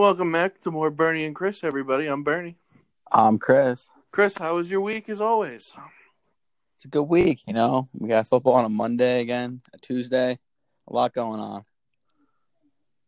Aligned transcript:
welcome 0.00 0.32
back 0.32 0.58
to 0.58 0.70
more 0.70 0.90
Bernie 0.90 1.26
and 1.26 1.34
Chris, 1.34 1.62
everybody. 1.62 2.06
I'm 2.06 2.22
Bernie. 2.22 2.56
I'm 3.12 3.36
Chris. 3.36 3.90
Chris, 4.10 4.38
how 4.38 4.54
was 4.54 4.70
your 4.70 4.80
week 4.80 5.10
as 5.10 5.20
always? 5.20 5.76
It's 6.74 6.86
a 6.86 6.88
good 6.88 7.02
week, 7.02 7.42
you 7.46 7.52
know. 7.52 7.86
We 7.92 8.08
got 8.08 8.26
football 8.26 8.54
on 8.54 8.64
a 8.64 8.70
Monday 8.70 9.20
again, 9.20 9.60
a 9.74 9.78
Tuesday. 9.78 10.38
A 10.88 10.92
lot 10.92 11.12
going 11.12 11.38
on. 11.38 11.64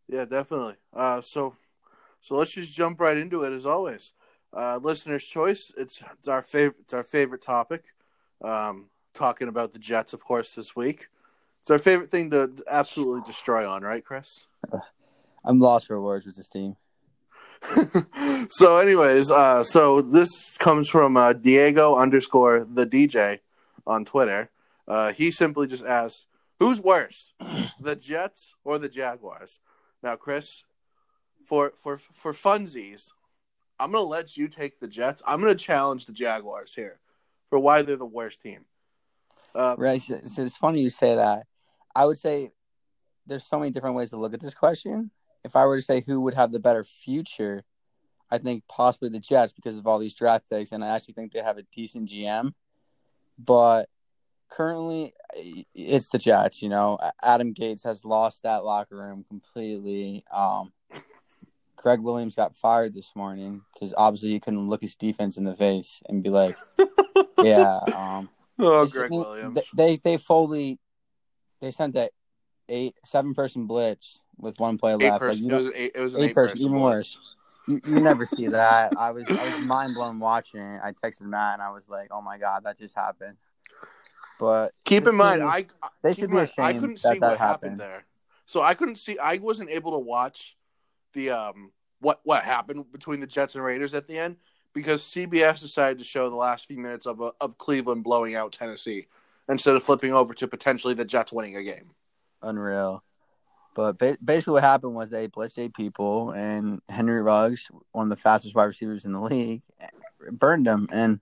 Yeah, 0.07 0.27
definitely. 0.27 0.75
Uh, 0.93 1.23
so, 1.23 1.57
so 2.20 2.34
let's 2.34 2.55
just 2.55 2.75
jump 2.75 3.00
right 3.00 3.16
into 3.16 3.43
it 3.45 3.54
as 3.54 3.64
always. 3.64 4.12
Uh, 4.52 4.79
listener's 4.82 5.24
choice. 5.24 5.72
It's 5.79 6.02
it's 6.18 6.29
our 6.29 6.43
favorite. 6.43 6.80
It's 6.82 6.93
our 6.93 7.04
favorite 7.04 7.40
topic. 7.40 7.84
Um, 8.45 8.90
talking 9.14 9.48
about 9.48 9.72
the 9.72 9.79
Jets, 9.79 10.12
of 10.12 10.22
course, 10.22 10.52
this 10.54 10.77
week. 10.77 11.09
It's 11.62 11.70
our 11.70 11.79
favorite 11.79 12.11
thing 12.11 12.30
to 12.32 12.52
absolutely 12.68 13.22
destroy 13.27 13.66
on, 13.66 13.80
right, 13.80 14.04
Chris? 14.04 14.40
I'm 15.43 15.59
lost 15.59 15.86
for 15.86 15.98
words 15.98 16.27
with 16.27 16.36
this 16.36 16.48
team. 16.48 16.77
so, 18.51 18.77
anyways, 18.77 19.30
uh, 19.30 19.65
so 19.65 20.01
this 20.01 20.57
comes 20.59 20.89
from 20.89 21.16
uh, 21.16 21.33
Diego 21.33 21.95
underscore 21.95 22.65
the 22.65 22.87
DJ 22.87 23.41
on 23.87 24.05
Twitter. 24.05 24.51
Uh, 24.89 25.12
he 25.12 25.30
simply 25.30 25.67
just 25.67 25.84
asked, 25.84 26.27
"Who's 26.59 26.80
worse, 26.80 27.33
the 27.80 27.97
Jets 27.97 28.55
or 28.65 28.79
the 28.79 28.89
Jaguars?" 28.89 29.61
Now, 30.03 30.17
Chris, 30.17 30.65
for 31.47 31.73
for 31.80 31.98
for 31.98 32.33
funsies, 32.33 33.11
I'm 33.79 33.92
gonna 33.92 34.05
let 34.05 34.37
you 34.37 34.48
take 34.48 34.81
the 34.81 34.89
Jets. 34.89 35.23
I'm 35.27 35.41
gonna 35.41 35.55
challenge 35.55 36.06
the 36.06 36.12
Jaguars 36.12 36.75
here 36.75 36.98
for 37.48 37.59
why 37.59 37.83
they're 37.83 37.97
the 37.97 38.05
worst 38.05 38.42
team. 38.42 38.65
Uh, 39.55 39.77
right. 39.79 40.01
So 40.01 40.42
it's 40.42 40.56
funny 40.56 40.81
you 40.81 40.91
say 40.91 41.15
that. 41.15 41.47
I 41.95 42.06
would 42.06 42.19
say 42.19 42.51
there's 43.27 43.45
so 43.45 43.59
many 43.59 43.70
different 43.70 43.97
ways 43.97 44.11
to 44.11 44.17
look 44.17 44.34
at 44.34 44.41
this 44.41 44.55
question. 44.55 45.11
If 45.45 45.56
I 45.56 45.64
were 45.66 45.77
to 45.77 45.82
say 45.82 46.02
who 46.06 46.20
would 46.23 46.34
have 46.34 46.52
the 46.52 46.60
better 46.60 46.84
future, 46.84 47.64
I 48.30 48.38
think 48.38 48.64
possibly 48.66 49.11
the 49.11 49.20
Jets 49.20 49.53
because 49.53 49.78
of 49.78 49.86
all 49.86 49.98
these 49.98 50.14
draft 50.14 50.48
picks, 50.48 50.72
and 50.72 50.83
I 50.83 50.89
actually 50.89 51.14
think 51.14 51.33
they 51.33 51.42
have 51.42 51.58
a 51.58 51.64
decent 51.75 52.08
GM. 52.08 52.53
But 53.39 53.91
currently, 54.48 55.12
it's 55.75 56.08
the 56.08 56.19
Jets. 56.19 56.62
You 56.62 56.70
know, 56.70 56.98
Adam 57.22 57.52
Gase 57.52 57.84
has 57.84 58.06
lost 58.06 58.44
that 58.44 58.64
locker 58.64 58.97
room 58.97 59.25
completely. 59.28 60.25
Um, 60.33 60.72
Gregg 61.77 62.00
Williams 62.00 62.34
got 62.34 62.56
fired 62.56 62.95
this 62.95 63.14
morning 63.14 63.62
because 63.74 63.92
obviously 63.98 64.30
he 64.30 64.41
couldn't 64.41 64.69
look 64.69 64.80
his 64.80 64.97
defense 64.97 65.36
in 65.36 65.45
the 65.45 65.55
face 65.55 66.02
and 66.08 66.22
be 66.22 66.30
like, 66.30 66.56
"Yeah." 67.42 67.80
Um, 67.95 68.30
oh, 68.58 68.86
Gregg 68.86 69.11
Williams. 69.11 69.61
They, 69.74 69.97
they 69.97 69.97
they 69.97 70.17
fully 70.17 70.78
they 71.61 71.70
sent 71.70 71.97
that 71.97 72.12
eight 72.70 72.97
seven 73.05 73.34
person 73.34 73.67
blitz 73.67 74.22
with 74.38 74.58
one 74.58 74.78
play 74.78 74.92
eight 74.92 74.98
left. 74.98 75.20
Person, 75.20 75.48
like, 75.48 75.52
it 75.52 75.56
was 75.56 75.75
eight, 75.75 75.92
it 75.94 76.00
was 76.00 76.14
eight, 76.14 76.22
eight 76.22 76.34
person, 76.34 76.55
person 76.55 76.66
even 76.66 76.80
worse. 76.80 77.19
You, 77.66 77.80
you 77.86 78.00
never 78.00 78.27
see 78.27 78.48
that. 78.48 78.92
I 78.98 79.12
was 79.12 79.24
I 79.28 79.44
was 79.44 79.64
mind 79.64 79.94
blown 79.94 80.19
watching 80.19 80.61
it. 80.61 80.80
I 80.83 80.92
texted 80.92 81.22
Matt 81.22 81.55
and 81.55 81.62
I 81.62 81.70
was 81.70 81.84
like, 81.89 82.08
"Oh 82.11 82.20
my 82.20 82.39
god, 82.39 82.64
that 82.64 82.78
just 82.78 82.94
happened." 82.94 83.36
But 84.41 84.72
keep 84.84 85.06
in 85.06 85.16
mind, 85.16 85.42
is, 85.42 85.48
I 85.48 85.66
they 86.02 86.14
should 86.14 86.30
be 86.30 86.36
mind, 86.36 86.48
ashamed 86.48 86.66
I 86.66 86.72
couldn't 86.72 87.02
that 87.02 87.12
see 87.12 87.19
that 87.20 87.30
what 87.30 87.39
happened. 87.39 87.72
happened 87.72 87.80
there. 87.80 88.05
So 88.47 88.61
I 88.62 88.74
couldn't 88.74 88.97
see. 88.97 89.19
I 89.19 89.36
wasn't 89.36 89.70
able 89.70 89.92
to 89.92 89.98
watch 89.98 90.56
the 91.12 91.30
um 91.30 91.70
what 92.00 92.20
what 92.24 92.42
happened 92.42 92.91
between 92.91 93.20
the 93.20 93.27
Jets 93.27 93.55
and 93.55 93.62
Raiders 93.62 93.94
at 93.94 94.08
the 94.08 94.19
end 94.19 94.36
because 94.74 95.02
CBS 95.02 95.61
decided 95.61 95.98
to 95.98 96.05
show 96.05 96.28
the 96.28 96.36
last 96.36 96.67
few 96.67 96.78
minutes 96.78 97.06
of 97.06 97.20
of 97.41 97.58
Cleveland 97.58 98.02
blowing 98.02 98.34
out 98.34 98.52
Tennessee 98.52 99.06
instead 99.48 99.77
of 99.77 99.83
flipping 99.83 100.12
over 100.12 100.34
to 100.34 100.48
potentially 100.48 100.94
the 100.94 101.05
Jets 101.05 101.33
winning 101.33 101.56
a 101.56 101.62
game. 101.62 101.91
Unreal. 102.42 103.05
But 103.75 103.98
ba- 103.98 104.19
basically, 104.23 104.55
what 104.55 104.62
happened 104.62 104.95
was 104.95 105.11
they 105.11 105.28
blitzed 105.28 105.59
eight 105.59 105.75
people, 105.75 106.31
and 106.31 106.81
Henry 106.89 107.23
Ruggs, 107.23 107.70
one 107.92 108.06
of 108.06 108.11
the 108.11 108.17
fastest 108.17 108.55
wide 108.55 108.64
receivers 108.64 109.05
in 109.05 109.12
the 109.12 109.20
league, 109.20 109.62
burned 110.31 110.67
them. 110.67 110.89
And 110.92 111.20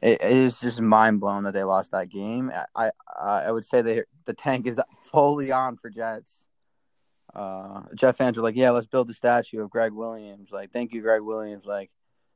it, 0.00 0.22
it 0.22 0.32
is 0.32 0.60
just 0.60 0.80
mind 0.80 1.20
blowing 1.20 1.44
that 1.44 1.52
they 1.52 1.64
lost 1.64 1.92
that 1.92 2.08
game. 2.08 2.50
I 2.74 2.90
I, 3.06 3.44
I 3.44 3.52
would 3.52 3.64
say 3.64 3.82
they 3.82 4.02
the 4.24 4.34
tank 4.34 4.66
is 4.66 4.80
fully 4.98 5.52
on 5.52 5.76
for 5.76 5.90
Jets. 5.90 6.46
Uh, 7.34 7.82
Jet 7.94 8.16
fans 8.16 8.36
are 8.36 8.42
like, 8.42 8.56
yeah, 8.56 8.70
let's 8.70 8.86
build 8.86 9.08
the 9.08 9.14
statue 9.14 9.62
of 9.62 9.70
Gregg 9.70 9.92
Williams. 9.92 10.50
Like, 10.52 10.70
thank 10.70 10.92
you, 10.92 11.00
Gregg 11.02 11.22
Williams. 11.22 11.64
Like, 11.64 11.90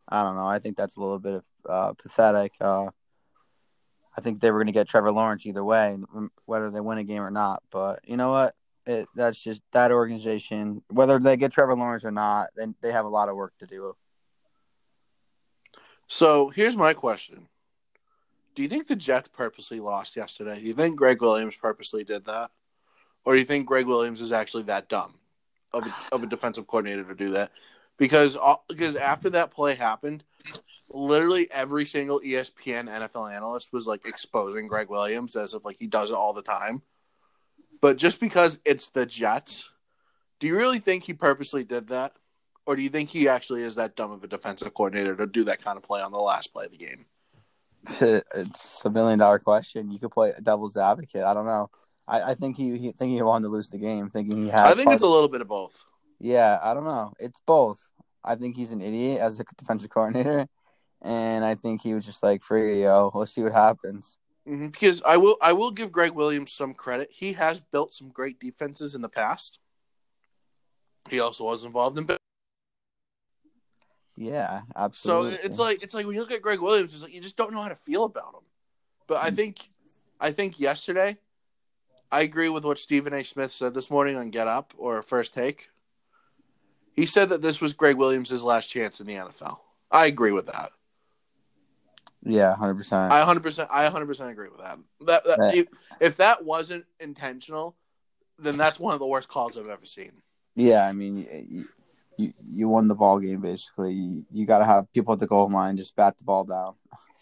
I 0.08 0.22
don't 0.22 0.36
know. 0.36 0.46
I 0.46 0.58
think 0.58 0.76
that's 0.76 0.96
a 0.96 1.00
little 1.00 1.18
bit 1.18 1.34
of 1.34 1.44
uh, 1.68 1.92
pathetic. 1.94 2.52
Uh, 2.60 2.90
I 4.16 4.20
think 4.22 4.40
they 4.40 4.50
were 4.50 4.58
going 4.58 4.68
to 4.68 4.72
get 4.72 4.88
Trevor 4.88 5.12
Lawrence 5.12 5.44
either 5.44 5.64
way, 5.64 5.98
whether 6.46 6.70
they 6.70 6.80
win 6.80 6.96
a 6.98 7.04
game 7.04 7.20
or 7.20 7.30
not. 7.30 7.62
But 7.70 8.00
you 8.04 8.16
know 8.16 8.30
what? 8.30 8.54
It, 8.86 9.08
that's 9.16 9.40
just 9.40 9.62
that 9.72 9.90
organization. 9.90 10.82
Whether 10.88 11.18
they 11.18 11.36
get 11.36 11.52
Trevor 11.52 11.74
Lawrence 11.74 12.04
or 12.04 12.12
not, 12.12 12.50
then 12.54 12.74
they 12.80 12.92
have 12.92 13.04
a 13.04 13.08
lot 13.08 13.28
of 13.28 13.34
work 13.34 13.52
to 13.58 13.66
do. 13.66 13.96
So 16.06 16.50
here's 16.50 16.76
my 16.76 16.94
question: 16.94 17.48
Do 18.54 18.62
you 18.62 18.68
think 18.68 18.86
the 18.86 18.94
Jets 18.94 19.28
purposely 19.28 19.80
lost 19.80 20.14
yesterday? 20.14 20.60
Do 20.60 20.66
you 20.66 20.74
think 20.74 20.96
Gregg 20.96 21.20
Williams 21.20 21.56
purposely 21.60 22.04
did 22.04 22.26
that, 22.26 22.52
or 23.24 23.34
do 23.34 23.40
you 23.40 23.44
think 23.44 23.66
Gregg 23.66 23.86
Williams 23.86 24.20
is 24.20 24.30
actually 24.30 24.62
that 24.64 24.88
dumb 24.88 25.14
of 25.72 25.84
a, 25.84 25.94
of 26.12 26.22
a 26.22 26.26
defensive 26.26 26.68
coordinator 26.68 27.02
to 27.04 27.14
do 27.14 27.30
that? 27.30 27.50
Because 27.98 28.38
because 28.68 28.94
after 28.94 29.30
that 29.30 29.50
play 29.50 29.74
happened, 29.74 30.22
literally 30.88 31.50
every 31.50 31.86
single 31.86 32.20
ESPN 32.20 32.88
NFL 32.88 33.34
analyst 33.34 33.72
was 33.72 33.86
like 33.86 34.06
exposing 34.06 34.68
Gregg 34.68 34.88
Williams 34.88 35.34
as 35.34 35.54
if 35.54 35.64
like 35.64 35.76
he 35.78 35.88
does 35.88 36.10
it 36.10 36.16
all 36.16 36.32
the 36.32 36.42
time. 36.42 36.82
But 37.80 37.96
just 37.96 38.20
because 38.20 38.58
it's 38.64 38.88
the 38.90 39.06
Jets, 39.06 39.68
do 40.40 40.46
you 40.46 40.56
really 40.56 40.78
think 40.78 41.04
he 41.04 41.12
purposely 41.12 41.64
did 41.64 41.88
that? 41.88 42.12
Or 42.66 42.74
do 42.74 42.82
you 42.82 42.88
think 42.88 43.10
he 43.10 43.28
actually 43.28 43.62
is 43.62 43.76
that 43.76 43.94
dumb 43.96 44.10
of 44.10 44.24
a 44.24 44.26
defensive 44.26 44.74
coordinator 44.74 45.14
to 45.16 45.26
do 45.26 45.44
that 45.44 45.62
kind 45.62 45.76
of 45.76 45.84
play 45.84 46.00
on 46.00 46.10
the 46.10 46.18
last 46.18 46.52
play 46.52 46.66
of 46.66 46.72
the 46.72 46.78
game? 46.78 47.06
It's 48.34 48.84
a 48.84 48.90
million 48.90 49.18
dollar 49.18 49.38
question. 49.38 49.90
You 49.90 49.98
could 49.98 50.10
play 50.10 50.32
devil's 50.42 50.76
advocate. 50.76 51.22
I 51.22 51.32
don't 51.34 51.46
know. 51.46 51.70
I, 52.08 52.22
I 52.22 52.34
think 52.34 52.56
he, 52.56 52.76
he 52.76 52.90
think 52.92 53.12
he 53.12 53.22
wanted 53.22 53.44
to 53.44 53.48
lose 53.50 53.68
the 53.68 53.78
game, 53.78 54.10
thinking 54.10 54.42
he 54.42 54.48
had. 54.48 54.66
I 54.66 54.74
think 54.74 54.90
it's 54.90 55.02
a 55.02 55.08
little 55.08 55.28
bit 55.28 55.40
of 55.40 55.48
both. 55.48 55.84
Yeah, 56.18 56.58
I 56.62 56.74
don't 56.74 56.84
know. 56.84 57.12
It's 57.18 57.40
both. 57.46 57.90
I 58.24 58.34
think 58.34 58.56
he's 58.56 58.72
an 58.72 58.80
idiot 58.80 59.20
as 59.20 59.38
a 59.38 59.44
defensive 59.56 59.90
coordinator, 59.90 60.46
and 61.02 61.44
I 61.44 61.54
think 61.54 61.82
he 61.82 61.94
was 61.94 62.06
just 62.06 62.22
like, 62.22 62.42
"Free 62.42 62.82
yo, 62.82 63.10
let's 63.14 63.34
see 63.34 63.42
what 63.42 63.52
happens." 63.52 64.18
Mm-hmm. 64.48 64.66
Because 64.66 65.02
I 65.04 65.16
will, 65.16 65.36
I 65.40 65.52
will 65.52 65.70
give 65.70 65.90
Gregg 65.90 66.12
Williams 66.12 66.52
some 66.52 66.72
credit. 66.74 67.08
He 67.10 67.32
has 67.32 67.60
built 67.60 67.92
some 67.92 68.10
great 68.10 68.38
defenses 68.38 68.94
in 68.94 69.02
the 69.02 69.08
past. 69.08 69.58
He 71.08 71.20
also 71.20 71.44
was 71.44 71.64
involved 71.64 71.98
in. 71.98 72.08
Yeah, 74.16 74.62
absolutely. 74.74 75.32
So 75.32 75.40
it's 75.44 75.58
like 75.58 75.82
it's 75.82 75.94
like 75.94 76.06
when 76.06 76.14
you 76.14 76.20
look 76.20 76.32
at 76.32 76.42
Gregg 76.42 76.60
Williams, 76.60 76.94
it's 76.94 77.02
like 77.02 77.14
you 77.14 77.20
just 77.20 77.36
don't 77.36 77.52
know 77.52 77.62
how 77.62 77.68
to 77.68 77.76
feel 77.76 78.04
about 78.04 78.34
him. 78.34 78.40
But 79.06 79.22
I 79.22 79.30
think, 79.30 79.68
I 80.20 80.32
think 80.32 80.58
yesterday, 80.58 81.18
I 82.10 82.22
agree 82.22 82.48
with 82.48 82.64
what 82.64 82.78
Stephen 82.78 83.12
A. 83.12 83.24
Smith 83.24 83.52
said 83.52 83.74
this 83.74 83.90
morning 83.90 84.16
on 84.16 84.30
Get 84.30 84.48
Up 84.48 84.72
or 84.76 85.02
First 85.02 85.34
Take. 85.34 85.68
He 86.94 87.06
said 87.06 87.28
that 87.28 87.42
this 87.42 87.60
was 87.60 87.74
Gregg 87.74 87.96
Williams' 87.96 88.42
last 88.42 88.68
chance 88.68 89.00
in 89.00 89.06
the 89.06 89.14
NFL. 89.14 89.58
I 89.90 90.06
agree 90.06 90.32
with 90.32 90.46
that. 90.46 90.72
Yeah, 92.28 92.54
hundred 92.56 92.74
percent. 92.76 93.12
I 93.12 93.22
hundred 93.22 93.42
percent. 93.42 93.68
I 93.72 93.86
hundred 93.88 94.06
percent 94.06 94.30
agree 94.30 94.48
with 94.48 94.60
that. 94.60 94.78
That, 95.06 95.24
that 95.24 95.38
Right. 95.38 95.54
if, 95.56 95.66
if 96.00 96.16
that 96.16 96.44
wasn't 96.44 96.84
intentional, 97.00 97.76
then 98.38 98.56
that's 98.56 98.78
one 98.80 98.94
of 98.94 99.00
the 99.00 99.06
worst 99.06 99.28
calls 99.28 99.56
I've 99.56 99.68
ever 99.68 99.84
seen. 99.86 100.12
Yeah, 100.54 100.86
I 100.86 100.92
mean, 100.92 101.18
you, 101.48 101.68
you 102.18 102.32
you 102.52 102.68
won 102.68 102.88
the 102.88 102.94
ball 102.94 103.18
game 103.20 103.40
basically. 103.40 103.92
You, 103.94 104.24
you 104.32 104.46
got 104.46 104.58
to 104.58 104.64
have 104.64 104.90
people 104.92 105.12
at 105.12 105.20
the 105.20 105.26
goal 105.26 105.48
line 105.48 105.76
just 105.76 105.94
bat 105.96 106.16
the 106.18 106.24
ball 106.24 106.44
down, 106.44 106.74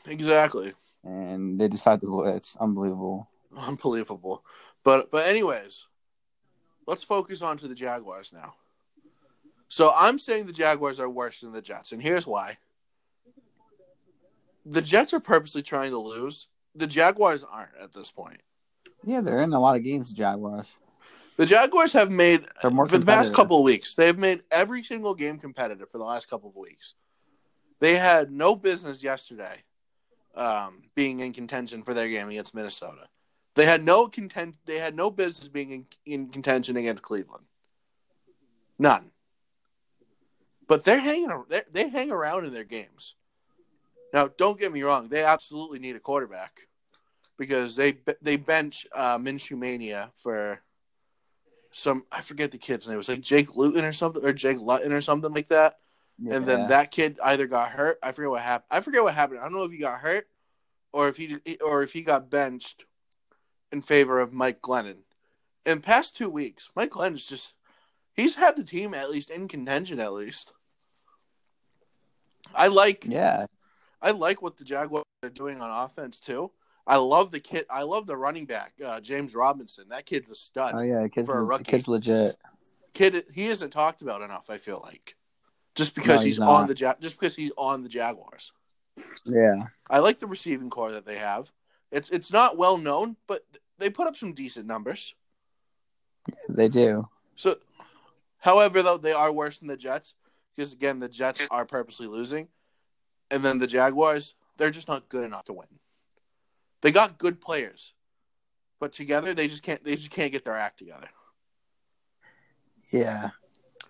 Exactly. 0.06 0.72
and 1.04 1.59
they 1.59 1.69
decide 1.69 2.00
to 2.00 2.06
blitz. 2.06 2.56
Unbelievable. 2.60 3.28
Unbelievable. 3.56 4.44
But 4.84 5.10
but 5.10 5.26
anyways, 5.26 5.84
let's 6.87 7.03
focus 7.04 7.43
on 7.43 7.59
to 7.59 7.69
the 7.69 7.75
Jaguars 7.75 8.32
now. 8.32 8.54
So 9.69 9.93
I'm 9.96 10.19
saying 10.19 10.46
the 10.46 10.52
Jaguars 10.52 11.00
are 11.00 11.08
worse 11.11 11.40
than 11.40 11.52
the 11.52 11.62
Jets, 11.62 11.93
and 11.93 12.00
here's 12.02 12.26
why. 12.26 12.58
The 14.64 14.82
Jets 14.82 15.12
are 15.12 15.20
purposely 15.20 15.62
trying 15.62 15.90
to 15.90 15.99
lose. 15.99 16.49
The 16.75 16.87
Jaguars 16.87 17.44
aren't 17.44 17.76
at 17.81 17.93
this 17.93 18.11
point. 18.11 18.40
Yeah, 19.05 19.20
they're 19.20 19.43
in 19.43 19.52
a 19.52 19.61
lot 19.61 19.76
of 19.76 19.84
games. 19.84 20.11
The 20.11 20.16
Jaguars. 20.16 20.76
The 21.37 21.46
Jaguars 21.46 21.93
have 21.93 22.11
made 22.11 22.46
for 22.61 22.70
the 22.70 23.05
past 23.05 23.34
couple 23.34 23.58
of 23.58 23.64
weeks. 23.64 23.94
They've 23.94 24.16
made 24.16 24.43
every 24.50 24.84
single 24.84 25.14
game 25.14 25.38
competitive 25.38 25.90
for 25.90 25.99
the 25.99 26.05
last 26.05 26.31
couple 26.31 26.50
of 26.50 26.56
weeks. 26.56 26.94
They 27.81 27.96
had 27.96 28.31
no 28.31 28.55
business 28.55 29.02
yesterday 29.02 29.64
um, 30.37 30.84
being 30.94 31.20
in 31.20 31.32
contention 31.32 31.82
for 31.82 31.93
their 31.93 32.08
game 32.08 32.28
against 32.28 32.55
Minnesota. 32.55 33.08
They 33.56 33.66
had 33.66 33.84
no 33.84 34.08
content. 34.08 34.56
They 34.64 34.78
had 34.78 34.94
no 34.94 35.11
business 35.11 35.49
being 35.49 35.70
in, 35.70 35.87
in 36.06 36.28
contention 36.28 36.76
against 36.76 37.02
Cleveland. 37.02 37.44
None. 38.78 39.11
But 40.66 40.84
they're 40.84 41.00
hanging. 41.00 41.31
They, 41.49 41.62
they 41.70 41.88
hang 41.88 42.11
around 42.11 42.46
in 42.46 42.52
their 42.52 42.64
games. 42.64 43.14
Now, 44.14 44.28
don't 44.28 44.61
get 44.61 44.72
me 44.72 44.84
wrong. 44.84 45.08
They 45.08 45.25
absolutely 45.25 45.81
need 45.81 45.96
a 45.96 46.00
quarterback 46.00 46.69
because 47.37 47.75
they 47.75 47.99
they 48.22 48.37
bench 48.37 48.87
uh, 48.94 49.19
Minshew 49.19 49.58
mania 49.58 50.12
for 50.22 50.61
some 51.72 52.05
I 52.12 52.20
forget 52.20 52.52
the 52.52 52.58
kid's 52.58 52.87
name. 52.87 52.94
It 52.94 52.99
was 52.99 53.08
like 53.08 53.22
Jake 53.22 53.56
Luton 53.56 53.84
or 53.84 53.93
something, 53.93 54.25
or 54.25 54.32
Jake 54.32 54.61
Luton 54.61 54.93
or 54.93 55.00
something 55.00 55.34
like 55.34 55.49
that. 55.49 55.78
And 56.31 56.46
then 56.46 56.69
that 56.69 56.93
kid 56.93 57.19
either 57.25 57.49
got 57.49 57.70
hurt. 57.70 57.99
I 58.05 58.12
forget 58.12 58.31
what 58.31 58.40
happened. 58.40 58.69
I 58.70 58.81
forget 58.82 59.02
what 59.02 59.14
happened. 59.14 59.40
I 59.40 59.43
don't 59.43 59.55
know 59.55 59.64
if 59.64 59.72
he 59.72 59.78
got 59.78 59.99
hurt 59.99 60.28
or 60.93 61.08
if 61.08 61.16
he 61.16 61.37
or 61.61 61.82
if 61.82 61.93
he 61.93 62.02
got 62.02 62.31
benched 62.31 62.84
in 63.72 63.82
favor 63.82 64.20
of 64.20 64.32
Mike 64.32 64.62
Glennon. 64.62 64.99
In 65.66 65.78
the 65.78 65.82
past 65.82 66.16
two 66.16 66.31
weeks, 66.31 66.70
Mike 66.76 66.93
Glennon's 66.93 67.26
just 67.26 67.52
he's 68.12 68.37
had 68.37 68.56
the 68.56 68.62
team 68.62 68.94
at 68.94 69.11
least 69.11 69.28
in 69.28 69.49
contention 69.49 69.99
at 69.99 70.12
least. 70.12 70.52
I 72.55 72.69
like 72.69 73.05
yeah, 73.08 73.46
I 74.04 74.10
like 74.10 74.42
what 74.42 74.56
the 74.58 74.64
Jaguars 74.64 75.04
are 75.22 75.30
doing 75.30 75.60
on 75.60 75.70
offense 75.70 76.20
too. 76.20 76.50
I 76.86 76.96
love 76.96 77.32
the 77.32 77.40
kid. 77.40 77.64
I 77.70 77.82
love 77.82 78.06
the 78.06 78.16
running 78.16 78.44
back, 78.44 78.74
uh, 78.84 79.00
James 79.00 79.34
Robinson. 79.34 79.86
That 79.88 80.04
kid's 80.04 80.30
a 80.30 80.34
stud. 80.34 80.74
oh 80.76 80.80
yeah, 80.82 81.08
kid's, 81.08 81.26
For 81.26 81.38
a 81.38 81.42
rookie. 81.44 81.64
kid's 81.64 81.88
legit. 81.88 82.36
Kid, 82.92 83.24
he 83.32 83.46
isn't 83.46 83.70
talked 83.70 84.02
about 84.02 84.20
enough. 84.20 84.50
I 84.50 84.58
feel 84.58 84.80
like 84.84 85.16
just 85.74 85.94
because 85.94 86.20
No, 86.20 86.26
he's, 86.26 86.36
he's 86.36 86.40
on 86.40 86.66
the 86.68 86.76
ja- 86.76 86.94
just 87.00 87.18
because 87.18 87.34
he's 87.34 87.50
on 87.56 87.82
the 87.82 87.88
Jaguars. 87.88 88.52
Yeah, 89.24 89.68
I 89.88 90.00
like 90.00 90.20
the 90.20 90.26
receiving 90.26 90.68
corps 90.70 90.92
that 90.92 91.06
they 91.06 91.16
have. 91.16 91.50
It's 91.90 92.10
it's 92.10 92.30
not 92.30 92.58
well 92.58 92.76
known, 92.76 93.16
but 93.26 93.44
they 93.78 93.88
put 93.88 94.06
up 94.06 94.16
some 94.16 94.34
decent 94.34 94.66
numbers. 94.66 95.14
they 96.48 96.68
do. 96.68 97.08
So, 97.36 97.56
however, 98.38 98.82
though 98.82 98.98
they 98.98 99.12
are 99.12 99.32
worse 99.32 99.58
than 99.58 99.68
the 99.68 99.76
Jets 99.76 100.14
because 100.54 100.72
again 100.72 101.00
the 101.00 101.08
Jets 101.08 101.48
are 101.50 101.64
purposely 101.64 102.06
losing, 102.06 102.48
and 103.34 103.44
then 103.44 103.58
the 103.58 103.66
Jaguars 103.66 104.34
they're 104.56 104.70
just 104.70 104.86
not 104.86 105.08
good 105.08 105.25
enough 105.25 105.46
to 105.46 105.52
win. 105.52 105.66
They 106.81 106.92
got 106.92 107.19
good 107.19 107.40
players, 107.40 107.92
but 108.78 108.92
together 108.92 109.34
they 109.34 109.48
just 109.48 109.62
can't 109.64 109.82
they 109.82 109.96
just 109.96 110.10
can't 110.10 110.31
get 110.32 110.44
their 110.44 110.56
act 110.56 110.78
together. 110.78 111.08
Yeah, 112.92 113.31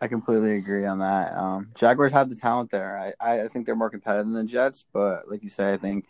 I 0.01 0.09
completely 0.09 0.57
agree 0.57 0.87
on 0.87 1.01
that. 1.01 1.37
Um, 1.37 1.69
Jaguars 1.75 2.13
have 2.13 2.31
the 2.31 2.37
talent 2.37 2.71
there. 2.71 3.13
I, 3.21 3.41
I 3.43 3.49
think 3.49 3.67
they're 3.67 3.77
more 3.77 3.91
competitive 3.91 4.33
than 4.33 4.47
the 4.47 4.51
Jets, 4.51 4.87
but 4.93 5.31
like 5.31 5.43
you 5.43 5.51
say, 5.51 5.75
I 5.75 5.77
think 5.77 6.07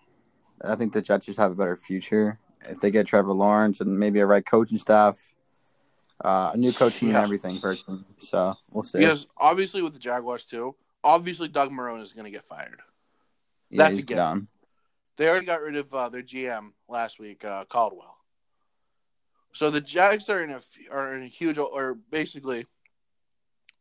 I 0.63 0.77
think 0.77 0.93
the 0.93 1.03
Jets 1.03 1.27
just 1.27 1.39
have 1.39 1.51
a 1.51 1.57
better 1.57 1.77
future 1.77 2.39
if 2.69 2.81
they 2.81 2.93
get 2.93 3.07
Trevor 3.07 3.33
Lawrence 3.33 3.81
and 3.81 3.99
maybe 3.99 4.21
a 4.21 4.27
right 4.27 4.47
coaching 4.47 4.79
staff, 4.79 5.19
uh, 6.25 6.53
a 6.55 6.57
new 6.57 6.73
coaching 6.73 7.09
Yeah. 7.09 7.17
and 7.17 7.25
everything. 7.25 7.59
Personally, 7.59 8.05
so 8.19 8.55
we'll 8.71 8.85
see. 8.85 8.99
Because 9.01 9.27
obviously 9.37 9.83
with 9.83 9.95
the 9.95 9.99
Jaguars 9.99 10.45
too, 10.45 10.77
obviously 11.03 11.49
Doug 11.49 11.71
Marrone 11.73 12.01
is 12.03 12.13
going 12.13 12.25
to 12.25 12.31
get 12.31 12.45
fired. 12.45 12.81
Yeah, 13.75 13.85
that's 13.85 13.99
a 13.99 14.03
given. 14.03 14.17
done. 14.17 14.49
They 15.17 15.29
already 15.29 15.47
got 15.47 15.63
rid 15.63 15.77
of 15.77 15.93
uh, 15.95 16.09
their 16.09 16.23
GM 16.23 16.73
last 16.89 17.19
week, 17.19 17.45
uh, 17.45 17.65
Caldwell. 17.67 18.17
So 19.53 19.71
the 19.71 19.81
Jags 19.81 20.29
are 20.29 20.43
in 20.43 20.51
a 20.51 20.61
are 20.91 21.13
in 21.15 21.23
a 21.23 21.27
huge 21.27 21.59
or 21.59 21.95
basically 22.11 22.67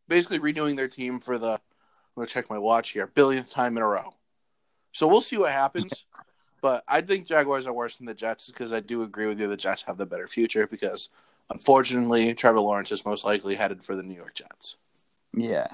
basically 0.08 0.40
renewing 0.40 0.76
their 0.76 0.88
team 0.88 1.20
for 1.20 1.38
the. 1.38 1.54
I'm 1.54 2.22
gonna 2.22 2.28
check 2.28 2.50
my 2.50 2.60
watch 2.60 2.92
here. 2.92 3.08
Billionth 3.08 3.50
time 3.50 3.76
in 3.76 3.84
a 3.84 3.88
row. 3.88 4.14
So 4.92 5.08
we'll 5.08 5.22
see 5.22 5.38
what 5.38 5.52
happens. 5.52 6.06
but 6.62 6.84
I 6.88 7.02
think 7.02 7.26
Jaguars 7.28 7.66
are 7.66 7.74
worse 7.74 7.98
than 7.98 8.06
the 8.06 8.14
Jets 8.14 8.48
because 8.48 8.72
I 8.72 8.80
do 8.80 9.02
agree 9.02 9.26
with 9.26 9.40
you. 9.40 9.48
The 9.48 9.58
Jets 9.58 9.84
have 9.84 9.98
the 9.98 10.06
better 10.06 10.28
future 10.28 10.68
because 10.68 11.10
unfortunately 11.50 12.34
Trevor 12.36 12.60
Lawrence 12.60 12.92
is 12.92 13.04
most 13.04 13.26
likely 13.26 13.56
headed 13.56 13.84
for 13.84 13.96
the 13.96 14.04
New 14.04 14.16
York 14.16 14.36
Jets. 14.36 14.76
Yeah, 15.36 15.68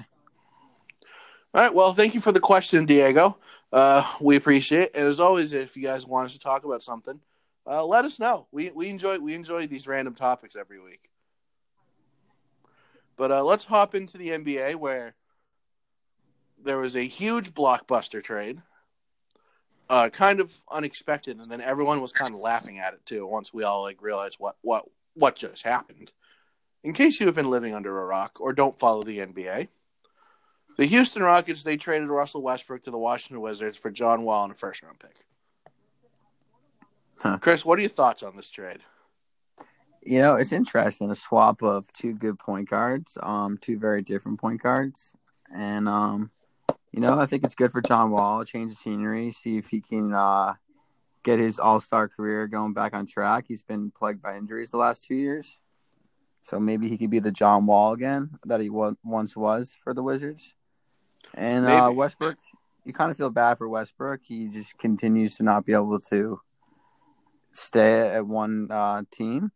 All 1.52 1.62
right. 1.62 1.74
Well, 1.74 1.92
thank 1.92 2.14
you 2.14 2.22
for 2.22 2.32
the 2.32 2.40
question, 2.40 2.86
Diego. 2.86 3.36
Uh, 3.72 4.04
we 4.20 4.36
appreciate 4.36 4.82
it. 4.82 4.90
And 4.94 5.06
as 5.06 5.20
always, 5.20 5.52
if 5.52 5.76
you 5.76 5.82
guys 5.82 6.06
want 6.06 6.26
us 6.26 6.32
to 6.32 6.38
talk 6.38 6.64
about 6.64 6.82
something, 6.82 7.20
uh, 7.66 7.84
let 7.84 8.04
us 8.04 8.18
know. 8.18 8.46
We 8.50 8.70
we 8.74 8.88
enjoy 8.88 9.18
we 9.18 9.34
enjoy 9.34 9.66
these 9.66 9.86
random 9.86 10.14
topics 10.14 10.56
every 10.56 10.80
week. 10.80 11.08
But 13.16 13.30
uh, 13.30 13.44
let's 13.44 13.64
hop 13.64 13.94
into 13.94 14.18
the 14.18 14.30
NBA 14.30 14.76
where 14.76 15.14
there 16.62 16.78
was 16.78 16.96
a 16.96 17.02
huge 17.02 17.52
blockbuster 17.52 18.22
trade, 18.22 18.60
uh, 19.88 20.08
kind 20.08 20.40
of 20.40 20.60
unexpected, 20.70 21.38
and 21.38 21.50
then 21.50 21.60
everyone 21.60 22.00
was 22.00 22.12
kind 22.12 22.34
of 22.34 22.40
laughing 22.40 22.78
at 22.78 22.94
it 22.94 23.04
too. 23.04 23.26
Once 23.26 23.52
we 23.52 23.62
all 23.62 23.82
like 23.82 24.02
realized 24.02 24.36
what 24.38 24.56
what 24.62 24.84
what 25.14 25.36
just 25.36 25.62
happened. 25.62 26.12
In 26.82 26.94
case 26.94 27.20
you 27.20 27.26
have 27.26 27.34
been 27.34 27.50
living 27.50 27.74
under 27.74 28.00
a 28.00 28.06
rock 28.06 28.40
or 28.40 28.52
don't 28.54 28.78
follow 28.78 29.02
the 29.02 29.18
NBA. 29.18 29.68
The 30.80 30.86
Houston 30.86 31.22
Rockets 31.22 31.62
they 31.62 31.76
traded 31.76 32.08
Russell 32.08 32.40
Westbrook 32.40 32.84
to 32.84 32.90
the 32.90 32.96
Washington 32.96 33.42
Wizards 33.42 33.76
for 33.76 33.90
John 33.90 34.22
Wall 34.22 34.44
and 34.44 34.52
a 34.52 34.56
first 34.56 34.82
round 34.82 34.98
pick. 34.98 35.26
Huh. 37.18 37.36
Chris, 37.36 37.66
what 37.66 37.78
are 37.78 37.82
your 37.82 37.90
thoughts 37.90 38.22
on 38.22 38.34
this 38.34 38.48
trade? 38.48 38.78
you 40.02 40.22
know 40.22 40.36
it's 40.36 40.52
interesting. 40.52 41.10
A 41.10 41.14
swap 41.14 41.62
of 41.62 41.92
two 41.92 42.14
good 42.14 42.38
point 42.38 42.70
guards, 42.70 43.18
um, 43.22 43.58
two 43.58 43.78
very 43.78 44.00
different 44.00 44.40
point 44.40 44.62
guards, 44.62 45.14
and 45.54 45.86
um, 45.86 46.30
you 46.92 47.00
know 47.00 47.18
I 47.18 47.26
think 47.26 47.44
it's 47.44 47.54
good 47.54 47.72
for 47.72 47.82
John 47.82 48.10
Wall. 48.10 48.42
Change 48.46 48.70
the 48.70 48.76
scenery, 48.76 49.32
see 49.32 49.58
if 49.58 49.68
he 49.68 49.82
can 49.82 50.14
uh 50.14 50.54
get 51.24 51.40
his 51.40 51.58
All 51.58 51.82
Star 51.82 52.08
career 52.08 52.46
going 52.46 52.72
back 52.72 52.96
on 52.96 53.04
track. 53.04 53.44
He's 53.46 53.62
been 53.62 53.90
plagued 53.90 54.22
by 54.22 54.38
injuries 54.38 54.70
the 54.70 54.78
last 54.78 55.04
two 55.04 55.14
years, 55.14 55.60
so 56.40 56.58
maybe 56.58 56.88
he 56.88 56.96
could 56.96 57.10
be 57.10 57.18
the 57.18 57.30
John 57.30 57.66
Wall 57.66 57.92
again 57.92 58.30
that 58.46 58.62
he 58.62 58.70
once 58.70 59.36
was 59.36 59.76
for 59.84 59.92
the 59.92 60.02
Wizards. 60.02 60.54
And 61.34 61.64
uh, 61.66 61.92
Westbrook, 61.92 62.36
you 62.84 62.92
kind 62.92 63.10
of 63.10 63.16
feel 63.16 63.30
bad 63.30 63.58
for 63.58 63.68
Westbrook. 63.68 64.20
He 64.24 64.48
just 64.48 64.78
continues 64.78 65.36
to 65.36 65.42
not 65.42 65.64
be 65.64 65.72
able 65.72 65.98
to 66.00 66.40
stay 67.52 68.08
at 68.08 68.26
one 68.26 68.68
uh, 68.70 69.02
team. 69.10 69.52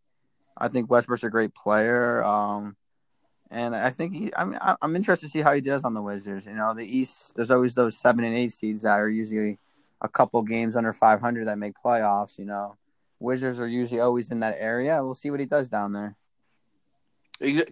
I 0.56 0.68
think 0.68 0.90
Westbrook's 0.90 1.24
a 1.24 1.30
great 1.30 1.54
player, 1.54 2.22
um, 2.22 2.76
and 3.50 3.74
I 3.74 3.90
think 3.90 4.14
he. 4.14 4.30
I 4.36 4.44
mean, 4.44 4.58
I- 4.60 4.76
I'm 4.80 4.94
interested 4.94 5.26
to 5.26 5.30
see 5.30 5.40
how 5.40 5.52
he 5.52 5.60
does 5.60 5.84
on 5.84 5.94
the 5.94 6.02
Wizards. 6.02 6.46
You 6.46 6.54
know, 6.54 6.74
the 6.74 6.86
East. 6.86 7.34
There's 7.34 7.50
always 7.50 7.74
those 7.74 7.96
seven 7.98 8.24
and 8.24 8.36
eight 8.36 8.52
seeds 8.52 8.82
that 8.82 9.00
are 9.00 9.08
usually 9.08 9.58
a 10.00 10.08
couple 10.08 10.40
games 10.42 10.76
under 10.76 10.92
500 10.92 11.46
that 11.46 11.58
make 11.58 11.74
playoffs. 11.84 12.38
You 12.38 12.44
know, 12.44 12.76
Wizards 13.18 13.58
are 13.58 13.66
usually 13.66 14.00
always 14.00 14.30
in 14.30 14.40
that 14.40 14.56
area. 14.60 15.02
We'll 15.02 15.14
see 15.14 15.30
what 15.32 15.40
he 15.40 15.46
does 15.46 15.68
down 15.68 15.92
there. 15.92 16.14
Because 17.40 17.64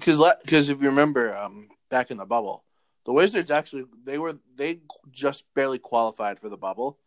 because 0.42 0.68
if 0.68 0.82
you 0.82 0.88
remember 0.88 1.36
um, 1.36 1.68
back 1.88 2.10
in 2.10 2.16
the 2.16 2.26
bubble, 2.26 2.64
the 3.04 3.12
Wizards 3.12 3.50
actually 3.50 3.84
they 4.04 4.18
were 4.18 4.38
they 4.56 4.80
just 5.10 5.44
barely 5.54 5.78
qualified 5.78 6.38
for 6.38 6.48
the 6.48 6.56
bubble. 6.56 6.98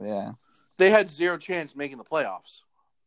Yeah, 0.00 0.32
They 0.76 0.90
had 0.90 1.10
zero 1.10 1.36
chance 1.36 1.74
making 1.74 1.98
the 1.98 2.04
playoffs, 2.04 2.60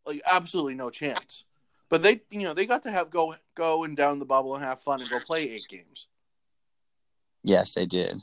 like 0.06 0.22
absolutely 0.26 0.76
no 0.76 0.90
chance. 0.90 1.44
But 1.90 2.04
they 2.04 2.22
you 2.30 2.44
know 2.44 2.54
they 2.54 2.66
got 2.66 2.84
to 2.84 2.92
have 2.92 3.10
go 3.10 3.36
go 3.56 3.84
and 3.84 3.96
down 3.96 4.20
the 4.20 4.26
bubble 4.26 4.56
and 4.56 4.64
have 4.64 4.82
fun 4.82 5.02
and 5.02 5.10
go 5.10 5.20
play 5.20 5.50
eight 5.50 5.68
games. 5.68 6.08
yes, 7.44 7.74
they 7.74 7.86
did. 7.86 8.16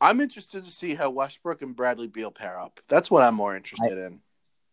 I'm 0.00 0.20
interested 0.20 0.64
to 0.64 0.70
see 0.70 0.94
how 0.94 1.08
Westbrook 1.10 1.62
and 1.62 1.74
Bradley 1.74 2.06
Beal 2.06 2.30
pair 2.30 2.60
up. 2.60 2.80
That's 2.86 3.10
what 3.10 3.22
I'm 3.22 3.34
more 3.34 3.56
interested 3.56 3.96
in. 3.98 4.20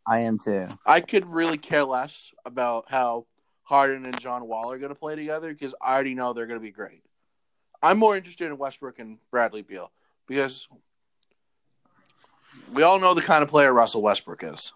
I 0.06 0.20
am 0.20 0.38
too. 0.38 0.68
I 0.86 1.00
could 1.00 1.26
really 1.26 1.58
care 1.58 1.86
less 1.86 2.32
about 2.46 2.86
how 2.90 3.26
Harden 3.64 4.06
and 4.06 4.20
John 4.20 4.46
Wall 4.48 4.70
are 4.72 4.78
going 4.78 4.90
to 4.90 5.00
play 5.00 5.16
together 5.16 5.54
because 5.54 5.74
I 5.82 5.94
already 5.94 6.14
know 6.14 6.34
they're 6.34 6.46
going 6.46 6.60
to 6.60 6.64
be 6.64 6.72
great. 6.72 7.03
I'm 7.84 8.00
more 8.00 8.16
interested 8.16 8.48
in 8.48 8.58
Westbrook 8.58 8.98
and 8.98 9.18
Bradley 9.30 9.62
Beal 9.62 9.92
because 10.26 10.70
we 12.74 12.82
all 12.82 12.98
know 12.98 13.14
the 13.14 13.22
kind 13.22 13.44
of 13.44 13.50
player 13.50 13.74
Russell 13.74 14.02
Westbrook 14.02 14.42
is. 14.44 14.72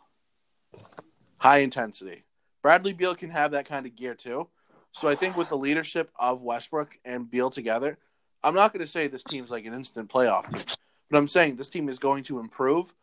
High 1.38 1.60
intensity. 1.60 2.26
Bradley 2.62 2.92
Beal 2.92 3.16
can 3.16 3.30
have 3.30 3.52
that 3.52 3.68
kind 3.68 3.86
of 3.86 3.96
gear 3.96 4.14
too. 4.14 4.50
So 4.92 5.08
I 5.08 5.16
think 5.16 5.38
with 5.38 5.48
the 5.48 5.58
leadership 5.58 6.12
of 6.20 6.42
Westbrook 6.42 7.00
and 7.06 7.30
Beal 7.30 7.50
together, 7.50 7.98
I'm 8.44 8.54
not 8.54 8.74
going 8.74 8.86
to 8.86 8.92
say 8.92 9.08
this 9.08 9.24
team's 9.24 9.52
like 9.52 9.66
an 9.66 9.74
instant 9.74 10.10
playoff 10.10 10.52
team, 10.54 10.76
but 11.10 11.18
I'm 11.18 11.28
saying 11.30 11.56
this 11.56 11.70
team 11.70 11.88
is 11.88 12.00
going 12.00 12.24
to 12.26 12.40
improve. 12.40 12.94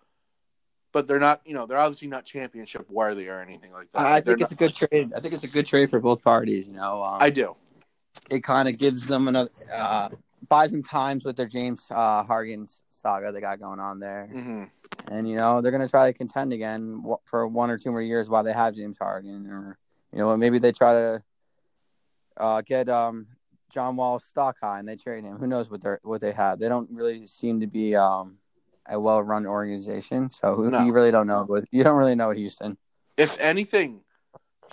But 0.93 1.09
they're 1.09 1.19
not, 1.19 1.41
you 1.45 1.55
know, 1.55 1.67
they're 1.67 1.79
obviously 1.79 2.07
not 2.07 2.25
championship 2.25 2.89
worthy 2.89 3.29
or 3.29 3.41
anything 3.41 3.73
like 3.73 3.91
that. 3.93 4.07
I 4.07 4.21
think 4.21 4.41
it's 4.41 4.53
a 4.53 4.55
good 4.55 4.75
trade. 4.75 5.13
I 5.17 5.21
think 5.21 5.35
it's 5.35 5.43
a 5.43 5.49
good 5.49 5.67
trade 5.67 5.91
for 5.91 5.99
both 5.99 6.23
parties. 6.23 6.69
You 6.69 6.75
know, 6.75 7.03
um, 7.03 7.19
I 7.21 7.31
do. 7.31 7.57
It 8.31 8.43
kind 8.43 8.69
of 8.69 8.79
gives 8.79 9.07
them 9.07 9.29
another 9.29 9.51
uh, 9.73 10.09
buys 10.49 10.73
them 10.73 10.83
times 10.83 11.25
with 11.25 11.37
their 11.37 11.47
James 11.47 11.87
uh, 11.91 12.23
Harden 12.23 12.67
saga 12.91 13.33
they 13.33 13.41
got 13.41 13.61
going 13.61 13.81
on 13.81 13.99
there, 13.99 14.27
hmm 14.33 14.65
and 15.11 15.29
you 15.29 15.37
know 15.37 15.61
they're 15.61 15.73
gonna 15.73 15.89
try 15.89 16.11
to 16.11 16.17
contend 16.17 16.53
again 16.53 17.03
for 17.25 17.47
one 17.47 17.71
or 17.71 17.79
two 17.79 17.91
more 17.91 18.03
years 18.03 18.31
while 18.31 18.43
they 18.45 18.53
have 18.53 18.75
James 18.75 18.97
Harden, 18.99 19.47
or 19.51 19.79
you 20.13 20.19
know 20.19 20.37
maybe 20.37 20.59
they 20.59 20.73
try 20.73 20.95
to 20.95 21.23
uh, 22.37 22.63
get 22.63 22.89
um, 22.89 23.27
John 23.71 23.97
Wall 23.97 24.19
stock 24.19 24.57
high 24.63 24.79
and 24.79 24.89
they 24.89 24.97
trade 24.97 25.25
him. 25.25 25.37
Who 25.37 25.47
knows 25.47 25.71
what 25.71 25.83
they 25.83 25.97
what 26.03 26.21
they 26.21 26.33
have? 26.33 26.59
They 26.59 26.69
don't 26.69 26.89
really 26.93 27.27
seem 27.27 27.61
to 27.61 27.67
be 27.67 27.95
um, 27.97 28.39
a 28.89 28.99
well 28.99 29.23
run 29.23 29.47
organization, 29.47 30.31
so 30.31 30.55
who, 30.55 30.71
No. 30.71 30.85
you 30.85 30.93
really 30.93 31.11
don't 31.11 31.27
know. 31.27 31.45
But 31.49 31.65
you 31.71 31.85
don't 31.85 31.97
really 31.97 32.15
know 32.15 32.31
Houston. 32.31 32.77
If 33.17 33.39
anything, 33.41 34.03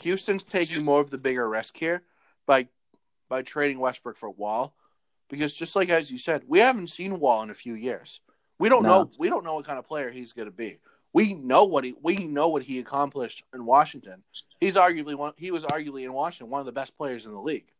Houston's 0.01 0.43
taking 0.43 0.83
more 0.83 1.01
of 1.01 1.09
the 1.11 1.17
bigger 1.17 1.47
risk 1.47 1.77
here 1.77 2.03
by 2.45 2.67
by 3.31 3.41
trading 3.41 3.79
Westbrook 3.79 4.17
for 4.17 4.29
Wall, 4.29 4.75
because 5.29 5.53
just 5.53 5.73
like 5.73 5.87
as 5.87 6.11
you 6.11 6.17
said, 6.17 6.43
we 6.47 6.59
haven't 6.59 6.89
seen 6.89 7.17
Wall 7.17 7.41
in 7.43 7.49
a 7.49 7.55
few 7.55 7.75
years. 7.75 8.19
We 8.59 8.67
don't 8.67 8.83
No. 8.83 9.03
know. 9.03 9.11
We 9.17 9.29
don't 9.29 9.45
know 9.45 9.55
what 9.55 9.65
kind 9.65 9.79
of 9.79 9.87
player 9.87 10.11
he's 10.11 10.33
going 10.33 10.49
to 10.49 10.51
be. 10.51 10.79
We 11.13 11.33
know 11.33 11.63
what 11.63 11.85
he 11.85 11.95
we 12.01 12.27
know 12.27 12.49
what 12.49 12.61
he 12.63 12.79
accomplished 12.79 13.43
in 13.53 13.65
Washington. 13.65 14.23
He's 14.59 14.75
arguably 14.75 15.15
one. 15.15 15.31
He 15.37 15.49
was 15.49 15.63
arguably 15.63 16.03
in 16.03 16.11
Washington 16.11 16.51
one 16.51 16.59
of 16.59 16.65
the 16.65 16.73
best 16.73 16.95
players 16.97 17.25
in 17.25 17.31
the 17.31 17.39
league. 17.41 17.71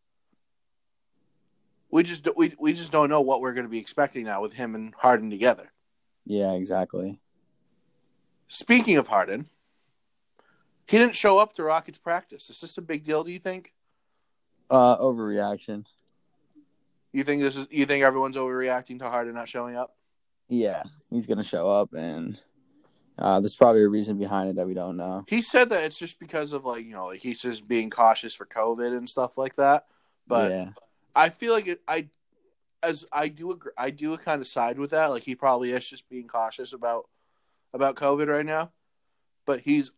We 1.92 2.04
just 2.04 2.26
we 2.38 2.56
we 2.58 2.72
just 2.72 2.94
don't 2.94 3.10
know 3.10 3.20
what 3.20 3.42
we're 3.42 3.54
going 3.54 3.66
to 3.66 3.70
be 3.70 3.78
expecting 3.80 4.24
now 4.24 4.42
with 4.42 4.54
him 4.54 4.74
and 4.74 4.94
Harden 4.96 5.30
together. 5.30 5.70
Yeah, 6.26 6.54
exactly. 6.54 7.20
Speaking 8.48 8.96
of 8.96 9.10
Harden, 9.10 9.50
he 10.88 10.98
didn't 10.98 11.16
show 11.16 11.40
up 11.40 11.54
to 11.56 11.64
Rockets 11.64 11.98
practice. 11.98 12.50
Is 12.50 12.62
this 12.62 12.78
a 12.78 12.82
big 12.82 13.04
deal? 13.04 13.26
Do 13.26 13.34
you 13.34 13.40
think? 13.40 13.74
Uh, 14.72 14.98
overreaction. 14.98 15.86
You 17.12 17.24
think 17.24 17.42
this 17.42 17.58
is? 17.58 17.68
You 17.70 17.86
think 17.86 18.04
everyone's 18.04 18.38
overreacting 18.38 19.00
to 19.00 19.10
Harden 19.10 19.34
not 19.34 19.50
showing 19.50 19.76
up? 19.76 19.96
Yeah, 20.48 20.84
he's 21.10 21.28
gonna 21.28 21.44
show 21.44 21.70
up, 21.70 21.94
and 21.94 22.40
uh, 23.20 23.42
there's 23.42 23.56
probably 23.56 23.84
a 23.84 23.90
reason 23.90 24.18
behind 24.18 24.50
it 24.50 24.56
that 24.56 24.68
we 24.68 24.74
don't 24.74 24.96
know. 24.96 25.26
He 25.28 25.42
said 25.42 25.70
that 25.70 25.84
it's 25.84 26.00
just 26.00 26.20
because 26.20 26.54
of 26.54 26.64
like 26.64 26.86
you 26.86 26.94
know 26.94 27.08
like 27.08 27.20
he's 27.20 27.42
just 27.42 27.68
being 27.68 27.90
cautious 27.90 28.34
for 28.34 28.46
COVID 28.46 28.98
and 28.98 29.10
stuff 29.10 29.38
like 29.38 29.58
that. 29.58 29.88
But 30.26 30.52
yeah, 30.52 30.70
I 31.14 31.30
feel 31.30 31.54
like 31.54 31.68
it, 31.68 31.82
I, 31.88 32.08
as 32.82 33.06
I 33.12 33.28
do 33.28 33.52
agree, 33.52 33.74
I 33.78 33.90
do 33.90 34.16
kind 34.18 34.40
of 34.40 34.48
side 34.48 34.80
with 34.80 34.92
that. 34.92 35.08
Like 35.08 35.24
he 35.24 35.36
probably 35.36 35.72
is 35.72 35.88
just 35.88 36.08
being 36.08 36.28
cautious 36.28 36.72
about 36.72 37.10
about 37.74 37.96
COVID 37.96 38.28
right 38.28 38.46
now. 38.46 38.72
But 39.46 39.60
he's, 39.60 39.92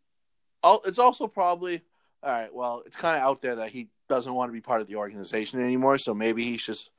it's 0.63 0.99
also 0.99 1.27
probably 1.27 1.81
all 2.23 2.31
right. 2.31 2.53
Well, 2.53 2.83
it's 2.85 2.97
kind 2.97 3.17
of 3.17 3.21
out 3.21 3.41
there 3.41 3.55
that 3.55 3.69
he 3.71 3.89
doesn't 4.13 4.33
want 4.33 4.49
to 4.49 4.53
be 4.53 4.61
part 4.61 4.81
of 4.81 4.87
the 4.87 4.95
organization 4.95 5.61
anymore. 5.61 5.97
So 5.97 6.13
maybe 6.13 6.43
he's 6.43 6.65
just 6.65 6.89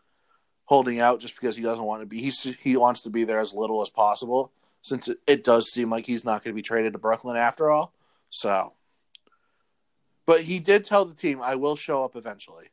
holding 0.65 1.01
out 1.01 1.21
just 1.21 1.35
because 1.35 1.57
he 1.57 1.63
doesn't 1.63 1.85
want 1.85 2.03
to 2.03 2.07
be. 2.07 2.21
He's 2.21 2.43
he 2.43 2.77
wants 2.77 3.03
to 3.03 3.11
be 3.11 3.25
there 3.25 3.41
as 3.41 3.55
little 3.55 3.83
as 3.83 3.91
possible. 3.91 4.53
Since 4.83 5.09
it, 5.09 5.19
it 5.27 5.45
does 5.45 5.71
seem 5.71 5.91
like 5.91 6.07
he's 6.07 6.25
not 6.25 6.45
going 6.45 6.53
to 6.53 6.57
be 6.57 6.63
traded 6.63 6.93
to 6.93 6.99
Brooklyn 6.99 7.37
after 7.37 7.71
all. 7.71 7.95
So, 8.31 8.73
but 10.27 10.41
he 10.41 10.59
did 10.59 10.85
tell 10.85 11.05
the 11.05 11.15
team, 11.15 11.41
"I 11.41 11.55
will 11.55 11.77
show 11.77 12.05
up 12.05 12.17
eventually." 12.17 12.69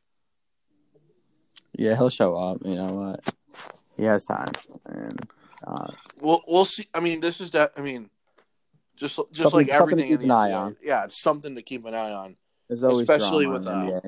yeah, 1.73 1.95
he'll 1.95 2.09
show 2.09 2.35
up. 2.35 2.59
You 2.65 2.75
know 2.75 2.93
what? 2.93 3.33
He 3.97 4.03
has 4.03 4.25
time, 4.25 4.51
and 4.85 5.19
uh, 5.65 5.87
We'll 6.19 6.41
we'll 6.47 6.65
see. 6.65 6.87
I 6.93 6.99
mean, 6.99 7.21
this 7.21 7.41
is 7.41 7.51
that. 7.51 7.73
I 7.77 7.81
mean, 7.81 8.09
just 8.95 9.19
just 9.31 9.53
like 9.53 9.69
everything 9.69 10.05
in 10.05 10.17
keep 10.17 10.19
the 10.19 10.25
an 10.25 10.31
eye 10.31 10.51
on. 10.51 10.77
Yeah, 10.83 11.05
it's 11.05 11.21
something 11.21 11.55
to 11.55 11.61
keep 11.61 11.85
an 11.85 11.95
eye 11.95 12.11
on. 12.11 12.35
There's 12.71 12.83
always 12.85 13.01
Especially 13.01 13.47
with, 13.47 13.67
uh. 13.67 13.99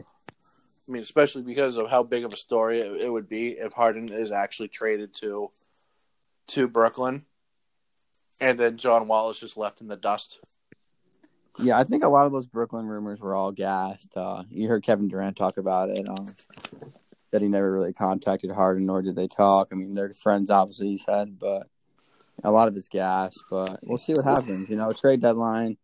I 0.88 0.91
mean, 0.91 1.01
especially 1.01 1.41
because 1.41 1.75
of 1.75 1.89
how 1.89 2.01
big 2.01 2.24
of 2.24 2.32
a 2.32 2.38
story 2.38 2.79
it, 2.79 3.01
it 3.01 3.10
would 3.12 3.27
be 3.27 3.50
if 3.50 3.74
Harden 3.74 4.08
is 4.10 4.32
actually 4.32 4.70
traded 4.70 5.13
to 5.15 5.51
to 6.48 6.70
Brooklyn, 6.70 7.24
and 8.39 8.58
then 8.58 8.77
John 8.77 9.10
Wall 9.10 9.29
is 9.32 9.39
just 9.39 9.58
left 9.58 9.82
in 9.82 9.89
the 9.89 9.98
dust. 9.98 10.39
Yeah, 11.60 11.77
I 11.77 11.84
think 11.84 12.05
a 12.05 12.08
lot 12.08 12.25
of 12.25 12.32
those 12.32 12.48
Brooklyn 12.48 12.88
rumors 12.88 13.20
were 13.20 13.36
all 13.36 13.51
gassed. 13.51 14.15
Uh, 14.15 14.43
you 14.50 14.70
heard 14.70 14.82
Kevin 14.82 15.10
Durant 15.10 15.36
talk 15.36 15.58
about 15.58 15.89
it. 15.89 16.08
Um, 16.08 16.34
that 17.32 17.41
he 17.41 17.50
never 17.50 17.70
really 17.70 17.91
contacted 17.91 18.50
Harden, 18.51 18.86
nor 18.86 19.01
did 19.01 19.17
they 19.17 19.27
talk. 19.27 19.70
I 19.74 19.75
mean, 19.75 19.93
they're 19.93 20.13
friends, 20.13 20.50
obviously, 20.50 20.88
he 20.88 20.98
said, 20.98 21.38
but 21.38 21.67
a 22.46 22.51
lot 22.51 22.70
of 22.70 22.77
it's 22.77 22.88
gas. 22.88 23.43
But 23.50 23.79
we'll 23.84 23.98
see 23.98 24.13
what 24.13 24.24
happens. 24.24 24.70
You 24.70 24.77
know, 24.77 24.93
trade 24.93 25.22
deadline. 25.22 25.75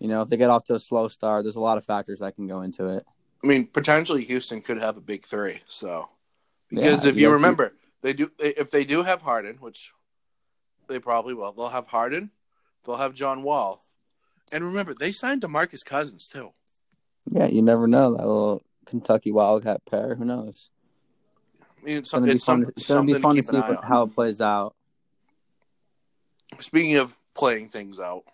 You 0.00 0.08
know, 0.08 0.22
if 0.22 0.28
they 0.30 0.36
get 0.36 0.50
off 0.50 0.64
to 0.64 0.74
a 0.74 0.78
slow 0.80 1.08
start, 1.08 1.44
there's 1.44 1.56
a 1.56 1.60
lot 1.60 1.78
of 1.78 1.84
factors 1.84 2.18
that 2.20 2.34
can 2.34 2.48
go 2.48 2.62
into 2.62 2.86
it. 2.86 3.04
I 3.44 3.46
mean, 3.46 3.66
potentially 3.66 4.24
Houston 4.24 4.60
could 4.62 4.78
have 4.80 4.96
a 4.96 5.00
big 5.00 5.24
three. 5.24 5.60
So, 5.66 6.08
because 6.70 7.04
Yeah, 7.04 7.10
if 7.10 7.16
you 7.16 7.28
yeah. 7.28 7.34
remember, 7.34 7.74
they 8.02 8.12
do 8.14 8.30
if 8.38 8.70
they 8.70 8.84
do 8.84 9.02
have 9.02 9.20
Harden, 9.22 9.56
which 9.60 9.90
they 10.88 10.98
probably 10.98 11.34
will. 11.34 11.52
They'll 11.52 11.68
have 11.68 11.86
Harden. 11.86 12.30
They'll 12.84 12.96
have 12.96 13.14
John 13.14 13.42
Wall, 13.42 13.80
and 14.52 14.64
remember 14.64 14.94
they 14.94 15.12
signed 15.12 15.42
Demarcus 15.42 15.84
Cousins 15.84 16.28
too. 16.28 16.52
Yeah, 17.30 17.46
you 17.46 17.60
never 17.60 17.86
know 17.86 18.12
that 18.16 18.26
little 18.26 18.62
Kentucky 18.86 19.30
Wildcat 19.32 19.82
pair. 19.84 20.14
Who 20.14 20.24
knows? 20.24 20.70
I 21.60 21.84
mean, 21.84 21.96
it's, 21.98 22.08
It's 22.08 22.12
gonna 22.12 22.26
be 22.26 22.32
it's, 22.32 22.44
fun. 22.44 22.62
some, 22.62 22.72
It's 22.76 22.88
gonna 22.88 23.06
be 23.06 23.14
fun 23.14 23.36
to 23.36 23.42
to 23.42 23.46
see 23.48 23.56
an 23.56 23.62
eye 23.62 23.68
what, 23.68 23.78
on. 23.78 23.84
how 23.84 24.02
it 24.04 24.14
plays 24.14 24.40
out. 24.40 24.74
Speaking 26.58 26.96
of 26.96 27.14
playing 27.34 27.68
things 27.68 28.00
out, 28.00 28.24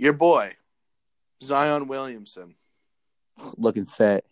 your 0.00 0.12
boy 0.14 0.54
Zion 1.42 1.86
Williamson. 1.86 2.54
Looking 3.56 3.84
fit. 3.84 4.24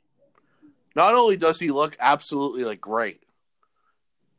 Not 0.96 1.14
only 1.14 1.36
does 1.36 1.60
he 1.60 1.70
look 1.70 1.96
absolutely 2.00 2.64
like 2.64 2.80
great, 2.80 3.22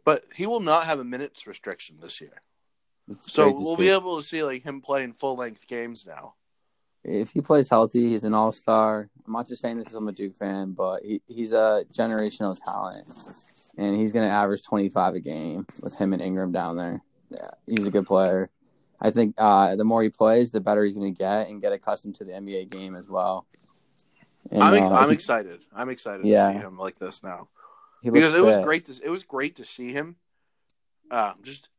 but 0.03 0.25
he 0.35 0.45
will 0.45 0.59
not 0.59 0.85
have 0.85 0.99
a 0.99 1.03
minutes 1.03 1.47
restriction 1.47 1.97
this 2.01 2.19
year. 2.19 2.41
It's 3.07 3.31
So 3.31 3.51
we'll 3.51 3.75
see. 3.75 3.83
be 3.83 3.89
able 3.89 4.17
to 4.17 4.23
see 4.23 4.43
like 4.43 4.63
him 4.63 4.81
playing 4.81 5.13
full 5.13 5.35
length 5.35 5.67
games 5.67 6.05
now. 6.05 6.33
if 7.03 7.31
he 7.31 7.41
plays 7.41 7.69
healthy, 7.69 8.09
he's 8.09 8.23
an 8.23 8.33
all 8.33 8.51
star. 8.51 9.09
I'm 9.25 9.33
not 9.33 9.47
just 9.47 9.61
saying 9.61 9.77
this 9.77 9.85
because 9.85 9.95
I'm 9.95 10.07
a 10.07 10.11
Duke 10.11 10.35
fan, 10.35 10.73
but 10.73 11.03
he, 11.03 11.21
he's 11.27 11.53
a 11.53 11.85
generational 11.93 12.57
talent. 12.63 13.07
And 13.77 13.95
he's 13.95 14.11
going 14.11 14.27
to 14.27 14.33
average 14.33 14.63
25 14.63 15.15
a 15.15 15.19
game 15.19 15.65
with 15.81 15.95
him 15.95 16.11
and 16.13 16.21
Ingram 16.21 16.51
down 16.51 16.75
there. 16.75 17.01
Yeah, 17.29 17.49
he's 17.67 17.87
a 17.87 17.91
good 17.91 18.05
player. 18.05 18.49
I 19.01 19.11
think 19.11 19.35
uh, 19.37 19.75
the 19.75 19.85
more 19.85 20.03
he 20.03 20.09
plays, 20.09 20.51
the 20.51 20.59
better 20.59 20.83
he's 20.83 20.93
going 20.93 21.13
to 21.13 21.17
get 21.17 21.49
and 21.49 21.61
get 21.61 21.71
accustomed 21.71 22.15
to 22.15 22.25
the 22.25 22.33
NBA 22.33 22.69
game 22.69 22.95
as 22.95 23.07
well. 23.09 23.45
And, 24.51 24.63
I'm, 24.63 24.83
uh, 24.83 24.95
I'm 24.95 25.11
excited. 25.11 25.61
I'm 25.73 25.89
excited 25.89 26.25
Yeah. 26.25 26.47
to 26.47 26.53
see 26.53 26.59
him 26.59 26.77
like 26.77 26.97
this 26.97 27.23
now 27.23 27.47
because 28.03 28.33
it 28.33 28.43
was 28.43 28.57
great. 28.63 28.85
To, 28.85 28.99
it 29.03 29.09
was 29.09 29.23
great 29.23 29.55
to 29.57 29.65
see 29.65 29.93
him 29.93 30.15
uh, 31.11 31.33
just 31.43 31.69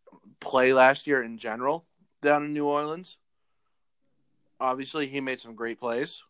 play 0.41 0.73
last 0.73 1.07
year 1.07 1.23
in 1.23 1.37
general 1.39 1.85
down 2.23 2.45
in 2.45 2.53
New 2.53 2.67
Orleans. 2.67 3.17
Obviously, 4.61 5.07
he 5.07 5.21
made 5.21 5.41
some 5.41 5.55
great 5.55 5.81
plays. 5.81 6.23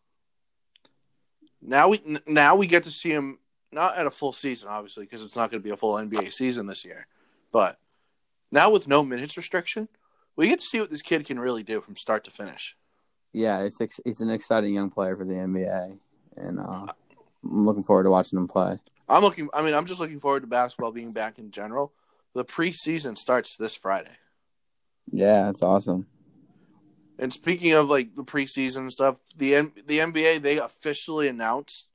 Now 1.61 1.89
we 1.89 2.01
now 2.25 2.55
we 2.55 2.65
get 2.65 2.83
to 2.83 2.91
see 2.91 3.11
him 3.11 3.37
not 3.71 3.97
at 3.97 4.07
a 4.07 4.11
full 4.11 4.33
season, 4.33 4.69
obviously, 4.69 5.05
because 5.05 5.21
it's 5.21 5.35
not 5.35 5.51
going 5.51 5.61
to 5.61 5.63
be 5.63 5.71
a 5.71 5.77
full 5.77 5.95
NBA 5.95 6.33
season 6.33 6.65
this 6.65 6.83
year. 6.83 7.07
But 7.51 7.77
now 8.51 8.69
with 8.69 8.87
no 8.87 9.03
minutes 9.03 9.37
restriction, 9.37 9.87
we 10.35 10.47
get 10.47 10.59
to 10.59 10.65
see 10.65 10.79
what 10.79 10.89
this 10.89 11.01
kid 11.01 11.25
can 11.25 11.39
really 11.39 11.63
do 11.63 11.81
from 11.81 11.95
start 11.95 12.23
to 12.25 12.31
finish. 12.31 12.75
Yeah, 13.33 13.63
it's 13.63 13.79
ex- 13.79 14.01
he's 14.03 14.21
an 14.21 14.29
exciting 14.29 14.73
young 14.73 14.89
player 14.89 15.15
for 15.15 15.25
the 15.25 15.33
NBA. 15.33 15.99
And 16.37 16.59
uh, 16.59 16.87
I'm 16.87 17.65
looking 17.65 17.83
forward 17.83 18.03
to 18.03 18.11
watching 18.11 18.37
him 18.37 18.47
play. 18.47 18.75
I'm 19.07 19.21
looking. 19.21 19.49
I 19.53 19.61
mean, 19.61 19.73
I'm 19.73 19.85
just 19.85 19.99
looking 19.99 20.19
forward 20.19 20.41
to 20.41 20.47
basketball 20.47 20.91
being 20.91 21.11
back 21.11 21.37
in 21.37 21.51
general. 21.51 21.93
The 22.33 22.45
preseason 22.45 23.17
starts 23.17 23.57
this 23.57 23.75
Friday. 23.75 24.17
Yeah, 25.11 25.49
it's 25.49 25.61
awesome. 25.61 26.07
And 27.19 27.33
speaking 27.33 27.73
of 27.73 27.89
like 27.89 28.15
the 28.15 28.23
preseason 28.23 28.77
and 28.77 28.91
stuff, 28.91 29.17
the 29.35 29.55
N- 29.55 29.73
the 29.85 29.99
NBA 29.99 30.41
they 30.41 30.57
officially 30.57 31.27
announced 31.27 31.87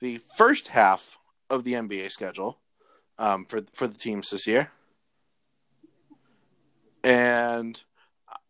the 0.00 0.20
first 0.36 0.68
half 0.68 1.18
of 1.50 1.64
the 1.64 1.74
NBA 1.74 2.10
schedule 2.10 2.58
um, 3.18 3.44
for 3.44 3.60
for 3.72 3.86
the 3.86 3.96
teams 3.96 4.30
this 4.30 4.46
year. 4.46 4.70
And 7.04 7.80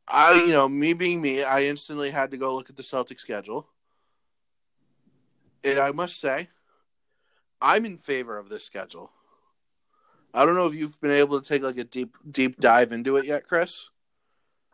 I, 0.07 0.35
you 0.45 0.53
know, 0.53 0.69
me 0.69 0.93
being 0.93 1.21
me, 1.21 1.43
I 1.43 1.65
instantly 1.65 2.11
had 2.11 2.31
to 2.31 2.37
go 2.37 2.55
look 2.55 2.71
at 2.71 2.77
the 2.77 2.83
Celtic 2.83 3.19
schedule. 3.19 3.67
And 5.65 5.79
I 5.79 5.91
must 5.91 6.21
say, 6.21 6.49
I'm 7.61 7.85
in 7.85 7.99
favor 7.99 8.39
of 8.39 8.49
this 8.49 8.65
schedule. 8.65 9.11
I 10.33 10.45
don't 10.45 10.55
know 10.55 10.67
if 10.67 10.75
you've 10.75 11.01
been 11.01 11.11
able 11.11 11.41
to 11.41 11.47
take 11.47 11.63
like 11.63 11.79
a 11.79 11.85
deep 11.85 12.17
deep 12.31 12.61
dive 12.61 12.93
into 12.93 13.17
it 13.17 13.25
yet, 13.25 13.47
Chris, 13.49 13.89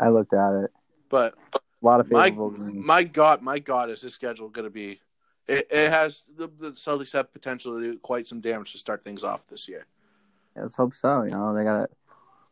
I 0.01 0.09
looked 0.09 0.33
at 0.33 0.55
it. 0.55 0.71
but 1.09 1.35
A 1.55 1.61
lot 1.83 2.01
of 2.01 2.11
my 2.11 2.31
favorable 2.31 2.51
games. 2.51 2.85
my 2.85 3.03
God, 3.05 3.43
my 3.43 3.59
God, 3.59 3.91
is 3.91 4.01
this 4.01 4.15
schedule 4.15 4.49
going 4.49 4.65
to 4.65 4.71
be? 4.71 5.01
It, 5.47 5.67
it 5.71 5.93
has 5.93 6.23
the, 6.37 6.51
the 6.59 6.73
Celtics 6.73 7.13
have 7.13 7.33
potential 7.33 7.79
to 7.79 7.93
do 7.93 7.99
quite 7.99 8.27
some 8.27 8.41
damage 8.41 8.73
to 8.73 8.79
start 8.79 9.03
things 9.03 9.23
off 9.23 9.47
this 9.47 9.69
year. 9.69 9.87
Let's 10.57 10.77
hope 10.77 10.95
so. 10.95 11.23
You 11.23 11.31
know, 11.31 11.55
they 11.55 11.65
got 11.65 11.91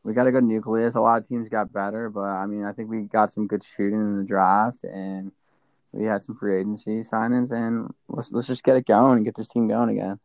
we 0.08 0.14
got 0.14 0.26
a 0.26 0.32
good 0.32 0.44
nucleus. 0.44 0.94
A 0.94 1.00
lot 1.00 1.20
of 1.20 1.28
teams 1.28 1.48
got 1.50 1.70
better, 1.72 2.08
but 2.08 2.20
I 2.20 2.46
mean, 2.46 2.64
I 2.64 2.72
think 2.72 2.88
we 2.88 3.02
got 3.02 3.30
some 3.30 3.46
good 3.46 3.62
shooting 3.62 4.00
in 4.00 4.16
the 4.16 4.24
draft, 4.24 4.82
and 4.82 5.32
we 5.92 6.04
had 6.04 6.22
some 6.22 6.34
free 6.34 6.58
agency 6.58 7.00
signings, 7.00 7.52
and 7.52 7.92
let's 8.08 8.32
let's 8.32 8.46
just 8.46 8.64
get 8.64 8.76
it 8.76 8.86
going 8.86 9.18
and 9.18 9.24
get 9.26 9.36
this 9.36 9.48
team 9.48 9.68
going 9.68 9.90
again. 9.90 10.18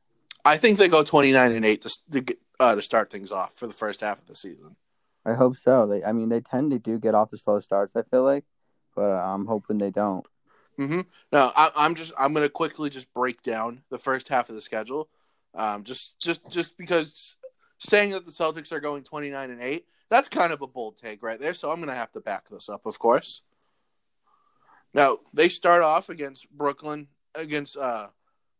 I 0.45 0.55
think 0.55 0.77
they 0.77 0.87
go 0.87 1.03
twenty 1.03 1.33
nine 1.33 1.51
and 1.51 1.65
eight 1.65 1.81
to 1.81 1.91
to, 2.11 2.21
get, 2.21 2.39
uh, 2.61 2.75
to 2.75 2.81
start 2.81 3.11
things 3.11 3.31
off 3.33 3.53
for 3.55 3.67
the 3.67 3.73
first 3.73 3.99
half 3.99 4.19
of 4.19 4.27
the 4.27 4.35
season. 4.35 4.77
I 5.25 5.33
hope 5.33 5.57
so. 5.57 5.85
They, 5.85 6.03
I 6.03 6.13
mean, 6.13 6.29
they 6.29 6.39
tend 6.39 6.71
to 6.71 6.79
do 6.79 6.97
get 6.97 7.13
off 7.13 7.31
the 7.31 7.37
slow 7.37 7.59
starts. 7.59 7.95
I 7.95 8.03
feel 8.03 8.23
like, 8.23 8.45
but 8.95 9.11
I'm 9.11 9.45
hoping 9.45 9.77
they 9.79 9.91
don't. 9.91 10.25
Mm-hmm. 10.79 11.01
No, 11.31 11.51
I, 11.55 11.71
I'm 11.75 11.95
just 11.95 12.13
I'm 12.17 12.33
going 12.33 12.45
to 12.45 12.49
quickly 12.49 12.89
just 12.89 13.13
break 13.13 13.43
down 13.43 13.83
the 13.89 13.99
first 13.99 14.29
half 14.29 14.47
of 14.47 14.55
the 14.55 14.61
schedule, 14.61 15.09
um, 15.55 15.83
just 15.83 16.17
just 16.19 16.49
just 16.49 16.77
because 16.77 17.35
saying 17.83 18.11
that 18.11 18.25
the 18.25 18.31
Celtics 18.31 18.71
are 18.71 18.79
going 18.79 19.03
twenty 19.03 19.29
nine 19.29 19.51
and 19.51 19.61
eight, 19.61 19.85
that's 20.09 20.29
kind 20.29 20.53
of 20.53 20.61
a 20.61 20.67
bold 20.67 20.97
take 20.97 21.23
right 21.23 21.39
there. 21.39 21.53
So 21.53 21.69
I'm 21.69 21.77
going 21.77 21.89
to 21.89 21.95
have 21.95 22.11
to 22.13 22.19
back 22.19 22.49
this 22.49 22.69
up, 22.69 22.85
of 22.85 22.99
course. 22.99 23.41
Now 24.93 25.19
they 25.33 25.49
start 25.49 25.81
off 25.81 26.09
against 26.09 26.49
Brooklyn, 26.51 27.07
against 27.35 27.77
uh, 27.77 28.07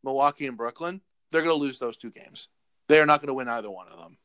Milwaukee 0.04 0.48
and 0.48 0.58
Brooklyn. 0.58 1.02
They're 1.32 1.42
going 1.42 1.56
to 1.56 1.62
lose 1.62 1.80
those 1.80 1.98
two 1.98 2.12
games. 2.12 2.48
They 2.88 3.00
are 3.00 3.06
not 3.06 3.22
going 3.22 3.28
to 3.28 3.34
win 3.34 3.50
either 3.50 3.70
one 3.70 3.88
of 3.88 3.98
them. 3.98 4.18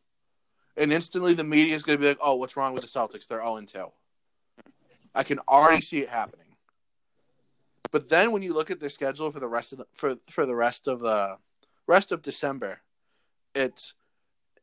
And 0.77 0.93
instantly, 0.93 1.35
the 1.35 1.45
media 1.45 1.75
is 1.75 1.85
going 1.85 1.99
to 1.99 2.03
be 2.03 2.09
like, 2.09 2.19
"Oh, 2.21 2.37
what's 2.37 2.57
wrong 2.57 2.73
with 2.73 2.83
the 2.83 2.89
Celtics? 2.89 3.27
They're 3.27 3.39
zero 3.39 3.57
and 3.57 3.69
two." 3.69 3.93
I 5.15 5.23
can 5.23 5.39
already 5.49 5.83
see 5.83 6.01
it 6.01 6.09
happening. 6.09 6.47
But 7.91 8.09
then 8.09 8.33
when 8.33 8.43
you 8.43 8.53
look 8.53 8.71
at 8.71 8.81
their 8.81 8.91
schedule 8.91 9.33
for 9.33 9.41
the 9.41 9.49
rest 9.49 9.73
of 9.73 9.79
the 9.79 9.87
for 9.95 10.17
for 10.31 10.47
the 10.47 10.55
rest 10.55 10.87
of 10.87 11.01
the 11.01 11.39
rest 11.87 12.13
of 12.13 12.23
December, 12.23 12.81
it's 13.55 13.95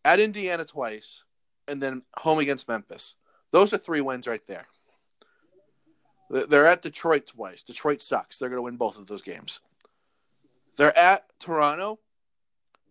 at 0.05 0.19
Indiana 0.21 0.63
twice, 0.63 1.23
and 1.67 1.81
then 1.83 2.03
home 2.15 2.39
against 2.39 2.69
Memphis. 2.69 3.15
Those 3.51 3.73
are 3.73 3.77
three 3.77 4.01
wins 4.01 4.27
right 4.27 4.45
there. 4.47 4.67
They're 6.29 6.65
at 6.65 6.81
Detroit 6.81 7.27
twice. 7.27 7.63
Detroit 7.63 8.01
sucks. 8.01 8.37
They're 8.37 8.49
going 8.49 8.57
to 8.57 8.63
win 8.63 8.77
both 8.77 8.97
of 8.97 9.07
those 9.07 9.21
games. 9.21 9.59
They're 10.77 10.97
at 10.97 11.25
Toronto, 11.39 11.99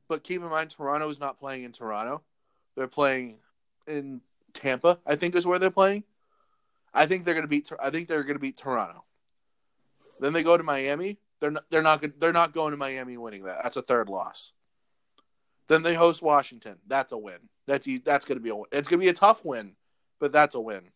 but 0.08 0.24
keep 0.24 0.42
in 0.42 0.48
mind 0.48 0.70
Toronto 0.70 1.08
is 1.08 1.20
not 1.20 1.38
playing 1.38 1.64
in 1.64 1.72
Toronto. 1.72 2.22
They're 2.76 2.88
playing 2.88 3.38
in 3.86 4.20
Tampa. 4.52 4.98
I 5.06 5.16
think 5.16 5.34
is 5.34 5.46
where 5.46 5.58
they're 5.58 5.70
playing. 5.70 6.04
I 6.92 7.06
think 7.06 7.24
they're 7.24 7.34
going 7.34 7.44
to 7.44 7.48
beat. 7.48 7.70
I 7.80 7.90
think 7.90 8.08
they're 8.08 8.22
going 8.22 8.36
to 8.36 8.40
beat 8.40 8.56
Toronto. 8.56 9.04
Then 10.20 10.32
they 10.32 10.42
go 10.42 10.56
to 10.56 10.62
Miami. 10.62 11.18
They're 11.40 11.50
not. 11.50 11.64
They're 11.70 11.82
not. 11.82 12.04
They're 12.18 12.32
not 12.32 12.54
going 12.54 12.70
to 12.70 12.76
Miami 12.76 13.16
winning 13.18 13.44
that. 13.44 13.62
That's 13.62 13.76
a 13.76 13.82
third 13.82 14.08
loss. 14.08 14.52
Then 15.68 15.82
they 15.82 15.94
host 15.94 16.22
Washington. 16.22 16.78
That's 16.86 17.12
a 17.12 17.18
win. 17.18 17.38
That's 17.66 17.88
that's 18.04 18.24
going 18.24 18.38
to 18.38 18.42
be 18.42 18.50
a. 18.50 18.56
It's 18.72 18.88
going 18.88 19.00
to 19.00 19.04
be 19.04 19.08
a 19.08 19.14
tough 19.14 19.44
win, 19.44 19.74
but 20.20 20.32
that's 20.32 20.54
a 20.54 20.60
win. 20.60 20.90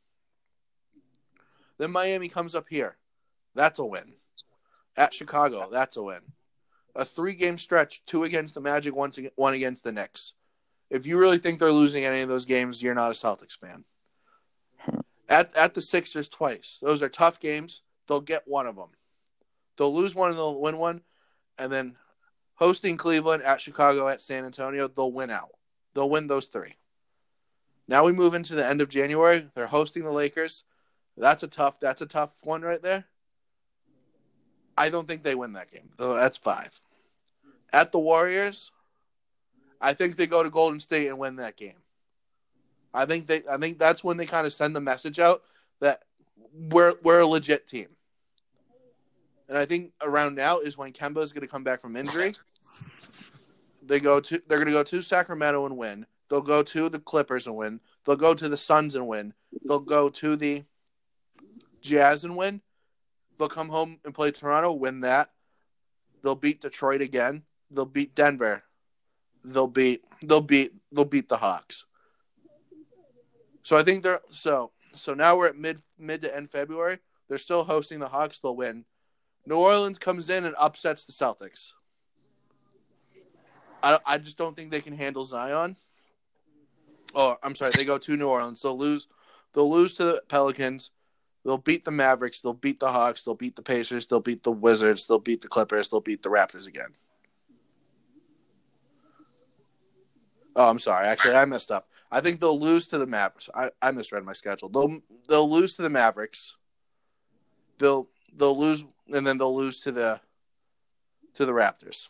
Then 1.78 1.90
Miami 1.92 2.28
comes 2.28 2.54
up 2.54 2.66
here. 2.68 2.96
That's 3.54 3.78
a 3.78 3.84
win. 3.84 4.12
At 4.96 5.14
Chicago, 5.14 5.68
that's 5.70 5.96
a 5.96 6.02
win. 6.02 6.20
A 6.94 7.04
three 7.04 7.34
game 7.34 7.56
stretch, 7.58 8.04
two 8.04 8.24
against 8.24 8.54
the 8.54 8.60
Magic, 8.60 8.94
one, 8.94 9.12
one 9.36 9.54
against 9.54 9.84
the 9.84 9.92
Knicks. 9.92 10.34
If 10.90 11.06
you 11.06 11.18
really 11.18 11.38
think 11.38 11.58
they're 11.58 11.70
losing 11.70 12.04
any 12.04 12.20
of 12.20 12.28
those 12.28 12.44
games, 12.44 12.82
you're 12.82 12.94
not 12.94 13.12
a 13.12 13.14
Celtics 13.14 13.56
fan. 13.56 13.84
At 15.28 15.54
at 15.54 15.74
the 15.74 15.82
Sixers 15.82 16.28
twice. 16.28 16.78
Those 16.82 17.02
are 17.02 17.08
tough 17.08 17.38
games. 17.38 17.82
They'll 18.06 18.20
get 18.20 18.42
one 18.46 18.66
of 18.66 18.76
them. 18.76 18.88
They'll 19.76 19.94
lose 19.94 20.14
one 20.14 20.30
and 20.30 20.36
they'll 20.36 20.60
win 20.60 20.78
one, 20.78 21.02
and 21.58 21.70
then 21.70 21.96
hosting 22.58 22.96
Cleveland 22.96 23.42
at 23.44 23.60
Chicago 23.60 24.08
at 24.08 24.20
San 24.20 24.44
Antonio, 24.44 24.88
they'll 24.88 25.12
win 25.12 25.30
out. 25.30 25.50
They'll 25.94 26.10
win 26.10 26.26
those 26.26 26.46
three. 26.46 26.74
Now 27.86 28.04
we 28.04 28.12
move 28.12 28.34
into 28.34 28.54
the 28.54 28.66
end 28.66 28.80
of 28.80 28.88
January. 28.88 29.48
They're 29.54 29.68
hosting 29.68 30.04
the 30.04 30.10
Lakers. 30.10 30.64
That's 31.16 31.42
a 31.42 31.48
tough. 31.48 31.80
That's 31.80 32.02
a 32.02 32.06
tough 32.06 32.34
one 32.42 32.62
right 32.62 32.82
there. 32.82 33.04
I 34.76 34.90
don't 34.90 35.08
think 35.08 35.22
they 35.22 35.34
win 35.34 35.54
that 35.54 35.72
game. 35.72 35.88
So 35.98 36.14
that's 36.14 36.36
five. 36.36 36.80
At 37.72 37.92
the 37.92 37.98
Warriors, 37.98 38.70
I 39.80 39.92
think 39.92 40.16
they 40.16 40.26
go 40.26 40.42
to 40.42 40.50
Golden 40.50 40.80
State 40.80 41.08
and 41.08 41.18
win 41.18 41.36
that 41.36 41.56
game. 41.56 41.78
I 42.92 43.04
think 43.04 43.26
they. 43.26 43.42
I 43.48 43.56
think 43.56 43.78
that's 43.78 44.02
when 44.02 44.16
they 44.16 44.26
kind 44.26 44.46
of 44.46 44.52
send 44.52 44.74
the 44.74 44.80
message 44.80 45.20
out 45.20 45.42
that 45.80 46.02
we're 46.52 46.94
we're 47.02 47.20
a 47.20 47.26
legit 47.26 47.68
team. 47.68 47.88
And 49.48 49.56
I 49.56 49.64
think 49.64 49.92
around 50.02 50.34
now 50.34 50.58
is 50.58 50.76
when 50.76 50.92
Kemba 50.92 51.22
is 51.22 51.32
going 51.32 51.42
to 51.42 51.48
come 51.48 51.64
back 51.64 51.80
from 51.80 51.96
injury. 51.96 52.34
They 53.82 54.00
go 54.00 54.20
to. 54.20 54.42
They're 54.46 54.58
going 54.58 54.66
to 54.66 54.72
go 54.72 54.82
to 54.82 55.02
Sacramento 55.02 55.64
and 55.64 55.76
win. 55.76 56.06
They'll 56.28 56.42
go 56.42 56.62
to 56.62 56.88
the 56.88 56.98
Clippers 56.98 57.46
and 57.46 57.56
win. 57.56 57.80
They'll 58.04 58.16
go 58.16 58.34
to 58.34 58.48
the 58.48 58.56
Suns 58.56 58.94
and 58.94 59.08
win. 59.08 59.32
They'll 59.64 59.80
go 59.80 60.10
to 60.10 60.36
the 60.36 60.64
Jazz 61.80 62.24
and 62.24 62.36
win. 62.36 62.60
They'll 63.38 63.48
come 63.48 63.68
home 63.68 63.98
and 64.04 64.14
play 64.14 64.30
Toronto, 64.30 64.72
win 64.72 65.00
that. 65.00 65.30
They'll 66.22 66.34
beat 66.34 66.60
Detroit 66.60 67.00
again. 67.00 67.42
They'll 67.70 67.86
beat 67.86 68.14
Denver. 68.14 68.62
They'll 69.44 69.68
beat 69.68 70.04
they'll 70.22 70.40
beat 70.40 70.72
they'll 70.92 71.04
beat 71.04 71.28
the 71.28 71.36
Hawks. 71.36 71.84
So 73.62 73.76
I 73.76 73.82
think 73.82 74.02
they're 74.02 74.20
so 74.30 74.72
so 74.94 75.14
now 75.14 75.36
we're 75.36 75.48
at 75.48 75.56
mid 75.56 75.80
mid 75.98 76.22
to 76.22 76.34
end 76.34 76.50
February. 76.50 76.98
They're 77.28 77.38
still 77.38 77.64
hosting 77.64 78.00
the 78.00 78.08
Hawks. 78.08 78.40
They'll 78.40 78.56
win. 78.56 78.84
New 79.48 79.56
Orleans 79.56 79.98
comes 79.98 80.28
in 80.28 80.44
and 80.44 80.54
upsets 80.58 81.06
the 81.06 81.12
Celtics. 81.12 81.72
I 83.82 83.98
I 84.04 84.18
just 84.18 84.36
don't 84.36 84.54
think 84.54 84.70
they 84.70 84.82
can 84.82 84.96
handle 84.96 85.24
Zion. 85.24 85.76
Oh, 87.14 87.36
I'm 87.42 87.54
sorry. 87.54 87.72
They 87.74 87.86
go 87.86 87.96
to 87.96 88.16
New 88.16 88.28
Orleans. 88.28 88.60
They'll 88.60 88.76
lose. 88.76 89.08
They'll 89.54 89.70
lose 89.70 89.94
to 89.94 90.04
the 90.04 90.22
Pelicans. 90.28 90.90
They'll 91.44 91.56
beat 91.56 91.86
the 91.86 91.90
Mavericks. 91.90 92.42
They'll 92.42 92.52
beat 92.52 92.78
the 92.78 92.92
Hawks. 92.92 93.22
They'll 93.22 93.34
beat 93.34 93.56
the 93.56 93.62
Pacers. 93.62 94.06
They'll 94.06 94.20
beat 94.20 94.42
the 94.42 94.52
Wizards. 94.52 95.06
They'll 95.06 95.18
beat 95.18 95.40
the 95.40 95.48
Clippers. 95.48 95.88
They'll 95.88 96.02
beat 96.02 96.22
the 96.22 96.28
Raptors 96.28 96.66
again. 96.66 96.94
Oh, 100.56 100.68
I'm 100.68 100.78
sorry. 100.78 101.06
Actually, 101.06 101.36
I 101.36 101.46
messed 101.46 101.70
up. 101.70 101.88
I 102.10 102.20
think 102.20 102.40
they'll 102.40 102.60
lose 102.60 102.86
to 102.88 102.98
the 102.98 103.06
Mavericks. 103.06 103.48
I, 103.54 103.70
I 103.80 103.92
misread 103.92 104.24
my 104.24 104.34
schedule. 104.34 104.68
They'll 104.68 104.98
they'll 105.26 105.50
lose 105.50 105.74
to 105.74 105.82
the 105.82 105.90
Mavericks. 105.90 106.56
They'll 107.78 108.08
they'll 108.34 108.58
lose 108.58 108.84
and 109.12 109.26
then 109.26 109.38
they'll 109.38 109.56
lose 109.56 109.80
to 109.80 109.92
the 109.92 110.20
to 111.34 111.46
the 111.46 111.52
Raptors. 111.52 112.08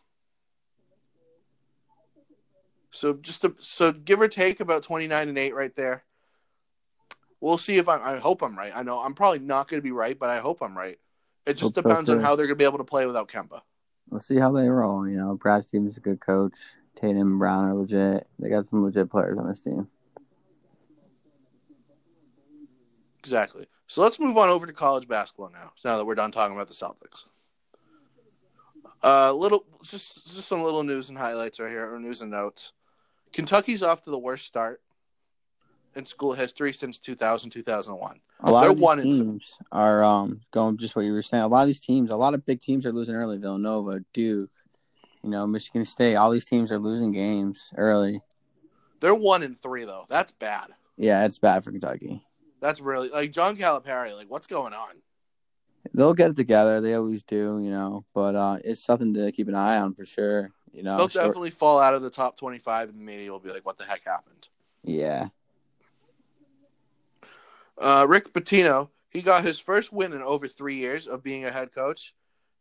So 2.90 3.14
just 3.14 3.42
to, 3.42 3.54
so 3.61 3.92
give 3.92 4.20
or 4.20 4.28
take 4.28 4.61
about 4.61 4.83
29 4.83 5.28
and 5.28 5.38
8 5.38 5.54
right 5.54 5.74
there 5.76 6.04
we'll 7.40 7.59
see 7.59 7.76
if 7.78 7.88
I, 7.88 8.14
I 8.14 8.18
hope 8.18 8.42
I'm 8.42 8.57
right. 8.57 8.72
I 8.74 8.83
know 8.83 8.98
I'm 8.98 9.14
probably 9.14 9.40
not 9.40 9.68
going 9.68 9.78
to 9.78 9.85
be 9.85 9.92
right, 9.92 10.18
but 10.18 10.31
I 10.31 10.38
hope 10.38 10.62
I'm 10.62 10.76
right. 10.76 10.98
It 11.46 11.54
just 11.54 11.74
hope 11.74 11.85
depends 11.87 12.11
on 12.11 12.20
how 12.20 12.37
they're 12.37 12.46
going 12.46 12.57
to 12.59 12.62
be 12.62 12.64
able 12.64 12.78
to 12.78 12.85
play 12.85 13.07
without 13.07 13.28
Kemba. 13.28 13.62
We'll 14.11 14.20
see 14.20 14.37
how 14.37 14.52
they 14.52 14.68
roll. 14.68 15.09
You 15.09 15.16
know, 15.16 15.35
Brad 15.35 15.64
Stevens 15.64 15.92
is 15.92 15.98
a 15.98 16.00
good 16.00 16.20
coach. 16.20 16.54
Tatum 16.96 17.18
and 17.18 17.38
Brown 17.38 17.64
are 17.66 17.74
legit. 17.74 18.26
They 18.38 18.48
got 18.48 18.66
some 18.66 18.85
legit 18.85 19.11
players 19.11 19.38
on 19.38 19.48
this 19.48 19.61
team. 19.61 19.88
Exactly. 23.20 23.66
So 23.88 24.03
let's 24.03 24.20
move 24.20 24.37
on 24.37 24.51
over 24.51 24.66
to 24.66 24.72
college 24.72 25.09
basketball 25.09 25.51
now. 25.51 25.72
Now 25.83 25.96
that 25.96 26.05
we're 26.05 26.14
done 26.14 26.31
talking 26.31 26.55
about 26.55 26.68
the 26.68 26.74
Celtics. 26.74 27.24
Uh, 29.03 29.33
little, 29.33 29.64
just 29.83 30.27
just 30.27 30.46
some 30.46 30.62
little 30.62 30.83
news 30.83 31.09
and 31.09 31.16
highlights 31.16 31.59
right 31.59 31.70
here, 31.70 31.92
or 31.92 31.98
news 31.98 32.20
and 32.20 32.31
notes. 32.31 32.72
Kentucky's 33.33 33.83
off 33.83 34.03
to 34.05 34.11
the 34.11 34.18
worst 34.18 34.46
start 34.46 34.83
in 35.94 36.05
school 36.05 36.33
history 36.35 36.72
since 36.72 36.98
2000 36.98 37.51
2001. 37.51 38.20
A 38.40 38.51
lot 38.51 38.62
They're 38.62 38.70
of 38.70 38.77
these 38.77 39.05
teams 39.05 39.59
are 39.72 40.05
um, 40.05 40.42
going 40.51 40.77
just 40.77 40.94
what 40.94 41.05
you 41.05 41.12
were 41.12 41.22
saying. 41.22 41.42
A 41.42 41.48
lot 41.48 41.62
of 41.62 41.68
these 41.68 41.81
teams, 41.81 42.11
a 42.11 42.16
lot 42.16 42.35
of 42.35 42.44
big 42.44 42.61
teams 42.61 42.85
are 42.85 42.92
losing 42.92 43.14
early. 43.14 43.38
Villanova, 43.38 44.01
Duke, 44.12 44.51
you 45.22 45.31
know, 45.31 45.46
Michigan 45.46 45.85
State. 45.85 46.16
All 46.16 46.31
these 46.31 46.44
teams 46.44 46.70
are 46.70 46.79
losing 46.79 47.12
games 47.12 47.72
early. 47.77 48.20
They're 49.01 49.14
one 49.14 49.42
in 49.42 49.55
three 49.55 49.85
though. 49.85 50.05
That's 50.09 50.33
bad. 50.33 50.68
Yeah, 50.96 51.24
it's 51.24 51.38
bad 51.38 51.64
for 51.64 51.70
Kentucky. 51.70 52.22
That's 52.60 52.80
really 52.80 53.08
like 53.08 53.32
John 53.32 53.56
Calipari. 53.56 54.14
Like, 54.14 54.30
what's 54.30 54.46
going 54.46 54.74
on? 54.74 54.96
They'll 55.94 56.14
get 56.14 56.30
it 56.30 56.36
together. 56.36 56.80
They 56.80 56.94
always 56.94 57.22
do, 57.22 57.60
you 57.62 57.70
know. 57.70 58.04
But 58.14 58.34
uh, 58.34 58.58
it's 58.64 58.82
something 58.82 59.14
to 59.14 59.32
keep 59.32 59.48
an 59.48 59.54
eye 59.54 59.78
on 59.78 59.94
for 59.94 60.04
sure. 60.04 60.50
You 60.72 60.82
know, 60.82 60.96
they'll 60.96 61.08
short... 61.08 61.26
definitely 61.26 61.50
fall 61.50 61.78
out 61.78 61.94
of 61.94 62.02
the 62.02 62.10
top 62.10 62.36
twenty-five, 62.36 62.88
and 62.88 62.98
the 62.98 63.04
media 63.04 63.30
will 63.30 63.38
be 63.38 63.50
like, 63.50 63.64
"What 63.64 63.78
the 63.78 63.84
heck 63.84 64.02
happened?" 64.04 64.48
Yeah, 64.84 65.28
uh, 67.80 68.06
Rick 68.08 68.32
Pitino, 68.32 68.90
he 69.10 69.22
got 69.22 69.44
his 69.44 69.58
first 69.58 69.92
win 69.92 70.12
in 70.12 70.22
over 70.22 70.48
three 70.48 70.76
years 70.76 71.06
of 71.06 71.22
being 71.22 71.44
a 71.44 71.50
head 71.50 71.74
coach. 71.74 72.14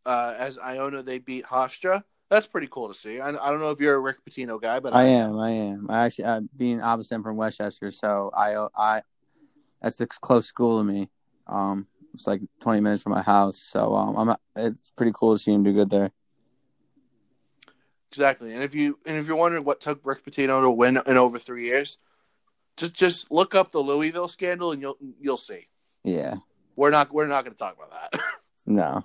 Uh, 0.05 0.35
as 0.37 0.57
Iona, 0.57 1.03
they 1.03 1.19
beat 1.19 1.45
Hofstra. 1.45 2.03
That's 2.29 2.47
pretty 2.47 2.67
cool 2.71 2.87
to 2.87 2.93
see. 2.93 3.19
I, 3.19 3.29
I 3.29 3.49
don't 3.51 3.59
know 3.59 3.71
if 3.71 3.79
you're 3.79 3.95
a 3.95 3.99
Rick 3.99 4.17
Pitino 4.27 4.61
guy, 4.61 4.79
but 4.79 4.93
I, 4.93 5.01
I 5.01 5.03
am. 5.05 5.39
I 5.39 5.49
am. 5.49 5.87
I 5.89 6.05
actually, 6.05 6.25
I, 6.25 6.41
being 6.55 6.81
obviously 6.81 7.15
I'm 7.15 7.23
from 7.23 7.37
Westchester, 7.37 7.89
so 7.91 8.31
I, 8.35 8.67
I, 8.77 9.01
that's 9.81 9.99
a 10.01 10.07
close 10.07 10.45
school 10.45 10.79
to 10.79 10.83
me. 10.83 11.09
Um, 11.47 11.87
it's 12.13 12.27
like 12.27 12.41
20 12.61 12.81
minutes 12.81 13.03
from 13.03 13.13
my 13.13 13.21
house, 13.21 13.57
so 13.57 13.95
um, 13.95 14.29
I'm. 14.29 14.35
It's 14.55 14.91
pretty 14.95 15.11
cool 15.13 15.35
to 15.35 15.39
see 15.39 15.53
him 15.53 15.63
do 15.63 15.73
good 15.73 15.89
there. 15.89 16.11
Exactly, 18.11 18.53
and 18.53 18.63
if 18.63 18.73
you 18.73 18.97
and 19.05 19.17
if 19.17 19.27
you're 19.27 19.35
wondering 19.35 19.63
what 19.63 19.81
took 19.81 19.99
Rick 20.03 20.25
Pitino 20.25 20.61
to 20.61 20.71
win 20.71 20.99
in 21.05 21.17
over 21.17 21.37
three 21.37 21.65
years, 21.65 21.97
just 22.77 22.93
just 22.93 23.31
look 23.31 23.55
up 23.55 23.71
the 23.71 23.79
Louisville 23.79 24.27
scandal 24.27 24.71
and 24.71 24.81
you'll 24.81 24.97
you'll 25.19 25.37
see. 25.37 25.67
Yeah. 26.03 26.35
We're 26.75 26.91
not 26.91 27.11
we're 27.11 27.27
not 27.27 27.43
going 27.43 27.53
to 27.53 27.59
talk 27.59 27.75
about 27.75 27.89
that. 27.89 28.21
no. 28.65 29.03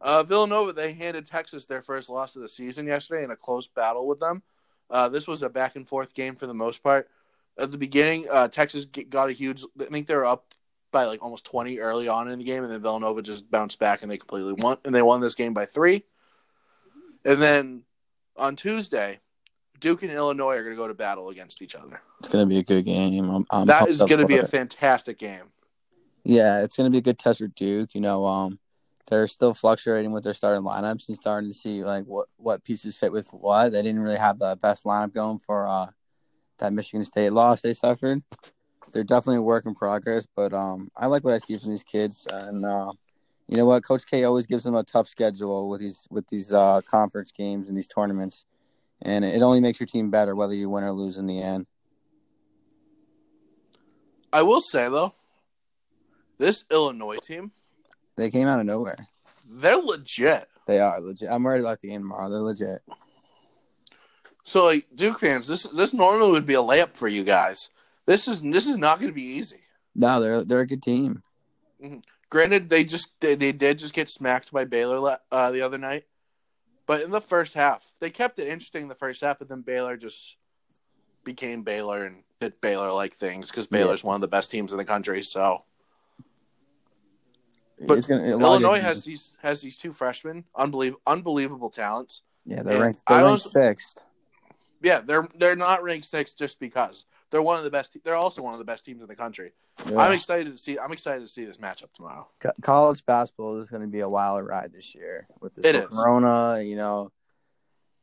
Uh, 0.00 0.22
Villanova 0.24 0.72
they 0.72 0.92
handed 0.92 1.24
Texas 1.24 1.66
their 1.66 1.82
first 1.82 2.10
loss 2.10 2.36
of 2.36 2.42
the 2.42 2.48
season 2.48 2.86
yesterday 2.86 3.24
in 3.24 3.30
a 3.30 3.36
close 3.36 3.66
battle 3.68 4.06
with 4.06 4.20
them. 4.20 4.42
Uh, 4.90 5.08
this 5.08 5.26
was 5.26 5.42
a 5.42 5.48
back 5.48 5.76
and 5.76 5.88
forth 5.88 6.14
game 6.14 6.36
for 6.36 6.46
the 6.46 6.54
most 6.54 6.82
part. 6.82 7.08
At 7.58 7.72
the 7.72 7.78
beginning, 7.78 8.26
uh, 8.30 8.48
Texas 8.48 8.84
got 8.84 9.30
a 9.30 9.32
huge. 9.32 9.64
I 9.80 9.84
think 9.84 10.06
they're 10.06 10.26
up 10.26 10.54
by 10.92 11.04
like 11.04 11.22
almost 11.22 11.44
twenty 11.44 11.78
early 11.78 12.08
on 12.08 12.30
in 12.30 12.38
the 12.38 12.44
game, 12.44 12.62
and 12.62 12.72
then 12.72 12.82
Villanova 12.82 13.22
just 13.22 13.50
bounced 13.50 13.78
back 13.78 14.02
and 14.02 14.10
they 14.10 14.18
completely 14.18 14.52
won. 14.52 14.78
And 14.84 14.94
they 14.94 15.02
won 15.02 15.20
this 15.20 15.34
game 15.34 15.54
by 15.54 15.66
three. 15.66 16.04
And 17.24 17.40
then 17.40 17.82
on 18.36 18.56
Tuesday, 18.56 19.20
Duke 19.80 20.02
and 20.02 20.12
Illinois 20.12 20.56
are 20.56 20.62
going 20.62 20.74
to 20.74 20.80
go 20.80 20.88
to 20.88 20.94
battle 20.94 21.30
against 21.30 21.62
each 21.62 21.74
other. 21.74 22.00
It's 22.20 22.28
going 22.28 22.44
to 22.44 22.48
be 22.48 22.58
a 22.58 22.62
good 22.62 22.84
game. 22.84 23.28
I'm, 23.28 23.46
I'm 23.50 23.66
that 23.66 23.88
is 23.88 23.98
going 23.98 24.18
to 24.18 24.26
be 24.26 24.38
a 24.38 24.46
fantastic 24.46 25.18
game. 25.18 25.52
Yeah, 26.24 26.62
it's 26.62 26.76
going 26.76 26.86
to 26.86 26.92
be 26.92 26.98
a 26.98 27.02
good 27.02 27.18
test 27.18 27.38
for 27.38 27.48
Duke. 27.48 27.94
You 27.94 28.00
know, 28.00 28.26
um, 28.26 28.58
they're 29.08 29.26
still 29.26 29.54
fluctuating 29.54 30.12
with 30.12 30.24
their 30.24 30.34
starting 30.34 30.62
lineups 30.62 31.08
and 31.08 31.16
starting 31.16 31.50
to 31.50 31.54
see 31.54 31.84
like 31.84 32.04
what 32.04 32.28
what 32.36 32.64
pieces 32.64 32.96
fit 32.96 33.12
with 33.12 33.28
what. 33.32 33.70
They 33.70 33.82
didn't 33.82 34.02
really 34.02 34.16
have 34.16 34.38
the 34.38 34.58
best 34.60 34.84
lineup 34.84 35.14
going 35.14 35.38
for 35.38 35.66
uh, 35.66 35.86
that 36.58 36.72
Michigan 36.72 37.04
State 37.04 37.30
loss 37.30 37.60
they 37.62 37.72
suffered. 37.72 38.22
they're 38.92 39.04
definitely 39.04 39.36
a 39.38 39.42
work 39.42 39.66
in 39.66 39.74
progress, 39.74 40.26
but 40.36 40.52
um, 40.52 40.88
I 40.96 41.06
like 41.06 41.24
what 41.24 41.34
I 41.34 41.38
see 41.38 41.58
from 41.58 41.70
these 41.70 41.84
kids, 41.84 42.26
and 42.30 42.64
uh, 42.64 42.92
you 43.48 43.56
know 43.56 43.66
what, 43.66 43.84
Coach 43.84 44.02
K 44.10 44.24
always 44.24 44.46
gives 44.46 44.64
them 44.64 44.74
a 44.74 44.82
tough 44.84 45.06
schedule 45.08 45.68
with 45.68 45.80
these 45.80 46.06
with 46.10 46.26
these 46.28 46.52
uh, 46.52 46.80
conference 46.88 47.32
games 47.32 47.68
and 47.68 47.76
these 47.76 47.88
tournaments, 47.88 48.44
and 49.02 49.24
it 49.24 49.42
only 49.42 49.60
makes 49.60 49.78
your 49.80 49.86
team 49.86 50.10
better 50.10 50.34
whether 50.34 50.54
you 50.54 50.68
win 50.70 50.84
or 50.84 50.92
lose 50.92 51.18
in 51.18 51.26
the 51.26 51.40
end. 51.42 51.66
I 54.32 54.42
will 54.42 54.60
say 54.60 54.88
though, 54.88 55.14
this 56.38 56.64
Illinois 56.70 57.18
team, 57.22 57.52
They 58.16 58.30
came 58.30 58.48
out 58.48 58.60
of 58.60 58.66
nowhere. 58.66 59.08
they're 59.48 59.76
legit. 59.76 60.46
They 60.66 60.80
are 60.80 61.00
legit. 61.00 61.28
I'm 61.30 61.42
worried 61.44 61.60
about 61.60 61.80
the 61.80 61.88
game 61.88 62.02
tomorrow. 62.02 62.28
They're 62.28 62.40
legit. 62.40 62.82
So 64.48 64.64
like 64.64 64.86
Duke 64.94 65.18
fans, 65.18 65.48
this 65.48 65.64
this 65.64 65.92
normally 65.92 66.30
would 66.30 66.46
be 66.46 66.54
a 66.54 66.58
layup 66.58 66.94
for 66.94 67.08
you 67.08 67.24
guys. 67.24 67.68
This 68.06 68.28
is 68.28 68.40
this 68.42 68.68
is 68.68 68.76
not 68.76 69.00
going 69.00 69.10
to 69.10 69.14
be 69.14 69.22
easy. 69.22 69.58
No, 69.94 70.20
they're 70.20 70.44
they're 70.44 70.60
a 70.60 70.66
good 70.66 70.82
team. 70.82 71.22
Granted, 72.30 72.70
they 72.70 72.84
just 72.84 73.18
they, 73.20 73.34
they 73.34 73.50
did 73.50 73.80
just 73.80 73.92
get 73.92 74.08
smacked 74.08 74.52
by 74.52 74.64
Baylor 74.64 75.18
uh, 75.32 75.50
the 75.50 75.62
other 75.62 75.78
night, 75.78 76.04
but 76.86 77.02
in 77.02 77.10
the 77.10 77.20
first 77.20 77.54
half, 77.54 77.92
they 78.00 78.08
kept 78.08 78.38
it 78.38 78.46
interesting 78.46 78.82
in 78.82 78.88
the 78.88 78.94
first 78.94 79.20
half, 79.20 79.40
but 79.40 79.48
then 79.48 79.62
Baylor 79.62 79.96
just 79.96 80.36
became 81.24 81.62
Baylor 81.62 82.04
and 82.04 82.22
did 82.40 82.60
Baylor 82.60 82.92
like 82.92 83.14
things 83.14 83.48
because 83.50 83.66
Yeah. 83.72 83.78
Baylor's 83.78 84.04
one 84.04 84.14
of 84.14 84.20
the 84.20 84.28
best 84.28 84.50
teams 84.52 84.70
in 84.70 84.78
the 84.78 84.84
country. 84.84 85.22
So, 85.24 85.64
But 87.84 88.06
gonna, 88.06 88.22
a 88.22 88.36
lot 88.36 88.56
of 88.56 88.62
Illinois 88.62 88.80
has 88.80 89.04
these 89.04 89.32
has 89.42 89.60
these 89.60 89.76
two 89.76 89.92
freshmen, 89.92 90.44
unbelievable 90.54 91.02
unbelievable 91.04 91.70
talents. 91.70 92.22
yeah 92.44 92.62
they're 92.62 92.74
and 92.74 92.82
ranked, 92.84 93.02
they're 93.08 93.16
ranked 93.24 93.30
also- 93.44 93.48
sixth. 93.60 93.98
Yeah, 94.82 95.00
they're 95.00 95.26
they're 95.38 95.56
not 95.56 95.82
ranked 95.82 96.06
sixth 96.06 96.36
just 96.36 96.60
because 96.60 97.06
they're 97.30 97.42
one 97.42 97.56
of 97.58 97.64
the 97.64 97.70
best. 97.70 97.96
They're 98.04 98.14
also 98.14 98.42
one 98.42 98.52
of 98.52 98.58
the 98.58 98.64
best 98.64 98.84
teams 98.84 99.02
in 99.02 99.08
the 99.08 99.16
country. 99.16 99.52
Yeah. 99.90 99.98
I'm 99.98 100.12
excited 100.12 100.52
to 100.52 100.58
see. 100.58 100.78
I'm 100.78 100.92
excited 100.92 101.22
to 101.22 101.28
see 101.28 101.44
this 101.44 101.56
matchup 101.58 101.92
tomorrow. 101.94 102.28
Co- 102.40 102.52
college 102.62 103.04
basketball 103.06 103.58
is 103.60 103.70
going 103.70 103.82
to 103.82 103.88
be 103.88 104.00
a 104.00 104.08
wild 104.08 104.44
ride 104.46 104.72
this 104.72 104.94
year 104.94 105.26
with 105.40 105.54
this 105.54 105.64
It 105.66 105.76
whole. 105.76 105.86
Corona. 105.88 106.60
You 106.62 106.76
know, 106.76 107.12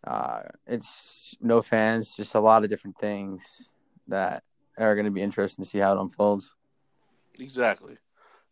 uh, 0.06 0.42
it's 0.68 1.36
no 1.42 1.62
fans, 1.62 2.16
just 2.16 2.36
a 2.36 2.40
lot 2.40 2.64
of 2.64 2.70
different 2.70 2.98
things 3.00 3.72
that 4.08 4.44
are 4.78 4.96
going 4.96 5.06
to 5.06 5.12
be 5.12 5.22
interesting 5.22 5.64
to 5.64 5.70
see 5.70 5.78
how 5.80 5.94
it 5.96 6.00
unfolds. 6.02 6.54
Exactly. 7.40 7.98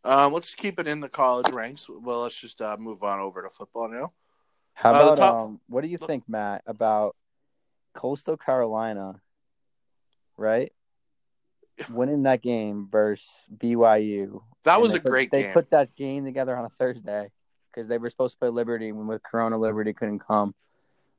Um, 0.04 0.34
let's 0.34 0.54
keep 0.56 0.80
it 0.80 0.88
in 0.88 1.00
the 1.00 1.10
college 1.10 1.52
ranks. 1.52 1.88
Well, 1.90 2.22
let's 2.22 2.40
just 2.40 2.62
uh, 2.62 2.78
move 2.80 3.04
on 3.04 3.20
over 3.20 3.42
to 3.44 3.50
football 3.50 3.88
now. 3.88 4.14
How 4.74 4.92
Uh, 4.94 4.96
about 4.96 5.18
top- 5.18 5.36
um? 5.42 5.60
What 5.68 5.84
do 5.84 5.90
you 5.90 5.98
think, 5.98 6.28
Matt, 6.28 6.64
about 6.66 7.16
Coastal 7.94 8.38
Carolina? 8.38 9.22
Right, 10.38 10.72
winning 11.92 12.24
that 12.24 12.42
game 12.42 12.88
versus 12.92 13.30
BYU. 13.56 14.42
That 14.64 14.76
And 14.76 14.84
was 14.84 14.94
a 14.96 15.00
put- 15.00 15.12
great 15.12 15.32
they 15.32 15.44
game. 15.44 15.54
put 15.54 15.70
that 15.72 15.96
game 15.96 16.26
together 16.26 16.56
on 16.56 16.66
a 16.66 16.70
Thursday 16.70 17.32
because 17.72 17.88
they 17.88 17.98
were 18.00 18.10
supposed 18.10 18.34
to 18.36 18.40
play 18.40 18.50
Liberty 18.50 18.92
when 18.92 19.08
with 19.08 19.22
Corona 19.24 19.58
Liberty 19.58 19.94
couldn't 19.94 20.20
come. 20.20 20.56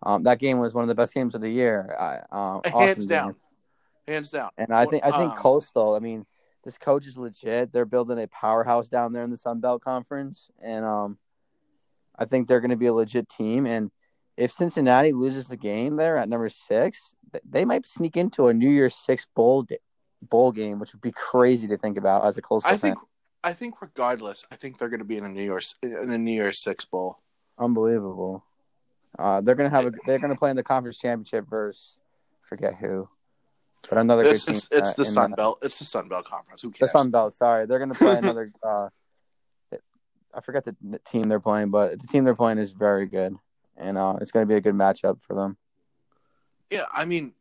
Um, 0.02 0.24
that 0.24 0.40
game 0.40 0.58
was 0.58 0.74
one 0.74 0.82
of 0.82 0.88
the 0.88 0.94
best 0.96 1.14
games 1.14 1.34
of 1.36 1.40
the 1.40 1.48
year. 1.50 1.94
I, 1.98 2.16
um, 2.32 2.60
Hands 2.64 2.74
awesome 2.98 3.06
down. 3.06 3.26
game. 3.28 3.36
Hands 4.08 4.30
down. 4.30 4.50
And 4.58 4.72
I 4.74 4.84
think 4.86 5.04
I 5.04 5.10
think 5.16 5.32
Um, 5.32 5.38
Coastal. 5.38 5.94
I 5.94 6.00
mean, 6.00 6.26
this 6.64 6.76
coach 6.78 7.06
is 7.06 7.16
legit. 7.16 7.72
They're 7.72 7.84
building 7.84 8.18
a 8.20 8.26
powerhouse 8.26 8.88
down 8.88 9.12
there 9.12 9.22
in 9.22 9.30
the 9.30 9.36
Sun 9.36 9.60
Belt 9.60 9.82
Conference, 9.84 10.50
and 10.60 10.84
um, 10.84 11.18
I 12.18 12.24
think 12.24 12.48
they're 12.48 12.60
going 12.60 12.70
to 12.72 12.76
be 12.76 12.86
a 12.86 12.92
legit 12.92 13.28
team. 13.28 13.66
And 13.66 13.92
if 14.36 14.50
Cincinnati 14.52 15.12
loses 15.12 15.48
the 15.48 15.56
game 15.56 15.96
there 15.96 16.16
at 16.16 16.28
number 16.28 16.48
six, 16.48 17.14
they 17.48 17.64
might 17.64 17.86
sneak 17.86 18.16
into 18.16 18.48
a 18.48 18.54
New 18.54 18.70
Year's 18.70 18.94
Six 18.94 19.26
bowl 19.34 19.62
da- 19.64 19.78
bowl 20.22 20.52
game, 20.52 20.78
which 20.78 20.92
would 20.92 21.00
be 21.02 21.12
crazy 21.12 21.68
to 21.68 21.76
think 21.76 21.96
about 21.98 22.24
as 22.24 22.36
a 22.36 22.42
close. 22.42 22.62
I 22.64 22.76
think. 22.76 22.98
I 23.44 23.52
think 23.52 23.82
regardless, 23.82 24.44
I 24.52 24.56
think 24.56 24.78
they're 24.78 24.88
going 24.88 25.00
to 25.00 25.04
be 25.04 25.16
in 25.16 25.24
a 25.24 25.28
New 25.28 25.42
Year's 25.42 25.74
in 25.82 26.10
a 26.12 26.18
New 26.18 26.32
Year's 26.32 26.58
Six 26.62 26.84
bowl. 26.84 27.18
Unbelievable. 27.58 28.44
Uh, 29.18 29.40
they're 29.40 29.54
gonna 29.54 29.68
have 29.68 29.86
a. 29.86 29.92
They're 30.06 30.18
gonna 30.18 30.36
play 30.36 30.50
in 30.50 30.56
the 30.56 30.62
conference 30.62 30.96
championship 30.98 31.46
versus 31.50 31.98
forget 32.42 32.74
who, 32.76 33.08
but 33.90 33.98
another 33.98 34.22
It's, 34.22 34.44
good 34.44 34.52
team. 34.52 34.56
it's, 34.56 34.68
it's 34.70 34.90
uh, 34.90 34.94
the 34.96 35.04
Sun 35.04 35.30
the- 35.30 35.36
Belt. 35.36 35.58
It's 35.62 35.78
the 35.78 35.84
Sun 35.84 36.08
Belt 36.08 36.24
Conference. 36.24 36.62
Who 36.62 36.70
The 36.70 36.78
cares? 36.78 36.92
Sun 36.92 37.10
Belt. 37.10 37.34
Sorry, 37.34 37.66
they're 37.66 37.78
gonna 37.78 37.92
play 37.94 38.16
another. 38.16 38.52
uh, 38.66 38.88
I 40.34 40.40
forget 40.40 40.64
the, 40.64 40.74
the 40.82 40.98
team 41.00 41.24
they're 41.24 41.40
playing, 41.40 41.70
but 41.70 42.00
the 42.00 42.06
team 42.06 42.24
they're 42.24 42.34
playing 42.34 42.56
is 42.58 42.70
very 42.70 43.04
good, 43.06 43.36
and 43.82 43.98
uh, 43.98 44.16
it's 44.20 44.30
gonna 44.30 44.46
be 44.46 44.54
a 44.54 44.60
good 44.60 44.74
matchup 44.74 45.20
for 45.20 45.34
them. 45.34 45.56
Yeah, 46.70 46.84
I 46.92 47.04
mean, 47.04 47.34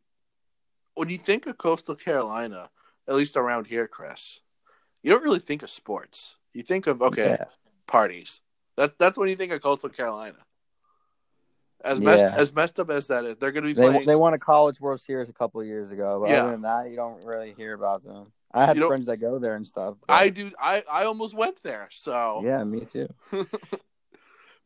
when 0.94 1.08
you 1.08 1.18
think 1.18 1.46
of 1.46 1.56
Coastal 1.58 1.94
Carolina, 1.94 2.68
at 3.08 3.14
least 3.14 3.36
around 3.36 3.66
here, 3.66 3.86
Chris, 3.86 4.40
you 5.02 5.10
don't 5.10 5.22
really 5.22 5.38
think 5.38 5.62
of 5.62 5.70
sports. 5.70 6.36
You 6.52 6.62
think 6.62 6.86
of 6.86 7.00
okay, 7.02 7.36
Yeah. 7.40 7.44
parties. 7.86 8.40
That 8.76 8.98
that's 8.98 9.16
when 9.16 9.28
you 9.28 9.36
think 9.36 9.52
of 9.52 9.62
Coastal 9.62 9.88
Carolina. 9.88 10.36
As 11.84 11.98
Yeah. 11.98 12.04
messed 12.04 12.34
as 12.36 12.52
messed 12.54 12.78
up 12.78 12.90
as 12.90 13.06
that 13.08 13.24
is, 13.24 13.36
they're 13.36 13.52
going 13.52 13.64
to 13.64 13.68
be 13.68 13.72
They 13.72 13.88
playing. 13.88 14.06
they 14.06 14.16
won 14.16 14.34
a 14.34 14.38
college 14.38 14.80
World 14.80 15.00
Series 15.00 15.28
a 15.28 15.32
couple 15.32 15.60
of 15.60 15.66
years 15.66 15.90
ago, 15.90 16.20
but 16.20 16.30
Yeah. 16.30 16.42
other 16.42 16.52
than 16.52 16.62
that, 16.62 16.90
you 16.90 16.96
don't 16.96 17.24
really 17.24 17.54
hear 17.54 17.74
about 17.74 18.02
them. 18.02 18.32
I 18.54 18.66
had 18.66 18.78
friends 18.78 19.06
that 19.06 19.16
go 19.16 19.38
there 19.38 19.56
and 19.56 19.66
stuff. 19.66 19.96
but- 20.06 20.12
I 20.12 20.28
do. 20.28 20.52
I 20.60 20.84
I 20.90 21.04
almost 21.06 21.34
went 21.34 21.62
there. 21.62 21.88
So 21.90 22.42
yeah, 22.44 22.62
me 22.64 22.84
too. 22.84 23.08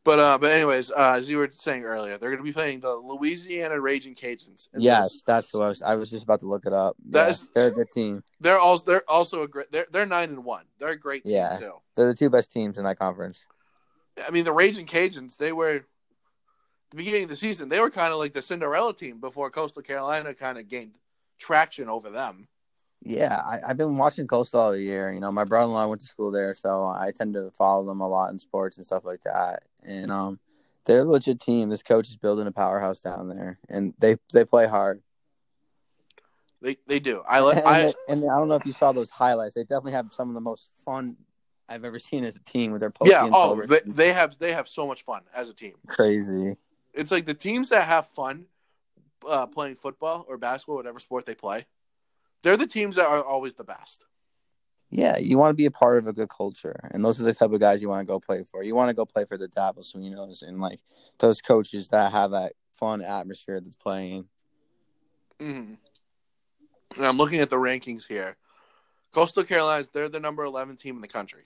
But 0.07 0.19
uh, 0.19 0.37
but 0.37 0.51
anyways, 0.51 0.89
uh, 0.89 1.15
as 1.17 1.29
you 1.29 1.37
were 1.37 1.49
saying 1.51 1.83
earlier, 1.83 2.17
they're 2.17 2.29
going 2.29 2.37
to 2.37 2.43
be 2.45 2.53
playing 2.53 2.79
the 2.79 2.93
Louisiana 2.93 3.77
Raging 3.77 4.15
Cajuns. 4.15 4.69
Yes, 4.77 5.11
this- 5.11 5.23
that's 5.23 5.49
who 5.51 5.61
I 5.61 5.67
was. 5.67 5.81
I 5.81 5.95
was 5.95 6.09
just 6.09 6.23
about 6.23 6.39
to 6.39 6.45
look 6.45 6.65
it 6.65 6.71
up. 6.71 6.95
That 7.07 7.27
Yes, 7.27 7.51
they're 7.53 7.67
a 7.67 7.71
good 7.71 7.89
team. 7.91 8.23
they're 8.39 8.57
also 8.57 8.85
they're 8.85 9.03
also 9.09 9.41
a 9.43 9.49
great. 9.49 9.69
They're 9.69 9.85
they're 9.91 10.05
nine 10.05 10.29
and 10.29 10.45
one. 10.45 10.63
They're 10.79 10.91
a 10.93 10.97
great 10.97 11.23
team 11.25 11.33
Yeah. 11.33 11.57
too. 11.59 11.73
They're 11.97 12.07
the 12.07 12.13
two 12.15 12.29
best 12.29 12.53
teams 12.53 12.77
in 12.77 12.85
that 12.85 12.97
conference. 12.97 13.45
I 14.25 14.31
mean, 14.31 14.45
the 14.45 14.53
Raging 14.53 14.85
Cajuns. 14.85 15.35
They 15.35 15.51
were 15.51 15.83
the 16.91 16.95
beginning 16.95 17.23
of 17.23 17.29
the 17.29 17.35
season. 17.35 17.67
They 17.67 17.81
were 17.81 17.89
kind 17.91 18.13
of 18.13 18.17
like 18.17 18.31
the 18.33 18.41
Cinderella 18.41 18.93
team 18.95 19.19
before 19.19 19.49
Coastal 19.51 19.81
Carolina 19.81 20.33
kind 20.33 20.57
of 20.57 20.69
gained 20.69 20.93
traction 21.37 21.89
over 21.89 22.09
them. 22.09 22.47
Yeah, 23.03 23.41
I, 23.45 23.59
I've 23.67 23.77
been 23.77 23.97
watching 23.97 24.25
Coastal 24.25 24.59
all 24.59 24.75
year. 24.75 25.11
You 25.11 25.19
know, 25.19 25.31
my 25.33 25.43
brother-in-law 25.43 25.87
went 25.87 26.01
to 26.01 26.07
school 26.07 26.31
there, 26.31 26.53
so 26.53 26.85
I 26.85 27.11
tend 27.13 27.33
to 27.35 27.51
follow 27.51 27.85
them 27.85 27.99
a 27.99 28.07
lot 28.07 28.31
in 28.31 28.39
sports 28.39 28.77
and 28.77 28.85
stuff 28.85 29.03
like 29.05 29.21
that. 29.21 29.63
And 29.87 30.11
um, 30.11 30.39
they're 30.85 31.01
a 31.01 31.05
legit 31.05 31.39
team. 31.39 31.69
This 31.69 31.81
coach 31.81 32.09
is 32.09 32.17
building 32.17 32.45
a 32.45 32.51
powerhouse 32.51 32.99
down 32.99 33.29
there, 33.29 33.57
and 33.69 33.93
they 33.99 34.17
they 34.33 34.45
play 34.45 34.67
hard. 34.67 35.01
They 36.61 36.77
they 36.87 36.99
do. 36.99 37.23
I 37.27 37.39
let 37.39 37.57
and, 37.57 37.67
I 37.67 37.81
they- 37.83 37.93
and 38.09 38.23
I 38.23 38.35
don't 38.35 38.49
know 38.49 38.55
if 38.55 38.65
you 38.65 38.73
saw 38.73 38.91
those 38.91 39.09
highlights. 39.09 39.55
They 39.55 39.63
definitely 39.63 39.93
have 39.93 40.11
some 40.11 40.27
of 40.29 40.35
the 40.35 40.41
most 40.41 40.69
fun 40.85 41.17
I've 41.69 41.85
ever 41.85 41.99
seen 41.99 42.23
as 42.23 42.35
a 42.35 42.43
team 42.43 42.71
with 42.71 42.81
their 42.81 42.89
post 42.89 43.11
yeah. 43.11 43.29
Oh, 43.31 43.61
they, 43.65 43.79
they 43.85 44.13
have 44.13 44.37
they 44.39 44.53
have 44.53 44.67
so 44.67 44.87
much 44.87 45.03
fun 45.03 45.21
as 45.33 45.49
a 45.49 45.53
team. 45.53 45.75
crazy. 45.87 46.57
It's 46.93 47.11
like 47.11 47.25
the 47.25 47.33
teams 47.33 47.69
that 47.69 47.87
have 47.87 48.07
fun 48.07 48.45
uh, 49.27 49.45
playing 49.45 49.75
football 49.75 50.25
or 50.27 50.37
basketball, 50.37 50.77
whatever 50.77 50.99
sport 50.99 51.25
they 51.25 51.35
play. 51.35 51.65
They're 52.43 52.57
the 52.57 52.67
teams 52.67 52.95
that 52.95 53.07
are 53.07 53.23
always 53.23 53.53
the 53.53 53.63
best. 53.63 54.03
Yeah, 54.89 55.17
you 55.17 55.37
want 55.37 55.51
to 55.51 55.57
be 55.57 55.65
a 55.65 55.71
part 55.71 55.97
of 55.97 56.07
a 56.07 56.13
good 56.13 56.29
culture, 56.29 56.79
and 56.91 57.03
those 57.03 57.19
are 57.19 57.25
the 57.25 57.33
type 57.33 57.51
of 57.51 57.59
guys 57.59 57.81
you 57.81 57.89
want 57.89 58.07
to 58.07 58.11
go 58.11 58.19
play 58.19 58.43
for. 58.43 58.63
You 58.63 58.73
want 58.73 58.89
to 58.89 58.93
go 58.95 59.05
play 59.05 59.25
for 59.25 59.37
the 59.37 59.49
Dabo 59.49 59.79
Swinneys 59.79 60.43
and 60.43 60.61
like 60.61 60.79
those 61.19 61.41
coaches 61.41 61.89
that 61.89 62.11
have 62.13 62.31
that 62.31 62.53
fun 62.73 63.01
atmosphere 63.01 63.59
that's 63.59 63.75
playing. 63.75 64.29
hmm 65.39 65.73
And 66.95 67.05
I'm 67.05 67.17
looking 67.17 67.39
at 67.39 67.49
the 67.49 67.57
rankings 67.57 68.07
here. 68.07 68.37
Coastal 69.13 69.43
Carolinas, 69.43 69.89
they're 69.89 70.09
the 70.09 70.19
number 70.19 70.43
11 70.43 70.77
team 70.77 70.95
in 70.95 71.01
the 71.01 71.07
country. 71.07 71.43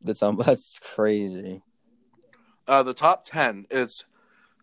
That's 0.00 0.22
um, 0.22 0.36
that's 0.44 0.80
crazy. 0.80 1.62
Uh, 2.66 2.82
the 2.82 2.94
top 2.94 3.24
10, 3.24 3.66
it's, 3.70 4.04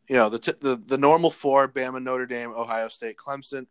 you 0.07 0.15
know, 0.15 0.29
the, 0.29 0.39
t- 0.39 0.53
the 0.59 0.77
the 0.77 0.97
normal 0.97 1.29
four, 1.29 1.67
Bama, 1.67 2.01
Notre 2.01 2.25
Dame, 2.25 2.51
Ohio 2.51 2.87
State, 2.87 3.17
Clemson. 3.17 3.67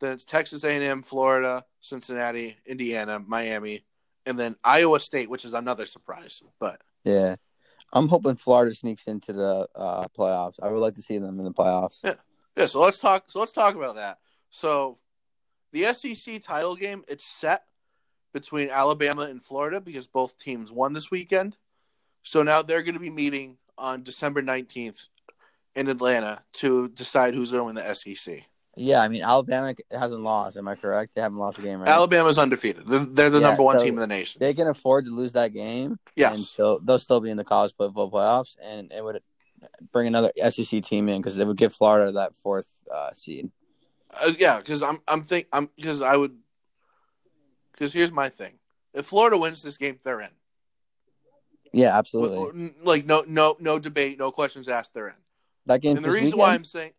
Then 0.00 0.12
it's 0.12 0.24
Texas 0.24 0.62
A&M, 0.62 1.02
Florida, 1.02 1.64
Cincinnati, 1.80 2.56
Indiana, 2.66 3.18
Miami, 3.18 3.84
and 4.28 4.38
then 4.38 4.56
Iowa 4.62 5.00
State, 5.00 5.30
which 5.30 5.44
is 5.44 5.54
another 5.54 5.86
surprise. 5.86 6.42
But 6.60 6.80
Yeah, 7.04 7.36
I'm 7.92 8.08
hoping 8.08 8.36
Florida 8.36 8.74
sneaks 8.74 9.06
into 9.06 9.32
the 9.32 9.66
uh, 9.74 10.06
playoffs. 10.16 10.60
I 10.62 10.68
would 10.68 10.78
like 10.78 10.94
to 10.96 11.02
see 11.02 11.18
them 11.18 11.38
in 11.38 11.44
the 11.44 11.52
playoffs. 11.52 12.00
Yeah. 12.04 12.14
yeah, 12.56 12.66
so 12.66 12.80
let's 12.80 12.98
talk. 12.98 13.24
So 13.28 13.40
let's 13.40 13.52
talk 13.52 13.74
about 13.74 13.96
that. 13.96 14.18
So 14.50 14.98
the 15.72 15.84
SEC 15.94 16.42
title 16.42 16.76
game, 16.76 17.04
it's 17.08 17.24
set 17.24 17.64
between 18.34 18.68
Alabama 18.68 19.22
and 19.22 19.42
Florida 19.42 19.80
because 19.80 20.06
both 20.06 20.38
teams 20.38 20.70
won 20.70 20.92
this 20.92 21.10
weekend. 21.10 21.56
So 22.22 22.42
now 22.42 22.62
they're 22.62 22.82
going 22.82 22.94
to 22.94 23.00
be 23.00 23.10
meeting 23.10 23.56
on 23.78 24.02
December 24.02 24.42
19th 24.42 25.06
in 25.74 25.88
Atlanta 25.88 26.42
to 26.54 26.88
decide 26.88 27.34
who's 27.34 27.50
going 27.50 27.60
to 27.60 27.64
win 27.64 27.74
the 27.74 27.94
SEC. 27.94 28.44
Yeah, 28.78 29.00
I 29.00 29.08
mean 29.08 29.22
Alabama 29.22 29.74
hasn't 29.90 30.22
lost. 30.22 30.56
Am 30.56 30.68
I 30.68 30.74
correct? 30.74 31.14
They 31.14 31.20
haven't 31.20 31.38
lost 31.38 31.58
a 31.58 31.62
game, 31.62 31.80
right? 31.80 31.88
Alabama's 31.88 32.38
undefeated. 32.38 32.84
They're, 32.86 33.30
the 33.30 33.40
Yeah, 33.40 33.48
number 33.48 33.62
one 33.62 33.78
so 33.78 33.84
team 33.84 33.94
in 33.94 34.00
the 34.00 34.06
nation. 34.06 34.38
they 34.40 34.54
can 34.54 34.68
afford 34.68 35.04
to 35.06 35.10
lose 35.10 35.32
that 35.32 35.52
game. 35.52 35.92
and 35.92 35.98
yes. 36.16 36.48
still 36.48 36.78
they'll 36.80 36.98
still 36.98 37.20
be 37.20 37.30
in 37.30 37.36
the 37.36 37.44
college 37.44 37.74
football 37.76 38.10
playoffs, 38.10 38.56
and 38.62 38.92
it 38.92 39.02
would 39.02 39.20
bring 39.92 40.06
another 40.06 40.30
SEC 40.50 40.82
team 40.82 41.08
in 41.08 41.20
because 41.20 41.36
they 41.36 41.44
would 41.44 41.56
give 41.56 41.74
Florida 41.74 42.12
that 42.12 42.36
fourth 42.36 42.68
uh, 42.92 43.12
seed. 43.12 43.50
Uh, 44.20 44.32
yeah, 44.38 44.58
because 44.58 44.82
I'm 44.82 45.00
I'm 45.08 45.22
think 45.22 45.48
I'm 45.52 45.68
because 45.76 46.00
I 46.00 46.16
would 46.16 46.36
Because 47.72 47.92
here's 47.92 48.12
my 48.12 48.28
thing: 48.28 48.54
if 48.94 49.06
Florida 49.06 49.36
wins 49.36 49.62
this 49.62 49.76
game, 49.76 49.98
they're 50.04 50.20
in. 50.20 50.30
Yeah, 51.72 51.98
absolutely. 51.98 52.72
Like 52.82 53.04
no, 53.04 53.24
no, 53.26 53.56
no 53.60 53.78
debate, 53.78 54.18
no 54.18 54.30
questions 54.30 54.68
asked. 54.68 54.94
They're 54.94 55.08
in. 55.08 55.14
That 55.66 55.82
game. 55.82 55.96
And 55.96 56.04
the 56.04 56.10
reason 56.10 56.38
why 56.38 56.54
I'm 56.54 56.64
saying 56.64 56.92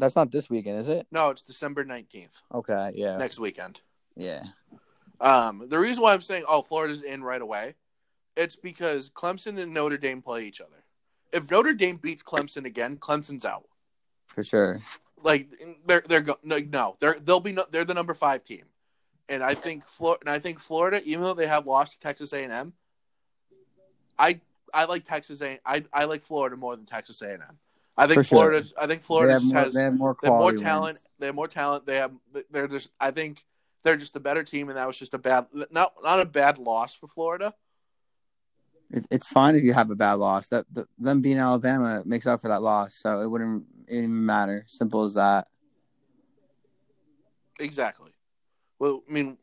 that's 0.00 0.16
not 0.16 0.30
this 0.32 0.50
weekend, 0.50 0.78
is 0.78 0.88
it? 0.88 1.06
no, 1.10 1.30
it's 1.30 1.42
December 1.42 1.84
nineteenth, 1.84 2.40
Okay. 2.52 2.92
Yeah. 2.94 3.16
next 3.16 3.38
weekend. 3.38 3.80
Yeah. 4.16 4.42
Um, 5.20 5.66
the 5.68 5.78
reason 5.78 6.02
why 6.02 6.14
I'm 6.14 6.22
saying 6.22 6.44
oh 6.48 6.62
Florida's 6.62 7.02
in 7.02 7.22
right 7.22 7.40
away, 7.42 7.74
it's 8.36 8.56
because 8.56 9.10
Clemson 9.10 9.60
and 9.60 9.72
Notre 9.74 9.98
Dame 9.98 10.22
play 10.22 10.44
each 10.44 10.60
other. 10.60 10.84
If 11.32 11.50
Notre 11.50 11.74
Dame 11.74 11.96
beats 11.96 12.22
Clemson 12.22 12.64
again, 12.64 12.96
Clemson's 12.96 13.44
out. 13.44 13.68
For 14.26 14.42
sure. 14.42 14.80
Like 15.22 15.48
they're 15.86 16.02
they're 16.08 16.22
go- 16.22 16.38
no, 16.42 16.58
no 16.58 16.96
they're 17.00 17.14
they'll 17.22 17.40
be 17.40 17.52
no, 17.52 17.64
they're 17.70 17.84
the 17.84 17.92
number 17.94 18.14
five 18.14 18.42
team, 18.42 18.64
and 19.28 19.42
I 19.42 19.52
think 19.54 19.86
Flor- 19.86 20.16
and 20.22 20.30
I 20.30 20.38
think 20.38 20.58
Florida 20.60 21.02
even 21.04 21.22
though 21.22 21.34
they 21.34 21.46
have 21.46 21.66
lost 21.66 21.92
to 21.92 22.00
Texas 22.00 22.32
A 22.32 22.42
and 22.42 22.52
M, 22.52 22.72
I 24.18 24.40
I 24.72 24.86
like 24.86 25.04
Texas 25.06 25.42
A 25.42 25.60
I 25.66 25.84
I 25.92 26.04
like 26.04 26.22
Florida 26.22 26.56
more 26.56 26.74
than 26.74 26.86
Texas 26.86 27.20
A 27.22 27.34
and 27.34 27.42
M. 27.42 27.58
I 28.00 28.06
think 28.06 28.14
For 28.14 28.24
sure. 28.24 28.38
Florida 28.38 28.66
I 28.78 28.86
think 28.86 29.02
Florida 29.02 29.34
just 29.34 29.52
more, 29.52 29.62
has 29.62 29.74
they 29.74 29.82
have 29.82 29.94
more 29.94 30.16
they 30.22 30.28
have 30.28 30.38
more 30.38 30.52
talent. 30.52 30.94
wins. 30.94 31.06
They 31.18 31.26
have 31.26 31.34
more 31.34 31.48
talent. 31.48 31.86
They 31.86 31.96
have. 31.96 32.12
They're 32.50 32.66
just. 32.68 32.90
I 32.98 33.10
think 33.10 33.44
they're 33.82 33.96
just 33.96 34.16
a 34.16 34.20
better 34.20 34.42
team, 34.42 34.68
and 34.68 34.78
that 34.78 34.86
was 34.86 34.98
just 34.98 35.14
a 35.14 35.18
bad. 35.18 35.46
Not 35.70 35.92
not 36.02 36.20
a 36.20 36.24
bad 36.24 36.58
loss 36.58 36.94
for 36.94 37.06
Florida. 37.06 37.54
It, 38.90 39.06
it's 39.10 39.28
fine 39.28 39.54
if 39.54 39.62
you 39.62 39.72
have 39.72 39.90
a 39.90 39.96
bad 39.96 40.14
loss. 40.14 40.48
That 40.48 40.64
the, 40.72 40.86
them 40.98 41.20
being 41.20 41.38
Alabama 41.38 42.02
makes 42.06 42.26
up 42.26 42.40
for 42.40 42.48
that 42.48 42.62
loss, 42.62 42.94
so 42.94 43.20
it 43.20 43.28
wouldn't 43.28 43.64
even 43.88 44.24
matter. 44.24 44.64
Simple 44.66 45.04
as 45.04 45.14
that. 45.14 45.48
Exactly. 47.58 48.12
Well, 48.78 49.02
I 49.08 49.12
mean, 49.12 49.36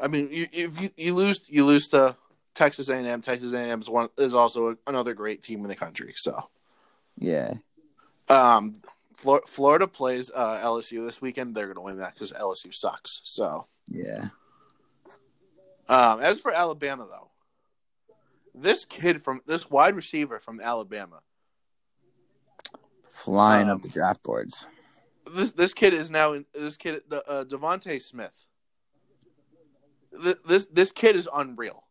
I 0.00 0.08
mean, 0.08 0.28
you, 0.32 0.48
if 0.52 0.80
you, 0.82 0.88
you 0.96 1.14
lose, 1.14 1.40
you 1.46 1.64
lose 1.64 1.86
to 1.88 2.16
Texas 2.54 2.88
A 2.88 2.94
and 2.94 3.06
M. 3.06 3.20
Texas 3.20 3.52
A 3.52 3.58
and 3.58 3.70
M 3.70 3.80
is 3.80 3.88
one 3.88 4.08
is 4.18 4.34
also 4.34 4.76
another 4.86 5.14
great 5.14 5.42
team 5.42 5.60
in 5.62 5.68
the 5.68 5.76
country. 5.76 6.12
So, 6.16 6.50
Yeah. 7.20 7.54
um, 8.28 8.74
Flor- 9.14 9.44
Florida 9.46 9.86
plays 9.86 10.30
uh, 10.34 10.58
LSU 10.60 11.06
this 11.06 11.20
weekend. 11.20 11.54
They're 11.54 11.66
going 11.66 11.74
to 11.76 11.82
win 11.82 11.98
that 11.98 12.14
because 12.14 12.32
LSU 12.32 12.74
sucks. 12.74 13.20
So, 13.24 13.66
Yeah. 13.86 14.28
um, 15.88 16.20
as 16.20 16.40
for 16.40 16.50
Alabama 16.52 17.06
though, 17.10 17.30
this 18.54 18.84
kid 18.86 19.22
from 19.22 19.42
this 19.46 19.68
wide 19.70 19.94
receiver 19.94 20.40
from 20.40 20.60
Alabama. 20.60 21.20
Flying 23.04 23.68
Um, 23.68 23.76
up 23.76 23.82
the 23.82 23.88
draft 23.90 24.22
boards. 24.22 24.66
this 25.34 25.52
this 25.52 25.74
kid 25.74 25.92
is 25.92 26.10
now 26.10 26.32
in 26.32 26.46
this 26.54 26.78
kid 26.78 27.02
uh, 27.12 27.44
DeVonta 27.46 28.00
Smith. 28.00 28.46
This, 30.12 30.36
this 30.46 30.66
this 30.66 30.92
kid 30.92 31.14
is 31.16 31.28
unreal. 31.34 31.84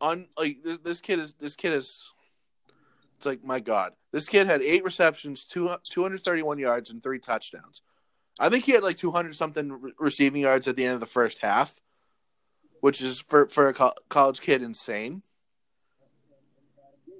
Un 0.00 0.28
like 0.36 0.62
this, 0.64 0.78
this 0.78 1.00
kid 1.00 1.20
is 1.20 1.34
this 1.34 1.54
kid 1.54 1.72
is. 1.74 2.10
It's 3.20 3.26
like 3.26 3.44
my 3.44 3.60
God, 3.60 3.92
this 4.12 4.30
kid 4.30 4.46
had 4.46 4.62
eight 4.62 4.82
receptions, 4.82 5.44
two 5.44 5.68
two 5.90 6.02
hundred 6.02 6.22
thirty 6.22 6.42
one 6.42 6.58
yards, 6.58 6.88
and 6.88 7.02
three 7.02 7.18
touchdowns. 7.18 7.82
I 8.38 8.48
think 8.48 8.64
he 8.64 8.72
had 8.72 8.82
like 8.82 8.96
two 8.96 9.10
hundred 9.10 9.36
something 9.36 9.70
re- 9.72 9.92
receiving 9.98 10.40
yards 10.40 10.66
at 10.68 10.76
the 10.76 10.86
end 10.86 10.94
of 10.94 11.00
the 11.00 11.06
first 11.06 11.40
half, 11.42 11.78
which 12.80 13.02
is 13.02 13.20
for 13.20 13.46
for 13.48 13.68
a 13.68 13.74
co- 13.74 13.92
college 14.08 14.40
kid 14.40 14.62
insane. 14.62 15.22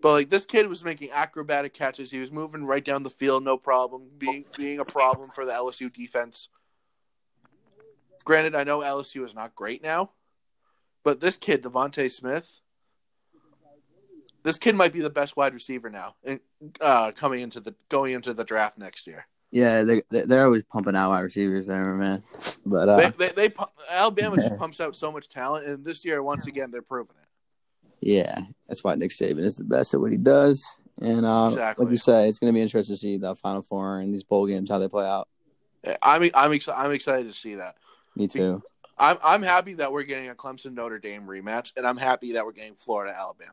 But 0.00 0.12
like 0.12 0.30
this 0.30 0.46
kid 0.46 0.68
was 0.68 0.82
making 0.82 1.10
acrobatic 1.10 1.74
catches. 1.74 2.10
He 2.10 2.18
was 2.18 2.32
moving 2.32 2.64
right 2.64 2.82
down 2.82 3.02
the 3.02 3.10
field, 3.10 3.44
no 3.44 3.58
problem. 3.58 4.08
Being 4.16 4.46
being 4.56 4.80
a 4.80 4.86
problem 4.86 5.28
for 5.28 5.44
the 5.44 5.52
LSU 5.52 5.92
defense. 5.92 6.48
Granted, 8.24 8.54
I 8.54 8.64
know 8.64 8.78
LSU 8.78 9.22
is 9.26 9.34
not 9.34 9.54
great 9.54 9.82
now, 9.82 10.12
but 11.04 11.20
this 11.20 11.36
kid, 11.36 11.62
DeVonta 11.62 12.10
Smith, 12.10 12.59
this 14.42 14.58
kid 14.58 14.74
might 14.74 14.92
be 14.92 15.00
the 15.00 15.10
best 15.10 15.36
wide 15.36 15.54
receiver 15.54 15.90
now, 15.90 16.14
uh, 16.80 17.12
coming 17.12 17.40
into 17.40 17.60
the 17.60 17.74
going 17.88 18.12
into 18.14 18.32
the 18.34 18.44
draft 18.44 18.78
next 18.78 19.06
year. 19.06 19.26
Yeah, 19.52 19.82
they 19.84 20.00
they- 20.10 20.22
they're 20.22 20.44
always 20.44 20.64
pumping 20.64 20.94
out 20.96 21.10
wide 21.10 21.20
receivers 21.20 21.66
there, 21.66 21.94
man. 21.94 22.22
But 22.64 22.88
uh, 22.88 22.96
They, 23.10 23.10
they, 23.26 23.32
they 23.34 23.48
pu- 23.48 23.64
Alabama 23.90 24.36
just 24.36 24.56
pumps 24.58 24.80
out 24.80 24.94
so 24.96 25.10
much 25.10 25.28
talent, 25.28 25.66
and 25.66 25.84
this 25.84 26.04
year, 26.04 26.22
once 26.22 26.46
again, 26.46 26.70
they're 26.70 26.82
proving 26.82 27.16
it. 27.20 28.06
yeah, 28.08 28.38
that's 28.68 28.84
why 28.84 28.94
Nick 28.94 29.10
Saban 29.10 29.38
is 29.40 29.56
the 29.56 29.64
best 29.64 29.92
at 29.94 30.00
what 30.00 30.12
he 30.12 30.18
does. 30.18 30.64
And 31.02 31.24
uh, 31.24 31.46
Exactly. 31.50 31.84
like 31.86 31.92
you 31.92 31.96
say, 31.98 32.28
it's 32.28 32.38
going 32.38 32.52
to 32.52 32.56
be 32.56 32.60
interesting 32.60 32.94
to 32.94 33.00
see 33.00 33.16
the 33.16 33.34
Final 33.34 33.62
Four 33.62 34.00
and 34.00 34.12
these 34.14 34.22
bowl 34.24 34.46
games 34.46 34.68
how 34.70 34.78
they 34.78 34.88
play 34.88 35.06
out. 35.06 35.28
I'm 36.02 36.30
I'm 36.34 36.52
excited. 36.52 36.78
I'm 36.78 36.92
excited 36.92 37.26
to 37.26 37.36
see 37.36 37.54
that. 37.54 37.76
Me 38.16 38.28
too. 38.28 38.62
I'm 38.98 39.16
I'm 39.24 39.42
happy 39.42 39.74
that 39.74 39.90
we're 39.90 40.02
getting 40.02 40.28
a 40.28 40.34
Clemson 40.34 40.74
Notre 40.74 40.98
Dame 40.98 41.22
rematch, 41.22 41.72
and 41.76 41.86
I'm 41.86 41.96
happy 41.96 42.32
that 42.32 42.44
we're 42.44 42.52
getting 42.52 42.74
Florida 42.74 43.16
Alabama. 43.18 43.52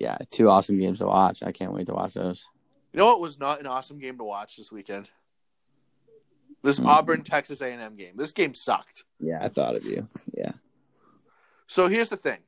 Yeah, 0.00 0.16
two 0.30 0.48
awesome 0.48 0.78
games 0.80 0.98
to 0.98 1.06
watch. 1.06 1.42
I 1.42 1.52
can't 1.52 1.72
wait 1.74 1.86
to 1.86 1.94
watch 1.94 2.14
those. 2.14 2.46
You 2.92 2.98
know 2.98 3.06
what 3.06 3.20
was 3.20 3.38
not 3.38 3.60
an 3.60 3.66
awesome 3.66 3.98
game 3.98 4.16
to 4.18 4.24
watch 4.24 4.56
this 4.56 4.72
weekend? 4.72 5.08
This 6.62 6.78
Hmm. 6.78 6.86
Auburn 6.86 7.22
Texas 7.22 7.60
A&M 7.60 7.96
game. 7.96 8.16
This 8.16 8.32
game 8.32 8.54
sucked. 8.54 9.04
Yeah, 9.20 9.38
I 9.42 9.48
thought 9.48 9.76
of 9.76 9.84
you. 9.84 10.08
Yeah, 10.36 10.52
So 11.68 11.86
here's 11.88 12.08
the 12.08 12.16
thing. 12.16 12.40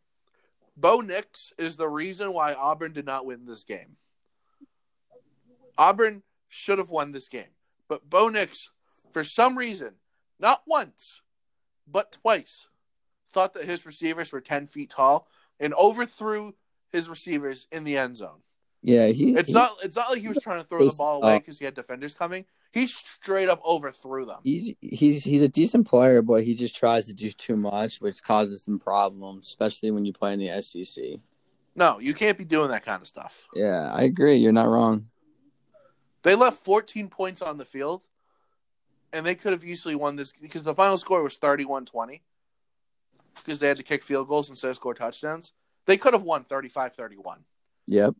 Bo 0.76 1.00
Nix 1.02 1.52
is 1.58 1.76
the 1.76 1.88
reason 1.88 2.32
why 2.32 2.54
Auburn 2.54 2.92
did 2.92 3.04
not 3.06 3.26
win 3.26 3.44
this 3.46 3.62
game. 3.62 3.96
Auburn 5.78 6.22
should 6.48 6.78
have 6.78 6.90
won 6.90 7.12
this 7.12 7.28
game. 7.28 7.54
But 7.88 8.08
Bo 8.08 8.28
Nix, 8.28 8.70
for 9.12 9.24
some 9.24 9.56
reason, 9.58 9.94
not 10.38 10.62
once, 10.66 11.20
but 11.86 12.12
twice, 12.12 12.68
thought 13.30 13.52
that 13.54 13.64
his 13.64 13.84
receivers 13.86 14.32
were 14.32 14.40
10 14.40 14.66
feet 14.66 14.90
tall 14.90 15.28
and 15.60 15.74
overthrew 15.74 16.54
his 16.92 17.08
receivers 17.08 17.66
in 17.72 17.84
the 17.84 17.96
end 17.98 18.16
zone. 18.16 18.40
yeah. 18.82 19.06
He 19.08 19.34
It's 19.34 19.48
he- 19.48 19.54
not 19.54 19.76
it's 19.82 19.96
not 19.96 20.10
like 20.10 20.20
he 20.20 20.28
was 20.28 20.38
trying 20.40 20.60
to 20.60 20.66
throw 20.66 20.84
the 20.84 20.94
ball 20.96 21.22
away 21.22 21.38
because 21.38 21.58
he 21.58 21.64
had 21.64 21.74
defenders 21.74 22.14
coming. 22.14 22.44
He 22.72 22.86
straight 22.86 23.48
up 23.48 23.60
overthrew 23.64 24.24
them. 24.24 24.38
He's 24.44 24.72
he's 24.80 25.24
he's 25.24 25.42
a 25.42 25.48
decent 25.48 25.86
player, 25.86 26.22
but 26.22 26.42
he 26.44 26.54
just 26.54 26.74
tries 26.76 27.06
to 27.06 27.14
do 27.14 27.30
too 27.30 27.56
much, 27.56 28.00
which 28.00 28.22
causes 28.22 28.62
some 28.64 28.78
problems, 28.78 29.46
especially 29.46 29.90
when 29.90 30.04
you 30.04 30.12
play 30.12 30.32
in 30.32 30.38
the 30.38 30.62
SEC. 30.62 31.20
No, 31.74 31.98
you 31.98 32.12
can't 32.14 32.36
be 32.38 32.44
doing 32.44 32.70
that 32.70 32.84
kind 32.84 33.00
of 33.00 33.06
stuff. 33.08 33.46
Yeah, 33.54 33.90
I 33.92 34.02
agree. 34.02 34.34
You're 34.34 34.52
not 34.52 34.68
wrong. 34.68 35.08
They 36.22 36.34
left 36.34 36.64
14 36.64 37.08
points 37.08 37.42
on 37.42 37.56
the 37.58 37.64
field, 37.64 38.02
and 39.12 39.24
they 39.26 39.34
could 39.34 39.52
have 39.52 39.64
easily 39.64 39.94
won 39.94 40.16
this 40.16 40.32
because 40.40 40.62
the 40.62 40.74
final 40.74 40.98
score 40.98 41.22
was 41.22 41.36
31 41.36 41.84
20 41.86 42.22
because 43.36 43.58
they 43.60 43.68
had 43.68 43.76
to 43.78 43.82
kick 43.82 44.02
field 44.02 44.28
goals 44.28 44.48
instead 44.50 44.70
of 44.70 44.76
score 44.76 44.94
touchdowns. 44.94 45.52
They 45.86 45.96
could 45.96 46.12
have 46.12 46.22
won 46.22 46.44
35 46.44 46.94
31. 46.94 47.40
Yep. 47.88 48.14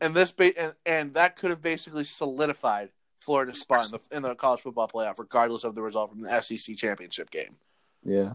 And 0.00 0.14
this 0.14 0.32
ba- 0.32 0.58
and, 0.58 0.74
and 0.84 1.14
that 1.14 1.36
could 1.36 1.50
have 1.50 1.62
basically 1.62 2.04
solidified 2.04 2.90
Florida's 3.18 3.60
spot 3.60 3.86
in 3.86 3.92
the, 3.92 4.16
in 4.16 4.22
the 4.22 4.34
college 4.34 4.60
football 4.60 4.88
playoff, 4.88 5.18
regardless 5.18 5.64
of 5.64 5.74
the 5.74 5.82
result 5.82 6.10
from 6.10 6.20
the 6.20 6.42
SEC 6.42 6.76
championship 6.76 7.30
game. 7.30 7.56
Yeah. 8.04 8.32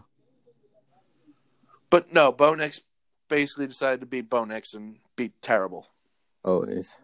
But 1.88 2.12
no, 2.12 2.32
Bo 2.32 2.54
Nix 2.54 2.80
basically 3.28 3.66
decided 3.66 4.00
to 4.00 4.06
beat 4.06 4.28
Bo 4.28 4.44
Nix 4.44 4.74
and 4.74 4.96
beat 5.16 5.32
terrible. 5.40 5.88
Always. 6.44 7.00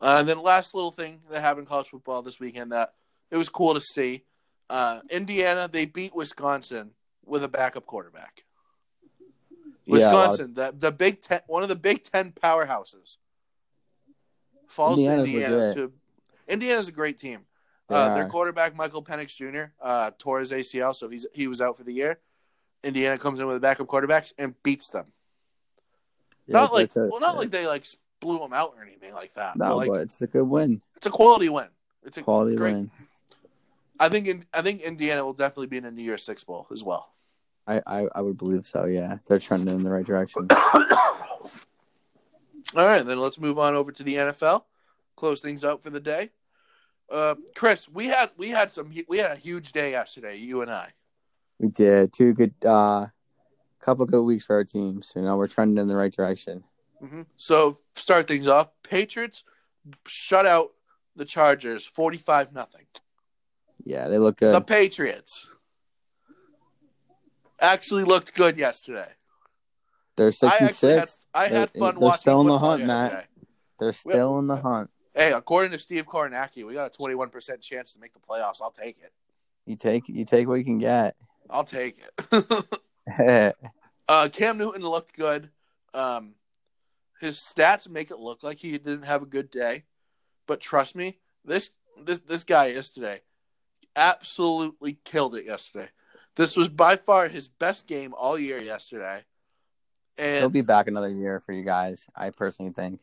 Uh, 0.00 0.16
and 0.18 0.28
then 0.28 0.42
last 0.42 0.74
little 0.74 0.90
thing 0.90 1.20
that 1.30 1.40
happened 1.40 1.66
in 1.66 1.66
college 1.66 1.88
football 1.88 2.22
this 2.22 2.40
weekend 2.40 2.72
that 2.72 2.94
it 3.30 3.36
was 3.36 3.48
cool 3.48 3.74
to 3.74 3.80
see. 3.80 4.24
Uh, 4.68 5.00
Indiana 5.10 5.68
they 5.70 5.86
beat 5.86 6.14
Wisconsin 6.14 6.90
with 7.24 7.44
a 7.44 7.48
backup 7.48 7.86
quarterback. 7.86 8.44
Yeah, 9.86 9.96
of- 9.96 10.12
Wisconsin, 10.30 10.54
the 10.54 10.74
the 10.76 10.92
Big 10.92 11.20
Ten, 11.22 11.40
one 11.46 11.62
of 11.62 11.68
the 11.68 11.76
Big 11.76 12.04
Ten 12.04 12.32
powerhouses, 12.32 13.16
falls 14.68 14.98
Indiana's 14.98 15.30
to 15.30 15.36
Indiana. 15.42 15.74
To 15.74 15.92
Indiana's 16.48 16.88
a 16.88 16.92
great 16.92 17.18
team. 17.18 17.40
They 17.88 17.94
Uh, 17.96 18.14
their 18.14 18.28
quarterback 18.28 18.74
Michael 18.74 19.02
Penix 19.04 19.36
Jr. 19.36 19.72
Uh, 19.80 20.10
tore 20.18 20.40
his 20.40 20.52
ACL, 20.52 20.94
so 20.94 21.08
he's 21.08 21.26
he 21.32 21.46
was 21.48 21.60
out 21.60 21.76
for 21.76 21.84
the 21.84 21.92
year. 21.92 22.18
Indiana 22.82 23.18
comes 23.18 23.40
in 23.40 23.46
with 23.46 23.56
a 23.56 23.60
backup 23.60 23.86
quarterback 23.86 24.28
and 24.38 24.54
beats 24.62 24.90
them. 24.90 25.06
Yeah, 26.46 26.54
not 26.60 26.72
like 26.72 26.94
a- 26.96 27.08
well, 27.10 27.20
not 27.20 27.36
like 27.36 27.50
they 27.50 27.66
like 27.66 27.86
blew 28.20 28.38
them 28.38 28.52
out 28.52 28.74
or 28.76 28.82
anything 28.82 29.12
like 29.14 29.34
that. 29.34 29.56
no, 29.56 29.68
but 29.68 29.76
like 29.76 29.88
but 29.88 30.00
it's 30.02 30.20
a 30.22 30.26
good 30.26 30.44
win. 30.44 30.80
it's 30.96 31.06
a 31.06 31.10
quality 31.10 31.48
win. 31.48 31.68
It's 32.04 32.18
a 32.18 32.22
Quality 32.22 32.56
great. 32.56 32.72
win. 32.74 32.90
I 33.98 34.10
think 34.10 34.26
in, 34.26 34.44
I 34.52 34.60
think 34.60 34.82
Indiana 34.82 35.24
will 35.24 35.32
definitely 35.32 35.68
be 35.68 35.78
in 35.78 35.86
a 35.86 35.90
New 35.90 36.02
Year's 36.02 36.22
Six 36.22 36.44
bowl 36.44 36.66
as 36.70 36.82
well. 36.82 37.13
I, 37.66 37.80
I 37.86 38.08
I 38.14 38.20
would 38.20 38.36
believe 38.36 38.66
so. 38.66 38.84
Yeah, 38.84 39.18
they're 39.26 39.38
trending 39.38 39.74
in 39.74 39.82
the 39.82 39.90
right 39.90 40.04
direction. 40.04 40.48
All 42.76 42.86
right, 42.86 43.04
then 43.04 43.18
let's 43.20 43.38
move 43.38 43.58
on 43.58 43.74
over 43.74 43.92
to 43.92 44.02
the 44.02 44.16
NFL. 44.16 44.64
Close 45.16 45.40
things 45.40 45.64
out 45.64 45.82
for 45.82 45.90
the 45.90 46.00
day. 46.00 46.30
Uh, 47.10 47.36
Chris, 47.54 47.88
we 47.88 48.06
had 48.06 48.30
we 48.36 48.48
had 48.50 48.72
some 48.72 48.92
we 49.08 49.18
had 49.18 49.30
a 49.32 49.36
huge 49.36 49.72
day 49.72 49.92
yesterday. 49.92 50.36
You 50.36 50.62
and 50.62 50.70
I. 50.70 50.90
We 51.58 51.68
did 51.68 52.12
two 52.12 52.32
good, 52.32 52.54
uh, 52.66 53.06
couple 53.80 54.04
good 54.06 54.22
weeks 54.24 54.44
for 54.44 54.56
our 54.56 54.64
teams. 54.64 55.12
You 55.14 55.22
know, 55.22 55.36
we're 55.36 55.46
trending 55.46 55.78
in 55.78 55.86
the 55.86 55.96
right 55.96 56.12
direction. 56.12 56.64
hmm 57.00 57.22
So 57.36 57.78
start 57.94 58.26
things 58.26 58.48
off. 58.48 58.70
Patriots 58.82 59.44
shut 60.06 60.46
out 60.46 60.72
the 61.14 61.24
Chargers 61.24 61.84
forty 61.86 62.18
five 62.18 62.52
nothing. 62.52 62.86
Yeah, 63.84 64.08
they 64.08 64.18
look 64.18 64.38
good. 64.38 64.54
The 64.54 64.60
Patriots 64.62 65.46
actually 67.60 68.04
looked 68.04 68.34
good 68.34 68.58
yesterday. 68.58 69.08
they're 70.16 70.32
six 70.32 70.54
I 70.60 70.66
and 70.66 70.74
six. 70.74 71.20
had 71.34 71.40
I 71.42 71.48
had 71.48 71.70
fun 71.70 71.94
they're 71.94 72.00
watching 72.00 72.20
still 72.20 72.40
in 72.42 72.46
the 72.48 72.58
hunt, 72.58 72.84
Matt. 72.84 73.28
They're 73.78 73.92
still 73.92 74.38
in 74.38 74.46
the 74.46 74.56
hunt. 74.56 74.90
Hey, 75.14 75.32
according 75.32 75.72
to 75.72 75.78
Steve 75.78 76.06
Kornacki, 76.06 76.64
we 76.66 76.74
got 76.74 76.86
a 76.86 76.96
twenty-one 76.96 77.30
percent 77.30 77.60
chance 77.60 77.92
to 77.92 78.00
make 78.00 78.12
the 78.12 78.20
playoffs. 78.20 78.60
I'll 78.60 78.70
take 78.70 78.98
it. 79.02 79.12
You 79.66 79.76
take 79.76 80.08
you 80.08 80.24
take 80.24 80.48
what 80.48 80.54
you 80.54 80.64
can 80.64 80.78
get. 80.78 81.16
I'll 81.48 81.64
take 81.64 81.98
it. 82.32 83.56
uh, 84.08 84.28
Cam 84.32 84.58
Newton 84.58 84.82
looked 84.82 85.16
good. 85.16 85.50
Um, 85.92 86.34
his 87.20 87.38
stats 87.38 87.88
make 87.88 88.10
it 88.10 88.18
look 88.18 88.42
like 88.42 88.58
he 88.58 88.72
didn't 88.72 89.04
have 89.04 89.22
a 89.22 89.26
good 89.26 89.50
day, 89.50 89.84
but 90.46 90.60
trust 90.60 90.96
me, 90.96 91.18
this 91.44 91.70
this 92.02 92.18
this 92.20 92.44
guy 92.44 92.66
yesterday 92.66 93.20
absolutely 93.96 94.98
killed 95.04 95.36
it 95.36 95.46
yesterday. 95.46 95.88
This 96.36 96.56
was 96.56 96.68
by 96.68 96.96
far 96.96 97.28
his 97.28 97.48
best 97.48 97.86
game 97.86 98.14
all 98.16 98.38
year 98.38 98.60
yesterday. 98.60 99.22
He'll 100.18 100.48
be 100.48 100.62
back 100.62 100.86
another 100.86 101.08
year 101.10 101.40
for 101.40 101.52
you 101.52 101.64
guys. 101.64 102.06
I 102.14 102.30
personally 102.30 102.72
think. 102.72 103.00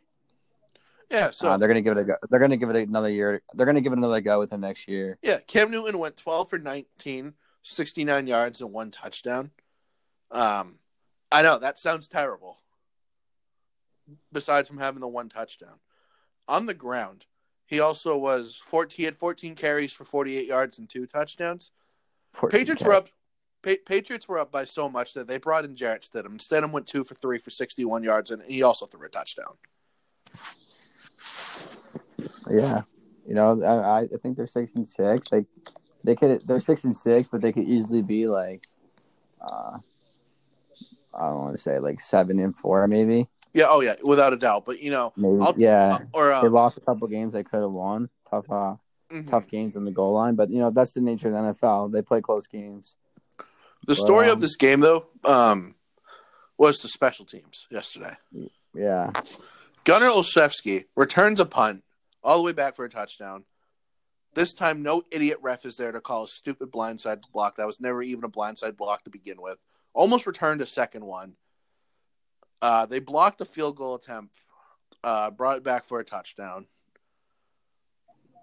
yeah, 1.10 1.32
so 1.32 1.50
Uh, 1.50 1.58
they're 1.58 1.68
gonna 1.68 1.82
give 1.82 1.98
it 1.98 2.02
a 2.02 2.04
go. 2.06 2.16
They're 2.30 2.40
gonna 2.40 2.58
give 2.58 2.70
it 2.70 2.88
another 2.88 3.10
year. 3.10 3.42
They're 3.54 3.66
gonna 3.66 3.82
give 3.82 3.92
it 3.94 3.98
another 3.98 4.22
go 4.22 4.40
with 4.40 4.52
him 4.52 4.62
next 4.62 4.88
year. 4.88 5.18
Yeah, 5.22 5.40
Cam 5.40 5.72
Newton 5.72 6.00
went 6.00 6.16
12 6.18 6.50
for 6.50 6.58
19, 6.58 7.34
69 7.64 8.28
yards 8.28 8.62
and 8.62 8.72
one 8.72 8.92
touchdown. 8.92 9.52
Um, 10.32 10.80
I 11.32 11.42
know 11.42 11.58
that 11.60 11.80
sounds 11.80 12.08
terrible. 12.08 12.60
Besides 14.32 14.68
from 14.68 14.78
having 14.78 15.02
the 15.02 15.08
one 15.08 15.30
touchdown 15.30 15.80
on 16.48 16.66
the 16.66 16.74
ground, 16.74 17.26
he 17.66 17.80
also 17.80 18.18
was 18.18 18.62
14. 18.66 18.96
He 18.98 19.04
had 19.04 19.18
14 19.18 19.56
carries 19.56 19.94
for 19.94 20.06
48 20.06 20.48
yards 20.48 20.78
and 20.78 20.90
two 20.90 21.06
touchdowns. 21.06 21.72
Patriots 22.50 22.84
K. 22.84 22.88
were 22.88 22.94
up. 22.94 23.10
Pa- 23.62 23.76
Patriots 23.86 24.28
were 24.28 24.40
up 24.40 24.52
by 24.52 24.66
so 24.66 24.90
much 24.90 25.14
that 25.14 25.28
they 25.28 25.38
brought 25.38 25.66
in 25.66 25.76
Jarrett 25.76 26.08
Stidham. 26.12 26.38
Stidham 26.38 26.72
went 26.72 26.88
two 26.88 27.04
for 27.04 27.16
three 27.16 27.38
for 27.38 27.52
61 27.52 28.04
yards, 28.04 28.32
and 28.32 28.42
he 28.44 28.64
also 28.64 28.86
threw 28.86 29.06
a 29.06 29.10
touchdown. 29.10 29.54
Yeah, 32.50 32.82
you 33.28 33.36
know, 33.36 33.62
I, 33.64 34.02
I 34.02 34.08
think 34.22 34.38
they're 34.38 34.48
six 34.48 34.76
and 34.76 34.88
six. 34.88 35.32
Like 35.32 35.46
they 36.04 36.16
could 36.16 36.48
they're 36.48 36.60
six 36.60 36.84
and 36.84 36.96
six, 36.96 37.28
but 37.28 37.42
they 37.42 37.52
could 37.52 37.68
easily 37.68 38.02
be 38.02 38.28
like, 38.28 38.68
uh, 39.42 39.78
I 41.14 41.28
don't 41.28 41.40
want 41.40 41.56
to 41.56 41.62
say 41.62 41.80
like 41.80 42.00
seven 42.00 42.40
and 42.40 42.58
four, 42.58 42.88
maybe. 42.88 43.28
Yeah, 43.54 43.66
oh 43.70 43.82
yeah, 43.82 43.96
without 44.04 44.34
a 44.34 44.38
doubt. 44.38 44.66
But 44.66 44.82
you 44.82 44.92
know, 44.92 45.14
Maybe 45.16 45.42
I'll, 45.42 45.54
yeah. 45.58 46.00
or 46.14 46.28
They 46.30 46.48
um, 46.48 46.54
lost 46.54 46.78
a 46.78 46.82
couple 46.82 47.08
games 47.08 47.34
they 47.34 47.44
could 47.44 47.62
have 47.62 47.72
won. 47.72 48.10
Tough, 48.30 48.50
uh, 48.50 48.76
mhm. 49.12 49.28
tough 49.28 49.48
games 49.48 49.76
on 49.76 49.84
the 49.84 49.92
goal 49.92 50.14
line, 50.14 50.36
but 50.36 50.50
you 50.50 50.60
know 50.60 50.72
that's 50.72 50.94
the 50.94 51.02
nature 51.02 51.28
of 51.28 51.34
the 51.34 51.40
NFL. 51.40 51.92
They 51.92 52.02
play 52.02 52.22
close 52.22 52.48
games. 52.48 52.96
The 53.88 53.96
story 53.96 54.28
Well, 54.28 54.34
of 54.34 54.42
this 54.42 54.56
game, 54.56 54.80
though, 54.80 55.08
um, 55.24 55.76
was 56.58 56.80
the 56.80 56.88
special 56.88 57.26
teams 57.26 57.66
yesterday. 57.72 58.16
Yeah, 58.74 59.12
Gunnar 59.84 60.10
Olszewski 60.10 60.86
returns 60.96 61.40
a 61.40 61.46
punt 61.46 61.84
all 62.24 62.38
the 62.38 62.44
way 62.44 62.54
back 62.54 62.76
for 62.76 62.86
a 62.86 62.90
touchdown. 62.90 63.46
This 64.34 64.54
time, 64.54 64.82
no 64.82 65.04
idiot 65.12 65.40
ref 65.42 65.66
is 65.66 65.76
there 65.76 65.92
to 65.92 66.00
call 66.00 66.24
a 66.24 66.28
stupid 66.28 66.72
blindside 66.72 67.22
block. 67.34 67.58
That 67.58 67.68
was 67.68 67.82
never 67.82 68.02
even 68.02 68.24
a 68.24 68.30
blindside 68.30 68.78
block 68.78 69.04
to 69.04 69.10
begin 69.10 69.42
with. 69.42 69.58
Almost 69.94 70.26
returned 70.26 70.62
a 70.62 70.66
second 70.66 71.04
one. 71.04 71.34
Uh, 72.62 72.86
they 72.86 73.00
blocked 73.00 73.42
a 73.42 73.46
field 73.46 73.76
goal 73.76 73.96
attempt, 73.96 74.38
uh, 75.04 75.32
brought 75.32 75.58
it 75.58 75.64
back 75.64 75.86
for 75.86 76.00
a 76.00 76.06
touchdown. 76.06 76.68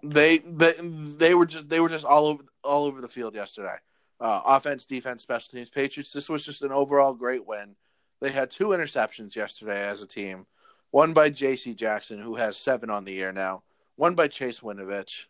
They, 0.02 0.38
they 0.38 0.74
they 0.80 1.34
were 1.34 1.46
just 1.46 1.68
they 1.68 1.80
were 1.80 1.88
just 1.88 2.04
all 2.04 2.26
over 2.26 2.44
all 2.62 2.84
over 2.84 3.00
the 3.00 3.08
field 3.08 3.34
yesterday. 3.34 3.76
Uh, 4.20 4.40
offense, 4.44 4.84
defense, 4.84 5.22
special 5.22 5.52
teams, 5.52 5.70
Patriots. 5.70 6.12
This 6.12 6.28
was 6.28 6.44
just 6.44 6.62
an 6.62 6.72
overall 6.72 7.14
great 7.14 7.46
win. 7.46 7.76
They 8.20 8.30
had 8.30 8.50
two 8.50 8.68
interceptions 8.68 9.36
yesterday 9.36 9.86
as 9.86 10.02
a 10.02 10.08
team. 10.08 10.46
One 10.90 11.12
by 11.12 11.30
J.C. 11.30 11.74
Jackson, 11.74 12.20
who 12.20 12.34
has 12.34 12.56
seven 12.56 12.90
on 12.90 13.04
the 13.04 13.12
year 13.12 13.32
now. 13.32 13.62
One 13.96 14.14
by 14.14 14.28
Chase 14.28 14.60
Winovich. 14.60 15.26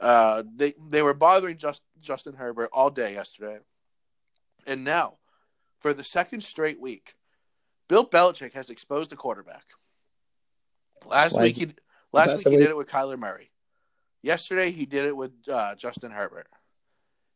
Uh, 0.00 0.42
they 0.56 0.74
they 0.88 1.00
were 1.00 1.14
bothering 1.14 1.56
just, 1.56 1.82
Justin 2.00 2.34
Herbert 2.34 2.70
all 2.72 2.90
day 2.90 3.12
yesterday, 3.12 3.58
and 4.66 4.82
now, 4.82 5.18
for 5.78 5.94
the 5.94 6.02
second 6.02 6.42
straight 6.42 6.80
week, 6.80 7.14
Bill 7.88 8.04
Belichick 8.04 8.54
has 8.54 8.68
exposed 8.68 9.12
a 9.12 9.16
quarterback. 9.16 9.64
Last 11.06 11.36
Why 11.36 11.44
week 11.44 11.56
he 11.56 11.68
last 12.12 12.36
week 12.36 12.48
he 12.48 12.56
did 12.56 12.70
it 12.70 12.76
with 12.76 12.88
Kyler 12.88 13.18
Murray. 13.18 13.50
Yesterday 14.22 14.72
he 14.72 14.86
did 14.86 15.04
it 15.04 15.16
with 15.16 15.32
uh, 15.48 15.76
Justin 15.76 16.10
Herbert. 16.10 16.48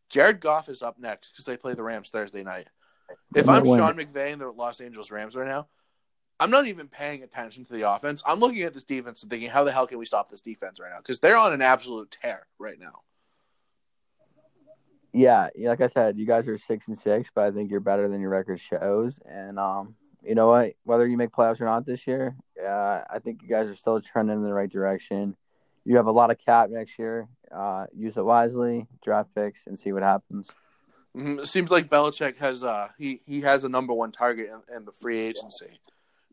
Jared 0.08 0.40
Goff 0.40 0.68
is 0.68 0.82
up 0.82 0.98
next 0.98 1.30
because 1.30 1.44
they 1.44 1.56
play 1.56 1.74
the 1.74 1.82
Rams 1.82 2.10
Thursday 2.10 2.42
night. 2.42 2.68
If 3.34 3.48
I'm. 3.48 3.64
Sean 3.64 3.94
McVay 3.94 4.32
and 4.32 4.40
the 4.40 4.50
Los 4.50 4.80
Angeles 4.80 5.10
Rams 5.10 5.36
right 5.36 5.46
now, 5.46 5.68
I'm 6.38 6.50
not 6.50 6.66
even 6.66 6.88
paying 6.88 7.22
attention 7.22 7.64
to 7.66 7.72
the 7.72 7.90
offense. 7.90 8.22
I'm 8.26 8.40
looking 8.40 8.62
at 8.62 8.74
this 8.74 8.84
defense 8.84 9.22
and 9.22 9.30
thinking, 9.30 9.48
how 9.48 9.64
the 9.64 9.72
hell 9.72 9.86
can 9.86 9.98
we 9.98 10.04
stop 10.04 10.30
this 10.30 10.40
defense 10.40 10.78
right 10.80 10.90
now? 10.90 10.98
Because 10.98 11.18
they're 11.20 11.36
on 11.36 11.52
an 11.52 11.62
absolute 11.62 12.16
tear 12.22 12.46
right 12.58 12.78
now. 12.78 13.02
yeah, 15.12 15.48
like 15.58 15.80
I 15.80 15.86
said, 15.86 16.18
you 16.18 16.26
guys 16.26 16.46
are 16.46 16.58
six 16.58 16.88
and 16.88 16.98
six, 16.98 17.30
but 17.34 17.44
I 17.44 17.50
think 17.50 17.70
you're 17.70 17.80
better 17.80 18.06
than 18.06 18.20
your 18.20 18.30
record 18.30 18.60
shows. 18.60 19.18
And 19.24 19.58
um, 19.58 19.94
you 20.22 20.34
know 20.34 20.48
what? 20.48 20.74
Whether 20.84 21.06
you 21.06 21.16
make 21.16 21.30
playoffs 21.30 21.60
or 21.60 21.64
not 21.64 21.86
this 21.86 22.06
year, 22.06 22.36
uh, 22.62 23.00
I 23.08 23.18
think 23.20 23.40
you 23.42 23.48
guys 23.48 23.68
are 23.68 23.74
still 23.74 24.00
trending 24.00 24.36
in 24.36 24.42
the 24.42 24.52
right 24.52 24.70
direction. 24.70 25.34
You 25.86 25.96
have 25.96 26.06
a 26.06 26.12
lot 26.12 26.30
of 26.30 26.38
cap 26.38 26.68
next 26.68 26.98
year. 26.98 27.28
Uh, 27.52 27.86
use 27.94 28.16
it 28.16 28.24
wisely, 28.24 28.86
draft 29.02 29.34
picks, 29.34 29.66
and 29.66 29.78
see 29.78 29.92
what 29.92 30.02
happens. 30.02 30.50
Mhm. 31.16 31.40
It 31.40 31.46
seems 31.46 31.70
like 31.70 31.88
Belichick 31.88 32.36
has 32.38 32.62
uh 32.62 32.88
he 32.98 33.22
he 33.24 33.40
has 33.42 33.64
a 33.64 33.68
number 33.68 33.92
one 33.94 34.12
target 34.12 34.50
in, 34.68 34.76
in 34.76 34.84
the 34.84 34.92
free 34.92 35.18
agency, 35.18 35.80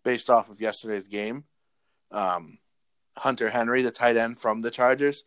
based 0.04 0.30
off 0.30 0.50
of 0.50 0.60
yesterday's 0.60 1.08
game. 1.08 1.46
Um, 2.12 2.58
Hunter 3.18 3.50
Henry, 3.52 3.82
the 3.84 3.92
tight 3.92 4.18
end 4.18 4.40
from 4.40 4.60
the 4.62 4.72
Chargers. 4.72 5.24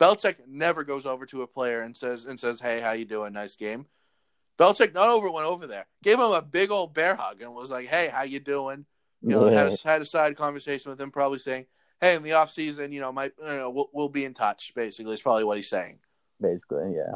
Belichick 0.00 0.36
never 0.46 0.84
goes 0.84 1.04
over 1.06 1.26
to 1.26 1.42
a 1.42 1.46
player 1.46 1.80
and 1.82 1.96
says 1.96 2.24
and 2.24 2.40
says, 2.40 2.60
"Hey, 2.60 2.80
how 2.80 2.92
you 2.92 3.04
doing? 3.04 3.32
Nice 3.34 3.56
game." 3.56 3.86
Belichick 4.58 4.94
not 4.94 5.08
over 5.08 5.30
went 5.30 5.46
over 5.48 5.66
there, 5.66 5.86
gave 6.02 6.14
him 6.18 6.30
a 6.30 6.40
big 6.40 6.70
old 6.70 6.94
bear 6.94 7.16
hug, 7.16 7.42
and 7.42 7.52
was 7.54 7.70
like, 7.72 7.88
"Hey, 7.88 8.08
how 8.08 8.22
you 8.22 8.40
doing?" 8.40 8.86
You 9.20 9.30
know, 9.30 9.48
Yeah. 9.50 9.64
had 9.64 9.66
a, 9.72 9.76
had 9.88 10.02
a 10.02 10.06
side 10.06 10.36
conversation 10.36 10.90
with 10.90 11.00
him, 11.00 11.10
probably 11.10 11.38
saying, 11.40 11.66
"Hey, 12.04 12.16
in 12.16 12.22
the 12.22 12.32
off 12.32 12.50
season, 12.50 12.92
you 12.92 13.00
know, 13.00 13.12
my 13.12 13.24
you 13.24 13.32
know, 13.56 13.70
we'll, 13.70 13.90
we'll 13.92 14.08
be 14.08 14.24
in 14.24 14.34
touch." 14.34 14.72
Basically, 14.74 15.14
is 15.14 15.22
probably 15.22 15.44
what 15.44 15.56
he's 15.56 15.68
saying. 15.68 15.98
Basically, 16.40 16.94
yeah, 16.94 17.14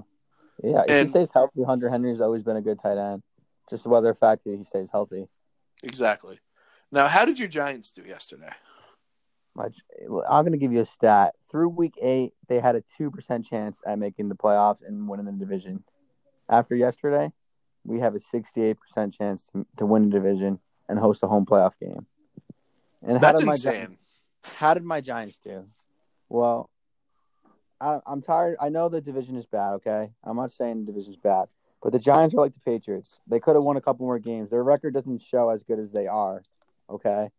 yeah. 0.62 0.82
If 0.82 0.90
And- 0.90 1.06
he 1.06 1.10
stays 1.10 1.30
healthy, 1.32 1.62
Hunter 1.64 1.90
Henry's 1.90 2.20
always 2.20 2.42
been 2.42 2.56
a 2.56 2.62
good 2.62 2.80
tight 2.80 2.98
end. 2.98 3.22
Just 3.68 3.84
the 3.84 3.90
weather 3.90 4.14
fact 4.14 4.44
that 4.44 4.56
he 4.56 4.64
stays 4.64 4.90
healthy. 4.90 5.28
Exactly. 5.82 6.38
Now, 6.90 7.06
how 7.06 7.24
did 7.26 7.38
your 7.38 7.48
Giants 7.48 7.90
do 7.92 8.02
yesterday? 8.02 8.50
Much. 9.54 9.76
I'm 10.28 10.42
going 10.44 10.52
to 10.52 10.58
give 10.58 10.72
you 10.72 10.80
a 10.80 10.86
stat. 10.86 11.34
Through 11.50 11.70
week 11.70 11.94
eight, 12.00 12.32
they 12.48 12.60
had 12.60 12.76
a 12.76 12.82
two 12.96 13.10
percent 13.10 13.44
chance 13.44 13.82
at 13.86 13.98
making 13.98 14.28
the 14.28 14.36
playoffs 14.36 14.86
and 14.86 15.08
winning 15.08 15.26
the 15.26 15.32
division. 15.32 15.84
After 16.48 16.74
yesterday, 16.74 17.30
we 17.84 17.98
have 18.00 18.14
a 18.14 18.20
68 18.20 18.78
percent 18.78 19.14
chance 19.14 19.44
to, 19.52 19.66
to 19.76 19.84
win 19.86 20.08
the 20.08 20.16
division 20.18 20.60
and 20.88 20.98
host 20.98 21.22
a 21.22 21.26
home 21.26 21.44
playoff 21.44 21.72
game. 21.80 22.06
And 23.02 23.12
how 23.12 23.18
That's 23.18 23.40
did 23.40 23.46
my 23.46 23.52
insane. 23.52 23.72
Giants, 23.72 23.96
how 24.56 24.74
did 24.74 24.84
my 24.84 25.00
Giants 25.00 25.38
do? 25.42 25.66
Well, 26.28 26.70
I, 27.80 28.00
I'm 28.06 28.22
tired. 28.22 28.56
I 28.60 28.68
know 28.68 28.88
the 28.88 29.00
division 29.00 29.36
is 29.36 29.46
bad. 29.46 29.74
Okay, 29.74 30.10
I'm 30.24 30.36
not 30.36 30.52
saying 30.52 30.84
the 30.84 30.92
division 30.92 31.14
is 31.14 31.18
bad, 31.18 31.48
but 31.82 31.92
the 31.92 31.98
Giants 31.98 32.34
are 32.34 32.38
like 32.38 32.54
the 32.54 32.60
Patriots. 32.60 33.20
They 33.26 33.40
could 33.40 33.54
have 33.54 33.62
won 33.62 33.76
a 33.76 33.80
couple 33.80 34.06
more 34.06 34.18
games. 34.18 34.50
Their 34.50 34.64
record 34.64 34.94
doesn't 34.94 35.22
show 35.22 35.50
as 35.50 35.62
good 35.62 35.78
as 35.78 35.92
they 35.92 36.06
are. 36.06 36.42
Okay, 36.90 37.30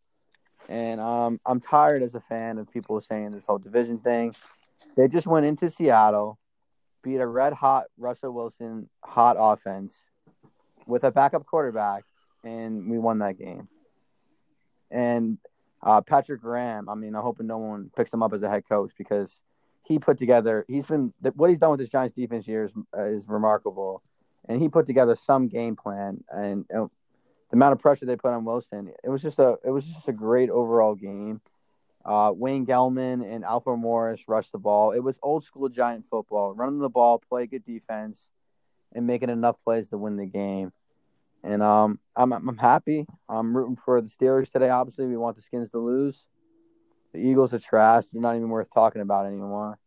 and 0.68 1.02
um, 1.02 1.40
I'm 1.46 1.60
tired 1.60 2.04
as 2.04 2.16
a 2.16 2.22
fan 2.22 2.58
of 2.58 2.72
people 2.72 3.02
saying 3.02 3.32
this 3.32 3.46
whole 3.46 3.58
division 3.58 4.00
thing. 4.00 4.34
They 4.96 5.08
just 5.08 5.28
went 5.28 5.46
into 5.46 5.70
Seattle, 5.70 6.40
beat 7.04 7.18
a 7.18 7.28
red 7.28 7.54
hot 7.54 7.86
Russell 7.98 8.34
Wilson 8.34 8.90
hot 9.04 9.36
offense 9.40 10.10
with 10.86 11.04
a 11.04 11.12
backup 11.12 11.46
quarterback, 11.46 12.04
and 12.44 12.90
we 12.90 12.98
won 12.98 13.20
that 13.20 13.38
game. 13.38 13.68
And 14.92 15.38
uh, 15.82 16.02
Patrick 16.02 16.42
Graham, 16.42 16.90
I 16.90 16.96
mean, 16.96 17.16
I'm 17.16 17.24
hoping 17.24 17.48
no 17.48 17.58
one 17.58 17.90
picks 17.96 18.14
him 18.14 18.24
up 18.24 18.34
as 18.34 18.42
a 18.42 18.50
head 18.50 18.64
coach 18.68 18.92
because 18.98 19.42
he 19.84 20.00
put 20.00 20.18
together. 20.18 20.66
He's 20.68 20.86
been 20.86 21.14
what 21.36 21.50
he's 21.50 21.60
done 21.60 21.72
with 21.72 21.80
this 21.80 21.90
Giants 21.90 22.16
defense 22.16 22.46
here 22.46 22.66
is, 22.66 22.74
uh, 22.98 23.04
is 23.04 23.28
remarkable, 23.28 24.04
and 24.48 24.62
he 24.62 24.70
put 24.70 24.86
together 24.86 25.16
some 25.16 25.48
game 25.48 25.76
plan. 25.76 26.24
And, 26.30 26.66
and 26.70 26.90
the 27.50 27.56
amount 27.56 27.74
of 27.74 27.80
pressure 27.80 28.06
they 28.06 28.18
put 28.18 28.32
on 28.32 28.46
Wilson, 28.46 28.92
it 29.04 29.10
was 29.10 29.22
just 29.22 29.40
a 29.40 29.58
it 29.64 29.72
was 29.72 29.86
just 29.86 30.08
a 30.08 30.14
great 30.14 30.50
overall 30.50 30.96
game. 30.96 31.42
Uh, 32.06 32.32
Wayne 32.36 32.66
Gallman 32.66 33.24
and 33.30 33.44
Alfred 33.44 33.80
Morris 33.80 34.28
rushed 34.28 34.52
the 34.52 34.58
ball. 34.58 34.92
It 34.92 35.00
was 35.00 35.20
old 35.22 35.44
school 35.44 35.70
Giant 35.70 36.06
football, 36.10 36.54
running 36.54 36.80
the 36.80 36.90
ball, 36.90 37.22
play 37.30 37.46
good 37.46 37.64
defense, 37.64 38.30
and 38.94 39.06
making 39.06 39.30
enough 39.30 39.58
plays 39.64 39.90
to 39.90 39.98
win 39.98 40.18
the 40.18 40.26
game. 40.26 40.72
And 41.44 41.64
um, 41.64 42.00
I'm 42.16 42.34
I'm 42.34 42.58
happy. 42.58 43.06
I'm 43.28 43.56
rooting 43.56 43.78
for 43.84 44.02
the 44.02 44.10
Steelers 44.10 44.52
today. 44.52 44.70
Obviously, 44.70 45.06
we 45.06 45.18
want 45.18 45.36
the 45.36 45.42
Skins 45.42 45.70
to 45.72 45.80
lose. 45.80 46.26
The 47.14 47.20
Eagles 47.20 47.54
are 47.54 47.60
trash. 47.60 48.06
They're 48.12 48.22
not 48.22 48.36
even 48.36 48.50
worth 48.50 48.72
talking 48.74 49.02
about 49.02 49.26
anymore. 49.26 49.80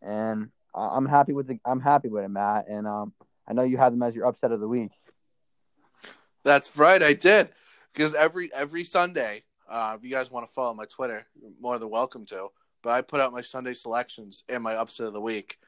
And 0.00 0.50
I'm 0.74 1.06
happy 1.06 1.32
with 1.32 1.48
the 1.48 1.58
I'm 1.64 1.80
happy 1.80 2.08
with 2.08 2.24
it, 2.24 2.28
Matt. 2.28 2.68
And 2.68 2.86
um, 2.86 3.12
I 3.46 3.52
know 3.52 3.62
you 3.62 3.76
had 3.76 3.92
them 3.92 4.02
as 4.02 4.14
your 4.14 4.26
upset 4.26 4.52
of 4.52 4.60
the 4.60 4.68
week. 4.68 4.92
That's 6.44 6.76
right, 6.76 7.02
I 7.02 7.12
did. 7.12 7.50
Because 7.92 8.14
every 8.14 8.52
every 8.54 8.84
Sunday, 8.84 9.44
uh, 9.68 9.96
if 9.98 10.04
you 10.04 10.10
guys 10.10 10.30
want 10.30 10.46
to 10.46 10.52
follow 10.52 10.74
my 10.74 10.84
Twitter, 10.84 11.26
you're 11.40 11.50
more 11.60 11.78
than 11.78 11.90
welcome 11.90 12.24
to. 12.26 12.48
But 12.82 12.90
I 12.90 13.00
put 13.00 13.20
out 13.20 13.32
my 13.32 13.42
Sunday 13.42 13.74
selections 13.74 14.44
and 14.48 14.62
my 14.62 14.74
upset 14.74 15.06
of 15.06 15.12
the 15.12 15.20
week. 15.20 15.58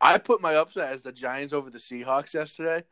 I 0.00 0.18
put 0.18 0.40
my 0.40 0.54
upset 0.54 0.92
as 0.92 1.02
the 1.02 1.12
Giants 1.12 1.52
over 1.52 1.70
the 1.70 1.78
Seahawks 1.78 2.32
yesterday, 2.32 2.84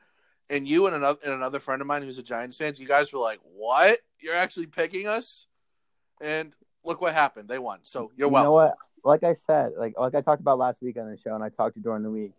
and 0.51 0.67
you 0.69 0.87
and 0.87 0.95
another 0.95 1.19
and 1.25 1.33
another 1.35 1.61
friend 1.61 1.81
of 1.81 1.87
mine 1.87 2.03
who's 2.03 2.19
a 2.19 2.23
Giants 2.23 2.57
fan, 2.57 2.75
you 2.77 2.87
guys 2.87 3.13
were 3.13 3.19
like, 3.19 3.41
"What? 3.55 3.99
You're 4.21 4.35
actually 4.35 4.67
picking 4.67 5.07
us?" 5.07 5.47
And 6.21 6.55
look 6.85 7.01
what 7.01 7.15
happened. 7.15 7.49
They 7.49 7.59
won. 7.59 7.81
So 7.83 8.13
you're 8.17 8.29
you 8.29 8.33
welcome. 8.33 8.47
know 8.49 8.53
what? 8.53 8.77
Like 9.05 9.23
I 9.25 9.35
said, 9.35 9.73
like 9.79 9.95
like 9.99 10.15
I 10.15 10.21
talked 10.21 10.41
about 10.41 10.59
last 10.59 10.83
week 10.83 10.97
on 10.99 11.11
the 11.11 11.17
show, 11.17 11.35
and 11.35 11.43
I 11.45 11.49
talked 11.49 11.75
to 11.75 11.81
you 11.81 11.85
during 11.85 12.03
the 12.03 12.11
week. 12.11 12.33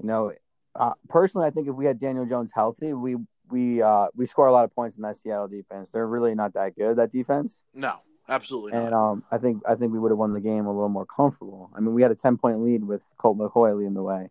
You 0.00 0.06
know, 0.06 0.32
uh, 0.74 0.92
personally, 1.08 1.46
I 1.46 1.50
think 1.50 1.68
if 1.68 1.74
we 1.74 1.86
had 1.86 1.98
Daniel 2.00 2.26
Jones 2.26 2.50
healthy, 2.54 2.92
we 2.92 3.16
we 3.50 3.80
uh 3.82 4.08
we 4.14 4.26
score 4.26 4.46
a 4.46 4.52
lot 4.52 4.64
of 4.64 4.74
points 4.74 4.96
in 4.96 5.02
that 5.02 5.16
Seattle 5.16 5.48
defense. 5.48 5.88
They're 5.92 6.06
really 6.06 6.34
not 6.34 6.54
that 6.54 6.76
good 6.76 6.96
that 6.96 7.12
defense, 7.12 7.60
No, 7.74 8.00
absolutely 8.28 8.72
and 8.72 8.90
not. 8.90 9.10
um 9.12 9.24
I 9.30 9.38
think 9.38 9.62
I 9.68 9.74
think 9.74 9.92
we 9.92 9.98
would 9.98 10.10
have 10.10 10.18
won 10.18 10.32
the 10.32 10.40
game 10.40 10.66
a 10.66 10.72
little 10.72 10.88
more 10.88 11.06
comfortable. 11.06 11.70
I 11.74 11.80
mean, 11.80 11.94
we 11.94 12.02
had 12.02 12.10
a 12.10 12.16
ten 12.16 12.36
point 12.38 12.60
lead 12.60 12.84
with 12.84 13.02
Colt 13.18 13.38
McCoy 13.38 13.76
leading 13.76 13.94
the 13.94 14.02
way. 14.02 14.30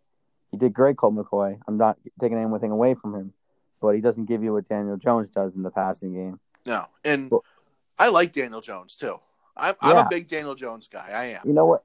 He 0.52 0.58
did 0.58 0.74
great, 0.74 0.98
Colt 0.98 1.16
McCoy. 1.16 1.60
I'm 1.68 1.78
not 1.78 1.98
taking 2.20 2.38
anything 2.38 2.72
away 2.72 2.93
from 2.96 3.14
him, 3.16 3.34
but 3.82 3.96
he 3.96 4.02
doesn't 4.02 4.26
give 4.26 4.43
you 4.43 4.54
what 4.54 4.68
Daniel 4.70 4.98
Jones 4.98 5.30
does 5.30 5.56
in 5.56 5.64
the 5.64 5.72
passing 5.72 6.14
game. 6.14 6.39
No, 6.66 6.86
and 7.04 7.30
Well- 7.32 7.43
I 7.98 8.10
like 8.10 8.34
Daniel 8.34 8.62
Jones 8.62 8.96
too. 8.96 9.20
I'm, 9.58 9.76
I'm 9.82 9.96
a 9.98 10.08
big 10.10 10.28
Daniel 10.28 10.56
Jones 10.56 10.88
guy. 10.89 11.10
I 11.14 11.26
am. 11.28 11.41
You 11.46 11.54
know 11.54 11.66
what? 11.66 11.84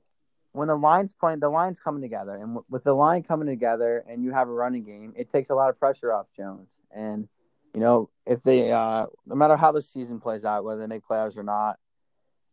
When 0.52 0.66
the 0.66 0.76
line's 0.76 1.12
playing, 1.12 1.38
the 1.38 1.48
line's 1.48 1.78
coming 1.78 2.02
together, 2.02 2.32
and 2.32 2.42
w- 2.54 2.64
with 2.68 2.82
the 2.82 2.92
line 2.94 3.22
coming 3.22 3.46
together, 3.46 4.04
and 4.08 4.24
you 4.24 4.32
have 4.32 4.48
a 4.48 4.52
running 4.52 4.82
game, 4.82 5.12
it 5.16 5.30
takes 5.30 5.50
a 5.50 5.54
lot 5.54 5.70
of 5.70 5.78
pressure 5.78 6.12
off 6.12 6.26
Jones. 6.36 6.68
And 6.90 7.28
you 7.72 7.78
know, 7.80 8.10
if 8.26 8.42
they, 8.42 8.72
uh, 8.72 9.06
no 9.26 9.34
matter 9.36 9.56
how 9.56 9.70
the 9.70 9.80
season 9.82 10.18
plays 10.18 10.44
out, 10.44 10.64
whether 10.64 10.80
they 10.80 10.88
make 10.88 11.06
playoffs 11.06 11.36
or 11.38 11.44
not, 11.44 11.78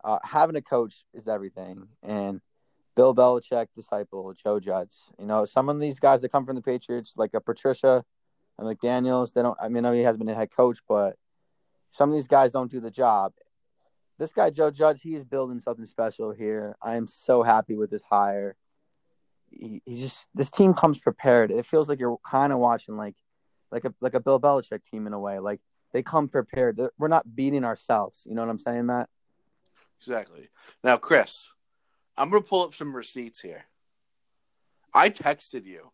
uh, 0.04 0.20
having 0.24 0.56
a 0.56 0.62
coach 0.62 1.04
is 1.16 1.28
everything. 1.28 1.88
And 2.04 2.40
Bill 2.98 3.16
Belichick, 3.16 3.68
disciple 3.74 4.34
Joe 4.34 4.60
Judge. 4.60 4.98
You 5.18 5.26
know, 5.26 5.46
some 5.46 5.70
of 5.70 5.80
these 5.80 6.00
guys 6.00 6.20
that 6.22 6.32
come 6.34 6.46
from 6.46 6.58
the 6.58 6.62
Patriots, 6.62 7.14
like 7.16 7.34
a 7.34 7.40
Patricia 7.40 8.04
and 8.60 8.68
McDaniels, 8.68 9.32
they 9.32 9.42
don't. 9.42 9.58
I 9.62 9.70
mean, 9.70 9.86
I 9.86 9.90
know 9.90 9.96
he 9.96 10.02
has 10.02 10.18
been 10.18 10.28
a 10.28 10.36
head 10.36 10.52
coach, 10.52 10.80
but 10.90 11.16
some 11.92 12.10
of 12.10 12.16
these 12.16 12.28
guys 12.28 12.52
don't 12.52 12.70
do 12.70 12.82
the 12.82 12.92
job 12.92 13.32
this 14.18 14.32
guy 14.32 14.50
Joe 14.50 14.72
Judge, 14.72 15.02
he 15.02 15.16
is 15.16 15.26
building 15.26 15.60
something 15.60 15.86
special 15.86 16.32
here. 16.32 16.76
I 16.82 16.96
am 16.96 17.08
so 17.08 17.44
happy 17.44 17.76
with 17.76 17.92
this 17.92 18.04
hire. 18.04 18.56
He, 19.50 19.82
he 19.86 19.96
just 19.96 20.28
this 20.34 20.50
team 20.50 20.74
comes 20.74 21.00
prepared. 21.00 21.52
It 21.52 21.66
feels 21.66 21.88
like 21.88 22.00
you're 22.00 22.18
kind 22.26 22.52
of 22.52 22.60
watching 22.60 22.98
like 22.98 23.16
like 23.72 23.86
a 23.86 23.94
like 24.02 24.14
a 24.14 24.20
Bill 24.20 24.40
Belichick 24.40 24.84
team 24.90 25.08
in 25.08 25.14
a 25.14 25.20
way. 25.20 25.40
Like 25.40 25.62
they 25.94 26.04
come 26.04 26.28
prepared. 26.28 26.78
They're, 26.78 26.92
we're 26.98 27.08
not 27.08 27.36
beating 27.36 27.64
ourselves. 27.64 28.24
You 28.26 28.36
know 28.36 28.42
what 28.42 28.50
I'm 28.50 28.60
saying, 28.60 28.86
Matt? 28.88 29.10
Exactly. 30.00 30.50
Now, 30.84 30.98
Chris, 30.98 31.54
I'm 32.18 32.30
gonna 32.30 32.42
pull 32.42 32.64
up 32.64 32.76
some 32.76 32.96
receipts 32.96 33.42
here. 33.42 33.66
I 34.94 35.10
texted 35.10 35.66
you 35.66 35.92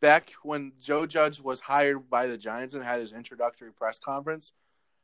back 0.00 0.32
when 0.42 0.72
Joe 0.80 1.06
Judge 1.06 1.40
was 1.40 1.60
hired 1.60 2.10
by 2.10 2.26
the 2.26 2.38
Giants 2.38 2.74
and 2.74 2.84
had 2.84 3.00
his 3.00 3.12
introductory 3.12 3.72
press 3.72 3.98
conference. 3.98 4.52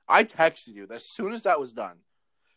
I 0.08 0.24
texted 0.24 0.74
you 0.74 0.86
as 0.90 1.04
soon 1.04 1.32
as 1.32 1.44
that 1.44 1.60
was 1.60 1.72
done. 1.72 1.98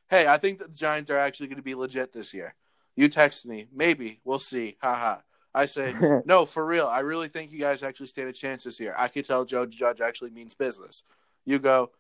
Hey, 0.10 0.28
I 0.28 0.38
think 0.38 0.60
that 0.60 0.72
the 0.72 0.78
Giants 0.78 1.10
are 1.10 1.18
actually 1.18 1.48
going 1.48 1.58
to 1.58 1.64
be 1.64 1.76
legit 1.76 2.14
this 2.14 2.34
year. 2.34 2.56
You 2.96 3.10
texted 3.10 3.46
me, 3.46 3.68
maybe 3.74 4.20
we'll 4.24 4.40
see. 4.40 4.78
Haha. 4.82 5.22
I 5.54 5.66
say, 5.68 5.94
no, 6.26 6.46
for 6.46 6.66
real. 6.66 6.88
I 6.88 7.00
really 7.00 7.30
think 7.30 7.52
you 7.52 7.60
guys 7.60 7.82
actually 7.82 8.08
stand 8.08 8.28
a 8.28 8.34
chance 8.34 8.66
this 8.66 8.80
year. 8.80 8.94
I 8.98 9.08
could 9.08 9.26
tell 9.26 9.46
Joe 9.46 9.66
Judge 9.66 10.02
actually 10.02 10.32
means 10.32 10.54
business. 10.54 11.04
You 11.46 11.60
go, 11.60 11.92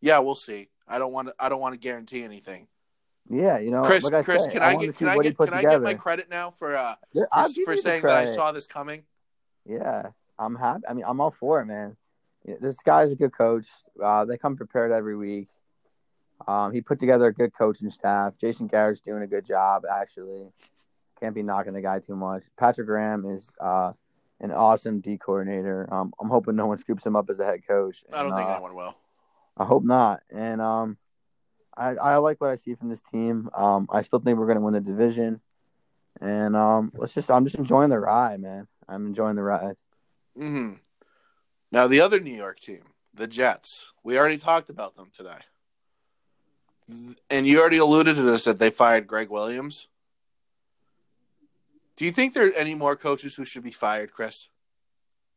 yeah, 0.00 0.18
we'll 0.18 0.34
see. 0.34 0.68
I 0.88 0.98
don't 0.98 1.12
want 1.12 1.28
to. 1.28 1.34
I 1.38 1.48
don't 1.48 1.60
want 1.60 1.74
to 1.74 1.78
guarantee 1.78 2.24
anything. 2.24 2.66
Yeah, 3.28 3.58
you 3.58 3.70
know, 3.70 3.82
Chris, 3.84 4.04
like 4.04 4.14
I 4.14 4.22
Chris, 4.22 4.46
can 4.46 4.62
I, 4.62 4.72
I 4.72 4.76
get 4.76 4.96
can 4.96 5.08
I 5.08 5.18
get 5.18 5.36
can 5.36 5.54
I 5.54 5.62
get 5.62 5.82
my 5.82 5.94
credit 5.94 6.28
now 6.28 6.50
for 6.50 6.76
uh 6.76 6.94
Yeah, 7.12 7.24
for, 7.32 7.64
for 7.64 7.76
saying 7.76 8.02
that 8.02 8.16
I 8.16 8.26
saw 8.26 8.52
this 8.52 8.66
coming? 8.66 9.04
Yeah, 9.66 10.08
I'm 10.38 10.56
happy. 10.56 10.82
I 10.88 10.92
mean, 10.92 11.04
I'm 11.06 11.20
all 11.20 11.30
for 11.30 11.60
it, 11.60 11.66
man. 11.66 11.96
This 12.60 12.76
guy's 12.84 13.10
a 13.10 13.16
good 13.16 13.32
coach. 13.32 13.66
Uh, 14.02 14.26
they 14.26 14.36
come 14.36 14.56
prepared 14.56 14.92
every 14.92 15.16
week. 15.16 15.48
Um, 16.46 16.72
he 16.72 16.82
put 16.82 17.00
together 17.00 17.28
a 17.28 17.32
good 17.32 17.54
coaching 17.56 17.90
staff. 17.90 18.34
Jason 18.38 18.66
Garrett's 18.66 19.00
doing 19.00 19.22
a 19.22 19.26
good 19.26 19.46
job, 19.46 19.84
actually. 19.90 20.48
Can't 21.18 21.34
be 21.34 21.42
knocking 21.42 21.72
the 21.72 21.80
guy 21.80 22.00
too 22.00 22.16
much. 22.16 22.42
Patrick 22.58 22.86
Graham 22.86 23.24
is 23.24 23.50
uh, 23.58 23.92
an 24.40 24.52
awesome 24.52 25.00
D 25.00 25.16
coordinator. 25.16 25.88
Um, 25.90 26.12
I'm 26.20 26.28
hoping 26.28 26.56
no 26.56 26.66
one 26.66 26.76
scoops 26.76 27.06
him 27.06 27.16
up 27.16 27.30
as 27.30 27.40
a 27.40 27.46
head 27.46 27.66
coach. 27.66 28.04
I 28.12 28.22
don't 28.22 28.34
think 28.34 28.46
uh, 28.48 28.52
anyone 28.52 28.74
will. 28.74 28.94
I 29.56 29.64
hope 29.64 29.84
not. 29.84 30.20
And 30.30 30.60
um, 30.60 30.98
I 31.76 31.90
I 31.90 32.16
like 32.18 32.40
what 32.40 32.50
I 32.50 32.56
see 32.56 32.74
from 32.74 32.88
this 32.88 33.02
team. 33.02 33.50
Um, 33.54 33.88
I 33.90 34.02
still 34.02 34.20
think 34.20 34.38
we're 34.38 34.46
going 34.46 34.58
to 34.58 34.64
win 34.64 34.74
the 34.74 34.80
division. 34.80 35.40
And 36.20 36.54
um, 36.54 36.92
let's 36.94 37.14
just 37.14 37.30
I'm 37.30 37.44
just 37.44 37.58
enjoying 37.58 37.90
the 37.90 37.98
ride, 37.98 38.40
man. 38.40 38.68
I'm 38.88 39.06
enjoying 39.06 39.36
the 39.36 39.42
ride. 39.42 39.76
hmm 40.36 40.74
Now 41.72 41.86
the 41.86 42.00
other 42.00 42.20
New 42.20 42.34
York 42.34 42.60
team, 42.60 42.82
the 43.12 43.26
Jets. 43.26 43.92
We 44.02 44.18
already 44.18 44.36
talked 44.38 44.68
about 44.68 44.96
them 44.96 45.10
today, 45.16 45.38
and 47.30 47.46
you 47.46 47.60
already 47.60 47.78
alluded 47.78 48.16
to 48.16 48.22
this 48.22 48.44
that 48.44 48.58
they 48.58 48.70
fired 48.70 49.06
Gregg 49.06 49.30
Williams. 49.30 49.88
Do 51.96 52.04
you 52.04 52.12
think 52.12 52.34
there 52.34 52.48
are 52.48 52.52
any 52.52 52.74
more 52.74 52.96
coaches 52.96 53.36
who 53.36 53.44
should 53.44 53.62
be 53.62 53.70
fired, 53.70 54.12
Chris? 54.12 54.48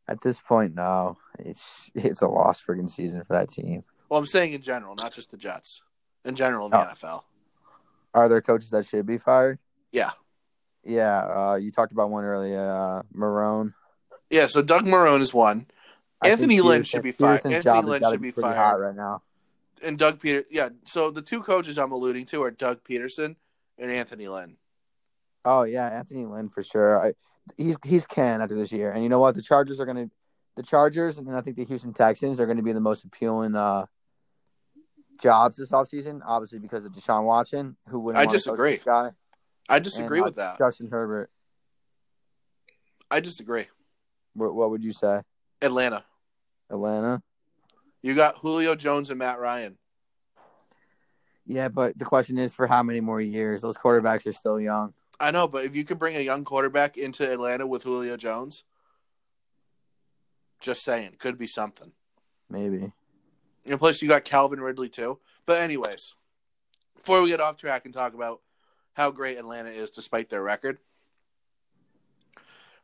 At 0.08 0.22
this 0.22 0.40
point, 0.40 0.74
no. 0.74 1.18
It's 1.38 1.90
it's 1.94 2.22
a 2.22 2.28
lost 2.28 2.66
freaking 2.66 2.90
season 2.90 3.24
for 3.24 3.32
that 3.34 3.50
team. 3.50 3.84
Well, 4.08 4.18
I'm 4.20 4.26
saying 4.26 4.52
in 4.52 4.62
general, 4.62 4.94
not 4.94 5.12
just 5.12 5.30
the 5.30 5.36
Jets. 5.36 5.82
In 6.28 6.34
general, 6.36 6.66
in 6.66 6.70
the 6.72 6.78
Oh. 6.78 6.92
NFL. 6.92 7.24
Are 8.14 8.28
there 8.28 8.40
coaches 8.42 8.70
that 8.70 8.84
should 8.86 9.06
be 9.06 9.18
fired? 9.18 9.58
Yeah, 9.92 10.10
Yeah, 10.84 11.18
uh, 11.52 11.54
you 11.56 11.72
talked 11.72 11.92
about 11.92 12.10
one 12.10 12.24
earlier, 12.24 12.60
uh, 12.60 13.02
Marrone. 13.14 13.74
yeah. 14.30 14.46
So 14.46 14.62
Doug 14.62 14.84
Marrone 14.86 15.22
is 15.22 15.32
one, 15.34 15.66
I 16.22 16.28
Anthony 16.30 16.60
Lynn 16.60 16.82
should 16.84 17.02
be 17.02 17.12
fired. 17.12 17.40
Pederson's 17.40 17.66
Anthony 17.66 17.82
Lynn 17.90 18.02
should 18.10 18.20
be 18.22 18.30
fired. 18.30 18.80
right 18.80 18.94
now. 18.94 19.22
and 19.82 19.96
Doug 19.96 20.20
Peter. 20.20 20.44
Yeah. 20.50 20.70
So 20.84 21.10
the 21.12 21.22
two 21.22 21.40
coaches 21.42 21.78
I'm 21.78 21.92
alluding 21.92 22.26
to 22.26 22.42
are 22.42 22.50
Doug 22.50 22.82
Pederson 22.84 23.36
and 23.78 23.90
Anthony 23.92 24.26
Lynn. 24.28 24.56
Oh 25.44 25.62
yeah, 25.62 25.88
Anthony 25.88 26.26
Lynn 26.26 26.48
for 26.50 26.62
sure. 26.64 26.98
I, 27.00 27.12
he's 27.56 27.76
he's 27.84 28.04
can 28.06 28.40
after 28.42 28.56
this 28.56 28.72
year, 28.72 28.90
and 28.90 29.02
you 29.02 29.08
know 29.08 29.20
what? 29.20 29.34
The 29.36 29.42
Chargers 29.42 29.78
are 29.80 29.86
gonna, 29.86 30.10
the 30.56 30.62
Chargers, 30.64 31.18
and 31.18 31.30
I 31.34 31.40
think 31.42 31.56
the 31.56 31.64
Houston 31.64 31.92
Texans 31.94 32.40
are 32.40 32.46
going 32.46 32.56
to 32.58 32.62
be 32.64 32.72
the 32.72 32.80
most 32.80 33.04
appealing 33.04 33.54
uh, 33.54 33.86
jobs 35.18 35.56
this 35.56 35.70
offseason, 35.70 36.20
Obviously 36.24 36.58
because 36.58 36.84
of 36.84 36.92
Deshaun 36.92 37.24
Watson, 37.24 37.76
who 37.88 38.00
wouldn't. 38.00 38.26
I 38.26 38.30
disagree. 38.30 38.76
this 38.76 38.84
guy. 38.84 39.10
I 39.68 39.78
disagree 39.78 40.18
and, 40.18 40.24
uh, 40.24 40.28
with 40.28 40.36
that. 40.36 40.58
Justin 40.58 40.88
Herbert. 40.90 41.30
I 43.10 43.20
disagree. 43.20 43.66
What, 44.34 44.54
what 44.54 44.70
would 44.70 44.82
you 44.82 44.92
say? 44.92 45.22
Atlanta. 45.60 46.04
Atlanta. 46.70 47.22
You 48.02 48.14
got 48.14 48.38
Julio 48.38 48.74
Jones 48.74 49.10
and 49.10 49.18
Matt 49.18 49.40
Ryan. 49.40 49.76
Yeah, 51.46 51.68
but 51.68 51.98
the 51.98 52.04
question 52.04 52.38
is 52.38 52.54
for 52.54 52.66
how 52.66 52.82
many 52.82 53.00
more 53.00 53.20
years? 53.20 53.62
Those 53.62 53.78
quarterbacks 53.78 54.26
are 54.26 54.32
still 54.32 54.60
young. 54.60 54.92
I 55.18 55.30
know, 55.30 55.48
but 55.48 55.64
if 55.64 55.74
you 55.74 55.84
could 55.84 55.98
bring 55.98 56.16
a 56.16 56.20
young 56.20 56.44
quarterback 56.44 56.96
into 56.96 57.30
Atlanta 57.30 57.66
with 57.66 57.82
Julio 57.82 58.16
Jones, 58.16 58.62
just 60.60 60.84
saying, 60.84 61.16
could 61.18 61.38
be 61.38 61.46
something. 61.46 61.92
Maybe. 62.50 62.92
And 63.70 63.78
plus, 63.78 64.02
you 64.02 64.08
got 64.08 64.24
Calvin 64.24 64.60
Ridley 64.60 64.88
too. 64.88 65.18
But 65.46 65.60
anyways, 65.60 66.14
before 66.96 67.22
we 67.22 67.30
get 67.30 67.40
off 67.40 67.56
track 67.56 67.84
and 67.84 67.94
talk 67.94 68.14
about 68.14 68.40
how 68.94 69.10
great 69.10 69.38
Atlanta 69.38 69.70
is 69.70 69.90
despite 69.90 70.30
their 70.30 70.42
record, 70.42 70.78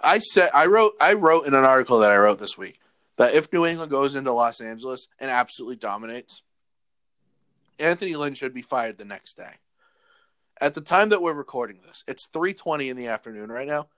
I 0.01 0.19
said 0.19 0.51
I 0.55 0.67
wrote 0.67 0.95
I 1.01 1.15
wrote 1.15 1.47
in 1.47 1.55
an 1.55 1.65
article 1.65 1.99
that 1.99 2.11
I 2.11 2.17
wrote 2.17 2.39
this 2.39 2.59
week 2.59 2.81
that 3.17 3.35
if 3.35 3.53
New 3.53 3.67
England 3.67 3.91
goes 3.91 4.15
into 4.15 4.33
Los 4.33 4.61
Angeles 4.61 5.09
and 5.19 5.31
absolutely 5.31 5.77
dominates, 5.77 6.43
Anthony 7.79 8.15
Lynn 8.15 8.35
should 8.35 8.55
be 8.55 8.63
fired 8.63 8.99
the 8.99 9.05
next 9.05 9.37
day. 9.37 9.55
At 10.61 10.75
the 10.75 10.81
time 10.81 11.09
that 11.09 11.23
we're 11.23 11.35
recording 11.35 11.81
this, 11.87 12.05
it's 12.07 12.29
3:20 12.29 12.89
in 12.89 12.97
the 12.97 13.09
afternoon 13.09 13.51
right 13.51 13.67
now. 13.67 13.89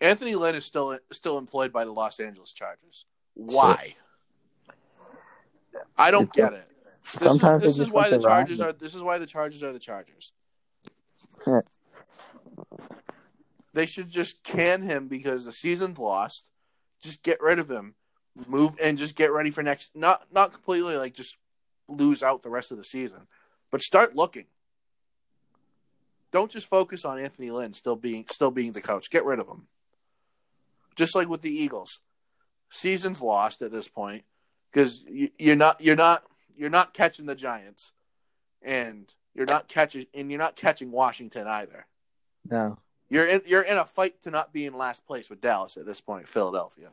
Anthony 0.00 0.34
Lynn 0.34 0.56
is 0.56 0.64
still 0.64 0.98
still 1.12 1.38
employed 1.38 1.72
by 1.72 1.84
the 1.84 1.92
Los 1.92 2.20
Angeles 2.20 2.52
Chargers. 2.52 3.06
Why? 3.34 3.96
I 5.96 6.10
don't 6.10 6.32
get 6.32 6.52
it. 6.52 6.68
This 7.12 7.22
Sometimes 7.22 7.64
is, 7.64 7.76
this 7.76 7.88
is 7.88 7.92
why 7.92 8.08
the 8.10 8.18
Chargers 8.18 8.60
it. 8.60 8.66
are. 8.66 8.72
This 8.72 8.94
is 8.94 9.02
why 9.02 9.18
the 9.18 9.26
Chargers 9.26 9.62
are 9.62 9.72
the 9.72 9.78
Chargers. 9.78 10.32
Yeah. 11.46 11.60
they 13.74 13.86
should 13.86 14.10
just 14.10 14.42
can 14.44 14.82
him 14.82 15.08
because 15.08 15.44
the 15.44 15.52
season's 15.52 15.98
lost. 15.98 16.50
Just 17.02 17.22
get 17.22 17.40
rid 17.40 17.58
of 17.58 17.70
him, 17.70 17.94
move 18.46 18.76
and 18.82 18.96
just 18.96 19.16
get 19.16 19.32
ready 19.32 19.50
for 19.50 19.62
next. 19.62 19.96
Not 19.96 20.26
not 20.32 20.52
completely 20.52 20.96
like 20.96 21.14
just 21.14 21.36
lose 21.88 22.22
out 22.22 22.42
the 22.42 22.50
rest 22.50 22.70
of 22.70 22.78
the 22.78 22.84
season, 22.84 23.26
but 23.70 23.82
start 23.82 24.14
looking. 24.14 24.46
Don't 26.30 26.50
just 26.50 26.68
focus 26.68 27.04
on 27.04 27.18
Anthony 27.18 27.50
Lynn 27.50 27.72
still 27.72 27.96
being 27.96 28.24
still 28.30 28.50
being 28.52 28.72
the 28.72 28.80
coach. 28.80 29.10
Get 29.10 29.24
rid 29.24 29.40
of 29.40 29.48
him. 29.48 29.66
just 30.96 31.14
like 31.16 31.28
with 31.28 31.42
the 31.42 31.50
Eagles. 31.54 32.00
Season's 32.70 33.20
lost 33.20 33.60
at 33.62 33.72
this 33.72 33.88
point 33.88 34.24
because 34.72 35.02
you, 35.08 35.30
you're 35.38 35.56
not 35.56 35.80
you're 35.80 35.96
not 35.96 36.24
you're 36.56 36.70
not 36.70 36.94
catching 36.94 37.26
the 37.26 37.34
Giants, 37.34 37.92
and 38.62 39.12
you're 39.34 39.46
not 39.46 39.68
catching 39.68 40.06
and 40.14 40.30
you're 40.30 40.38
not 40.38 40.56
catching 40.56 40.90
Washington 40.90 41.46
either. 41.46 41.86
No. 42.50 42.78
You're 43.08 43.26
in 43.26 43.42
you're 43.46 43.62
in 43.62 43.76
a 43.76 43.84
fight 43.84 44.22
to 44.22 44.30
not 44.30 44.52
be 44.52 44.64
in 44.66 44.72
last 44.76 45.06
place 45.06 45.28
with 45.28 45.40
Dallas 45.40 45.76
at 45.76 45.84
this 45.86 46.00
point, 46.00 46.28
Philadelphia. 46.28 46.90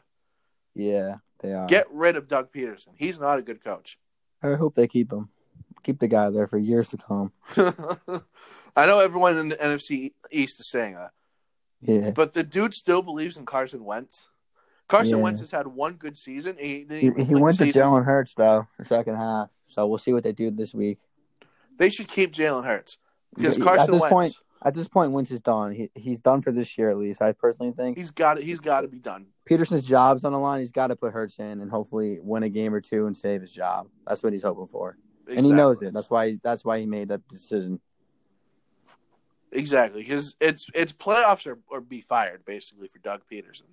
Yeah, 0.76 1.16
they 1.40 1.54
are. 1.54 1.68
Get 1.68 1.88
rid 1.92 2.16
of 2.16 2.28
Doug 2.28 2.52
Pederson. 2.52 2.90
He's 2.96 3.20
not 3.20 3.40
a 3.40 3.42
good 3.42 3.64
coach. 3.64 3.98
I 4.44 4.54
hope 4.54 4.76
they 4.76 4.88
keep 4.88 5.12
him. 5.12 5.30
Keep 5.84 6.00
the 6.00 6.08
guy 6.08 6.30
there 6.30 6.48
for 6.48 6.58
years 6.58 6.90
to 6.90 6.98
come. 6.98 7.32
I 8.76 8.86
know 8.86 9.00
everyone 9.00 9.38
in 9.38 9.50
the 9.50 9.56
NFC 9.56 10.14
East 10.32 10.60
is 10.60 10.70
saying 10.70 10.96
that, 10.96 11.12
Yeah. 11.82 12.12
but 12.12 12.34
the 12.34 12.44
dude 12.44 12.74
still 12.74 13.02
believes 13.02 13.36
in 13.38 13.46
Carson 13.46 13.84
Wentz. 13.84 14.28
Carson 14.90 15.20
Yeah. 15.20 15.24
Wentz 15.24 15.40
has 15.40 15.52
had 15.52 15.68
one 15.68 15.94
good 15.94 16.18
season. 16.18 16.58
He, 16.60 16.86
He, 16.90 17.00
he 17.24 17.36
went 17.36 17.58
to. 17.60 17.66
Jalen 17.66 18.04
Hurts 18.04 18.34
though, 18.34 18.68
the 18.78 18.84
second 18.84 19.16
half. 19.16 19.50
So 19.66 19.88
we'll 19.88 20.00
see 20.00 20.12
what 20.12 20.24
they 20.26 20.34
do 20.34 20.52
this 20.52 20.74
week. 20.74 20.98
They 21.78 21.90
should 21.90 22.10
keep 22.10 22.34
Jalen 22.34 22.66
Hurts 22.66 22.98
because 23.34 23.58
Yeah, 23.58 23.64
Carson 23.64 23.90
at 23.90 23.92
this 23.94 24.02
Wentz. 24.02 24.12
point, 24.12 24.34
at 24.66 24.74
this 24.74 24.88
point, 24.90 25.12
Wentz 25.14 25.32
is 25.32 25.40
done. 25.40 25.72
He 25.72 25.92
he's 25.96 26.20
done 26.20 26.42
for 26.42 26.52
this 26.52 26.78
year 26.78 26.90
at 26.90 26.98
least. 26.98 27.22
I 27.22 27.32
personally 27.32 27.72
think 27.72 27.98
he's 27.98 28.12
got. 28.12 28.42
He's 28.42 28.60
got 28.60 28.82
to 28.82 28.88
be 28.90 29.00
done. 29.00 29.28
Pederson's 29.50 29.86
job's 29.86 30.24
on 30.26 30.34
the 30.34 30.40
line. 30.40 30.60
He's 30.60 30.72
got 30.74 30.88
to 30.88 30.96
put 30.96 31.14
Hurts 31.14 31.40
in 31.40 31.62
and 31.62 31.72
hopefully 31.72 32.20
win 32.22 32.44
a 32.44 32.50
game 32.50 32.74
or 32.74 32.82
two 32.82 33.06
and 33.06 33.16
save 33.16 33.42
his 33.42 33.54
job. 33.54 33.88
That's 34.06 34.22
what 34.24 34.34
he's 34.34 34.44
hoping 34.44 34.68
for, 34.68 34.98
and 35.30 35.46
he 35.46 35.52
knows 35.54 35.82
it. 35.84 35.94
That's 35.94 36.10
why 36.10 36.38
that's 36.44 36.66
why 36.66 36.80
he 36.80 36.86
made 36.88 37.08
that 37.10 37.26
decision. 37.30 37.80
exactly 39.52 40.02
because 40.02 40.36
it's 40.42 40.68
it's 40.74 40.94
playoffs 40.94 41.48
or, 41.48 41.60
or 41.70 41.80
be 41.82 42.02
fired 42.02 42.44
basically 42.46 42.88
for 42.88 42.98
Doug 43.00 43.22
Pederson. 43.32 43.70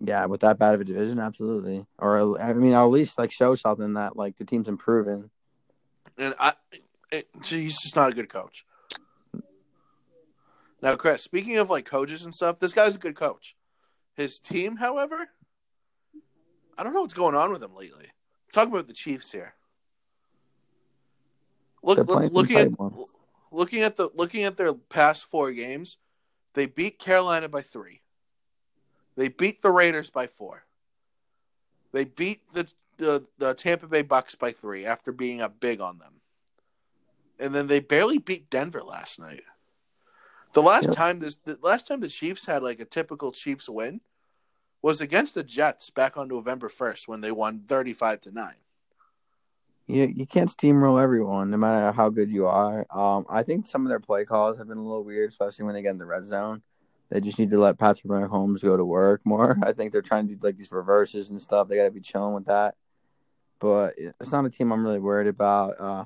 Yeah, 0.00 0.26
with 0.26 0.40
that 0.40 0.58
bad 0.58 0.74
of 0.74 0.80
a 0.80 0.84
division, 0.84 1.18
absolutely. 1.18 1.86
Or 1.98 2.40
I 2.40 2.52
mean, 2.52 2.72
at 2.72 2.82
least 2.84 3.18
like 3.18 3.30
show 3.30 3.54
something 3.54 3.94
that 3.94 4.16
like 4.16 4.36
the 4.36 4.44
team's 4.44 4.68
improving. 4.68 5.30
And 6.18 6.34
I, 6.38 6.52
eh, 6.72 6.78
it, 7.10 7.28
he's 7.44 7.80
just 7.80 7.96
not 7.96 8.10
a 8.10 8.14
good 8.14 8.28
coach. 8.28 8.64
Now, 10.82 10.96
Chris, 10.96 11.22
speaking 11.22 11.56
of 11.56 11.70
like 11.70 11.86
coaches 11.86 12.24
and 12.24 12.34
stuff, 12.34 12.58
this 12.58 12.74
guy's 12.74 12.94
a 12.94 12.98
good 12.98 13.16
coach. 13.16 13.56
His 14.14 14.38
team, 14.38 14.76
however, 14.76 15.30
I 16.76 16.82
don't 16.82 16.92
know 16.92 17.00
what's 17.00 17.14
going 17.14 17.34
on 17.34 17.50
with 17.50 17.62
him 17.62 17.74
lately. 17.74 18.08
Talk 18.52 18.68
about 18.68 18.86
the 18.86 18.92
Chiefs 18.92 19.32
here. 19.32 19.54
Look, 21.82 22.06
look 22.08 22.32
looking 22.32 22.56
at 22.56 22.68
looking 23.50 23.82
at 23.82 23.96
the 23.96 24.10
looking 24.14 24.44
at 24.44 24.56
their 24.56 24.74
past 24.74 25.26
four 25.30 25.52
games, 25.52 25.98
they 26.54 26.66
beat 26.66 26.98
Carolina 26.98 27.48
by 27.48 27.62
three. 27.62 28.02
They 29.16 29.28
beat 29.28 29.62
the 29.62 29.70
Raiders 29.70 30.10
by 30.10 30.26
four. 30.26 30.64
They 31.92 32.04
beat 32.04 32.42
the 32.52 32.66
the, 32.96 33.26
the 33.38 33.54
Tampa 33.54 33.88
Bay 33.88 34.02
Bucks 34.02 34.34
by 34.36 34.52
three 34.52 34.86
after 34.86 35.10
being 35.10 35.40
up 35.40 35.58
big 35.58 35.80
on 35.80 35.98
them. 35.98 36.20
And 37.40 37.52
then 37.52 37.66
they 37.66 37.80
barely 37.80 38.18
beat 38.18 38.50
Denver 38.50 38.82
last 38.82 39.18
night. 39.18 39.42
The 40.52 40.62
last 40.62 40.86
Yep. 40.86 40.94
time 40.94 41.18
this 41.18 41.36
the 41.44 41.58
last 41.60 41.88
time 41.88 42.00
the 42.00 42.08
Chiefs 42.08 42.46
had 42.46 42.62
like 42.62 42.78
a 42.78 42.84
typical 42.84 43.32
Chiefs 43.32 43.68
win 43.68 44.00
was 44.82 45.00
against 45.00 45.34
the 45.34 45.42
Jets 45.42 45.90
back 45.90 46.16
on 46.16 46.28
November 46.28 46.68
first 46.68 47.08
when 47.08 47.20
they 47.20 47.32
won 47.32 47.64
thirty 47.66 47.92
five 47.92 48.20
to 48.22 48.30
nine. 48.30 48.54
You 49.86 50.04
you 50.06 50.26
can't 50.26 50.48
steamroll 50.48 51.02
everyone, 51.02 51.50
no 51.50 51.56
matter 51.56 51.90
how 51.92 52.08
good 52.08 52.30
you 52.30 52.46
are. 52.46 52.86
Um, 52.90 53.26
I 53.28 53.42
think 53.42 53.66
some 53.66 53.82
of 53.84 53.88
their 53.88 54.00
play 54.00 54.24
calls 54.24 54.56
have 54.58 54.68
been 54.68 54.78
a 54.78 54.82
little 54.82 55.04
weird, 55.04 55.30
especially 55.30 55.64
when 55.64 55.74
they 55.74 55.82
get 55.82 55.90
in 55.90 55.98
the 55.98 56.06
red 56.06 56.24
zone. 56.24 56.62
They 57.14 57.20
just 57.20 57.38
need 57.38 57.50
to 57.50 57.58
let 57.58 57.78
Patrick 57.78 58.10
Mahomes 58.10 58.60
go 58.60 58.76
to 58.76 58.84
work 58.84 59.24
more. 59.24 59.56
I 59.62 59.70
think 59.72 59.92
they're 59.92 60.02
trying 60.02 60.26
to 60.26 60.34
do 60.34 60.40
like 60.44 60.56
these 60.56 60.72
reverses 60.72 61.30
and 61.30 61.40
stuff. 61.40 61.68
They 61.68 61.76
got 61.76 61.84
to 61.84 61.92
be 61.92 62.00
chilling 62.00 62.34
with 62.34 62.46
that. 62.46 62.74
But 63.60 63.94
it's 63.96 64.32
not 64.32 64.44
a 64.44 64.50
team 64.50 64.72
I'm 64.72 64.82
really 64.84 64.98
worried 64.98 65.28
about. 65.28 65.80
Uh, 65.80 66.04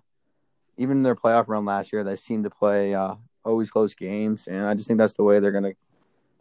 even 0.76 0.98
in 0.98 1.02
their 1.02 1.16
playoff 1.16 1.48
run 1.48 1.64
last 1.64 1.94
year, 1.94 2.04
they 2.04 2.14
seemed 2.14 2.44
to 2.44 2.50
play 2.50 2.94
uh, 2.94 3.14
always 3.42 3.70
close 3.70 3.94
games, 3.94 4.48
and 4.48 4.66
I 4.66 4.74
just 4.74 4.86
think 4.86 4.98
that's 4.98 5.14
the 5.14 5.22
way 5.22 5.40
they're 5.40 5.50
gonna 5.50 5.72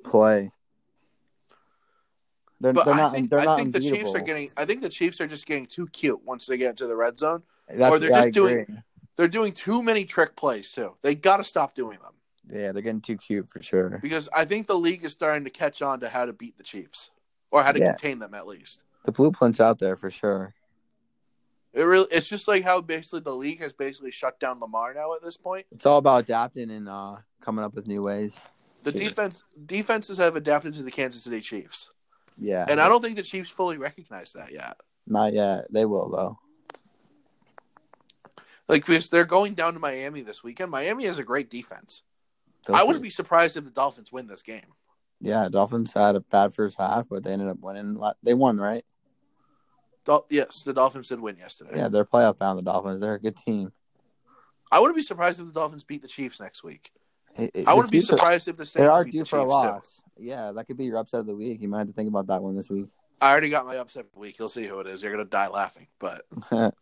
play. 0.03 0.51
They're, 2.59 2.74
But 2.74 2.84
they're 2.84 2.93
I 2.93 2.97
not. 2.97 3.13
think 3.13 3.32
I 3.32 3.55
think 3.55 3.74
the 3.74 3.80
Chiefs 3.80 4.13
are 4.15 4.20
getting 4.20 4.49
I 4.57 4.65
think 4.65 4.82
the 4.82 4.89
Chiefs 4.89 5.22
are 5.22 5.28
just 5.28 5.45
getting 5.45 5.65
too 5.65 5.88
cute 5.88 6.20
once 6.26 6.45
they 6.45 6.57
get 6.57 6.72
into 6.72 6.88
the 6.88 6.97
red 6.97 7.18
zone. 7.18 7.43
That's, 7.70 7.95
or 7.95 7.99
they're 7.99 8.11
yeah, 8.11 8.24
just 8.24 8.34
doing- 8.34 8.84
They're 9.15 9.30
doing 9.30 9.53
too 9.53 9.82
many 9.82 10.03
trick 10.03 10.36
plays 10.36 10.74
too. 10.74 10.95
They 11.03 11.15
got 11.15 11.38
to 11.38 11.45
stop 11.45 11.74
doing 11.74 11.99
them 11.99 12.13
Yeah, 12.50 12.72
they're 12.72 12.82
getting 12.82 13.02
too 13.02 13.18
cute 13.18 13.50
for 13.50 13.62
sure. 13.62 14.00
because 14.02 14.30
I 14.34 14.45
think 14.45 14.68
the 14.68 14.76
league 14.78 15.04
is 15.06 15.12
starting 15.14 15.43
to 15.43 15.50
catch 15.50 15.82
on 15.82 16.00
to 16.02 16.10
how 16.10 16.26
to 16.26 16.34
beat 16.34 16.58
the 16.58 16.64
Chiefs 16.64 17.12
or 17.52 17.64
how 17.64 17.72
to 17.72 17.80
Yeah. 17.80 17.89
contain 17.91 18.20
them 18.20 18.34
at 18.34 18.48
least. 18.48 18.84
The 19.04 19.12
blueprint's 19.12 19.60
out 19.60 19.80
there 19.80 19.95
for 19.95 20.10
sure. 20.10 20.54
It 21.74 21.84
really 21.84 22.08
it's 22.12 22.28
just 22.30 22.48
like 22.48 22.64
how 22.64 22.82
basically 22.82 23.20
the 23.20 23.36
league 23.36 23.62
has 23.62 23.74
basically 23.74 24.12
shut 24.12 24.39
down 24.39 24.60
Lamar 24.60 24.93
now 24.93 25.14
at 25.14 25.22
this 25.22 25.38
point. 25.38 25.66
It's 25.72 25.86
all 25.86 25.98
about 25.98 26.24
adapting 26.24 26.72
and 26.72 26.88
uh, 26.89 27.18
coming 27.41 27.64
up 27.64 27.76
with 27.76 27.88
new 27.88 28.02
ways. 28.02 28.39
The 28.84 28.91
defense 28.91 29.43
defenses 29.66 30.18
have 30.18 30.36
adapted 30.36 30.74
to 30.76 30.84
the 30.84 30.91
Kansas 30.91 31.24
City 31.24 31.41
Chiefs. 31.41 31.91
Yeah, 32.39 32.66
And 32.70 32.80
I 32.80 32.88
don't 32.88 33.04
think 33.04 33.18
the 33.18 33.24
Chiefs 33.24 33.50
fully 33.50 33.78
recognize 33.78 34.32
that 34.34 34.52
yet. 34.54 34.78
not 35.06 35.34
yet. 35.34 35.66
They 35.72 35.86
will 35.86 36.10
though. 36.10 36.39
Like 38.68 38.86
because 38.86 39.10
they're 39.10 39.26
going 39.26 39.54
down 39.54 39.74
to 39.74 39.80
Miami 39.80 40.22
this 40.22 40.43
weekend. 40.43 40.72
Miami 40.72 41.06
has 41.06 41.20
a 41.20 41.24
great 41.24 41.50
defense. 41.50 42.02
I 42.74 42.84
wouldn't 42.84 43.03
be 43.03 43.10
surprised 43.10 43.55
if 43.58 43.64
the 43.64 43.72
Dolphins 43.72 44.12
win 44.12 44.28
this 44.28 44.43
game. 44.43 44.74
Yeah, 45.22 45.49
Dolphins 45.49 45.93
had 45.93 46.16
a 46.16 46.20
bad 46.20 46.53
first 46.53 46.78
half, 46.78 47.08
but 47.10 47.24
they 47.24 47.32
ended 47.32 47.47
up 47.47 47.58
winning. 47.60 47.99
They 48.24 48.34
won, 48.34 48.58
right? 48.58 48.84
Dol- 50.05 50.26
yes, 50.30 50.64
the 50.64 50.74
Dolphins 50.74 51.10
did 51.10 51.20
win 51.20 51.38
yesterday. 51.38 51.72
Yeah, 51.76 51.88
they're 51.89 52.05
playoff 52.05 52.38
bound. 52.38 52.60
The 52.60 52.64
Dolphins. 52.64 53.01
They're 53.01 53.16
a 53.16 53.20
good 53.20 53.36
team. 53.36 53.72
I 54.72 54.80
wouldn't 54.80 54.95
be 54.95 55.01
surprised 55.01 55.39
if 55.39 55.47
the 55.47 55.53
Dolphins 55.53 55.84
beat 55.84 56.01
the 56.01 56.08
Chiefs 56.08 56.39
next 56.39 56.64
week. 56.64 56.91
It- 57.38 57.51
it- 57.53 57.68
I 57.68 57.74
wouldn't 57.74 57.91
be 57.91 57.99
are- 57.99 58.03
surprised 58.03 58.47
if 58.47 58.58
the 58.58 58.66
Saints 58.66 58.74
They 58.76 58.86
are 58.88 59.03
due 59.03 59.20
the 59.20 59.26
for 59.26 59.38
a 59.38 59.41
Chiefs, 59.41 59.45
too. 59.45 59.49
loss. 59.49 60.03
Yeah, 60.18 60.51
that 60.53 60.66
could 60.66 60.78
be 60.78 60.86
your 60.86 60.97
upset 60.97 61.22
of 61.22 61.26
the 61.26 61.36
week. 61.36 61.62
You 61.62 61.68
might 61.68 61.80
have 61.80 61.88
to 61.88 61.93
think 61.93 62.10
about 62.10 62.28
that 62.28 62.41
one 62.43 62.55
this 62.55 62.70
week. 62.70 62.88
I 63.20 63.32
already 63.32 63.49
got 63.49 63.66
my 63.66 63.78
upset 63.78 64.05
of 64.05 64.12
the 64.12 64.20
week. 64.20 64.38
You'll 64.39 64.49
see 64.49 64.66
who 64.68 64.80
it 64.80 64.88
is. 64.88 65.01
You're 65.01 65.12
gonna 65.12 65.26
die 65.26 65.47
laughing. 65.47 65.88
But 65.99 66.26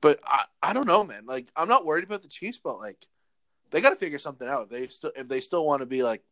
but 0.00 0.20
I, 0.24 0.44
I 0.62 0.72
don't 0.72 0.86
know, 0.86 1.04
man. 1.04 1.26
Like 1.26 1.48
I'm 1.56 1.68
not 1.68 1.84
worried 1.84 2.04
about 2.04 2.22
the 2.22 2.28
Chiefs, 2.28 2.60
but 2.62 2.78
like 2.78 3.06
they 3.70 3.80
got 3.80 3.90
to 3.90 3.96
figure 3.96 4.18
something 4.18 4.48
out. 4.48 4.64
If 4.64 4.68
they 4.70 4.88
still 4.88 5.12
if 5.16 5.28
they 5.28 5.40
still 5.40 5.64
want 5.64 5.80
to 5.80 5.86
be 5.86 6.02
like 6.02 6.22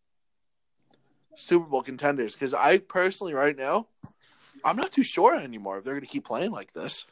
Super 1.37 1.67
Bowl 1.67 1.83
contenders, 1.83 2.35
because 2.35 2.55
I 2.55 2.79
personally 2.79 3.35
right 3.35 3.57
now 3.57 3.89
I'm 4.65 4.77
not 4.77 4.93
too 4.93 5.05
sure 5.05 5.35
anymore 5.37 5.79
if 5.79 5.85
they're 5.85 5.95
gonna 5.95 6.07
keep 6.07 6.25
playing 6.25 6.51
like 6.51 6.73
this. 6.73 7.07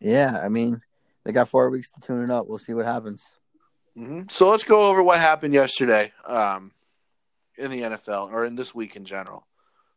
yeah, 0.00 0.40
I 0.44 0.48
mean, 0.48 0.80
they 1.24 1.32
got 1.32 1.48
four 1.48 1.70
weeks 1.70 1.92
to 1.92 2.00
tune 2.00 2.24
it 2.24 2.30
up. 2.30 2.46
We'll 2.46 2.58
see 2.58 2.74
what 2.74 2.86
happens. 2.86 3.36
hmm 3.96 4.22
So 4.30 4.50
let's 4.50 4.64
go 4.64 4.82
over 4.82 5.02
what 5.02 5.18
happened 5.18 5.54
yesterday 5.54 6.12
um, 6.24 6.72
in 7.56 7.70
the 7.70 7.82
NFL 7.82 8.32
or 8.32 8.44
in 8.44 8.54
this 8.54 8.74
week 8.74 8.96
in 8.96 9.04
general. 9.04 9.46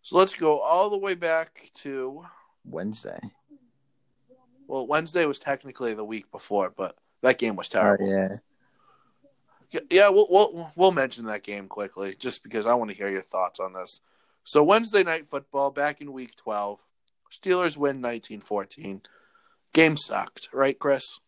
So 0.02 0.18
let's 0.18 0.36
go 0.36 0.60
all 0.60 0.90
the 0.90 0.98
way 0.98 1.16
back 1.16 1.72
to 1.76 2.26
Wednesday. 2.66 3.20
well, 4.68 4.88
Wednesday 4.88 5.26
was 5.26 5.40
technically 5.40 5.94
the 5.94 6.04
week 6.04 6.30
before, 6.32 6.74
but 6.76 6.98
that 7.22 7.38
game 7.38 7.56
was 7.56 7.70
Oh, 7.74 7.80
terrible. 7.80 8.10
Yeah, 8.10 8.36
Yeah, 9.90 10.10
we'll, 10.10 10.28
we'll 10.30 10.72
we'll 10.76 10.92
mention 10.92 11.26
that 11.26 11.44
game 11.44 11.68
quickly, 11.68 12.16
just 12.18 12.44
because 12.44 12.66
I 12.66 12.76
want 12.76 12.92
to 12.92 12.98
hear 12.98 13.10
your 13.10 13.22
thoughts 13.22 13.60
on 13.60 13.74
this. 13.74 14.02
So 14.44 14.64
Wednesday 14.64 15.04
night 15.04 15.28
football, 15.28 15.72
back 15.72 16.02
in 16.02 16.12
Week 16.12 16.36
12, 16.36 16.84
Steelers 17.32 17.78
win 17.78 18.02
19-14. 18.02 19.02
Game 19.74 19.98
sucked, 19.98 20.50
right, 20.52 20.78
Chris? 20.78 21.20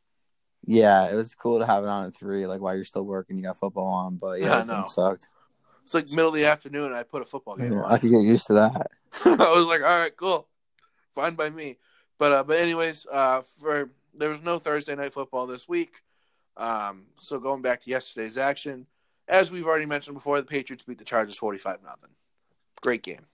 Yeah, 0.66 1.12
it 1.12 1.16
was 1.16 1.34
cool 1.34 1.60
to 1.60 1.66
have 1.66 1.84
it 1.84 1.90
on 1.90 2.08
at 2.08 2.16
three, 2.16 2.46
like 2.46 2.60
while 2.60 2.76
you're 2.76 2.84
still 2.84 3.06
working, 3.06 3.38
you 3.38 3.44
got 3.44 3.58
football 3.58 3.88
on. 3.88 4.18
But 4.18 4.40
Yeah, 4.40 4.66
yeah, 4.68 4.82
it 4.82 4.88
sucked. 4.88 5.30
It's 5.84 5.94
like 5.94 6.10
middle 6.10 6.30
of 6.30 6.34
the 6.34 6.46
afternoon, 6.46 6.88
and 6.88 6.96
I 6.96 7.04
put 7.04 7.22
a 7.22 7.26
football 7.26 7.56
game 7.56 7.72
Yeah, 7.72 7.84
on. 7.84 7.92
I 7.92 7.98
could 8.00 8.12
get 8.12 8.22
used 8.22 8.48
to 8.48 8.54
that. 8.54 8.88
I 9.26 9.30
was 9.56 9.68
like, 9.68 9.82
all 9.82 10.00
right, 10.00 10.16
cool, 10.18 10.48
fine 11.14 11.36
by 11.36 11.50
me. 11.50 11.78
But 12.18 12.32
uh, 12.32 12.44
but 12.44 12.58
anyways, 12.58 13.06
uh, 13.12 13.44
for 13.60 13.92
there 14.14 14.32
was 14.32 14.42
no 14.42 14.58
Thursday 14.58 14.96
night 14.96 15.14
football 15.14 15.48
this 15.48 15.68
week. 15.68 16.02
Um, 16.58 17.04
so 17.20 17.40
going 17.40 17.62
back 17.62 17.82
to 17.82 17.90
yesterday's 17.90 18.38
action, 18.38 18.88
as 19.28 19.52
we've 19.52 19.66
already 19.66 19.86
mentioned 19.86 20.16
before, 20.16 20.40
the 20.40 20.48
Patriots 20.48 20.84
beat 20.84 20.98
the 20.98 21.04
Chargers 21.04 21.38
forty 21.38 21.58
five 21.58 21.84
nothing. 21.84 22.12
Great 22.82 23.04
game. 23.04 23.26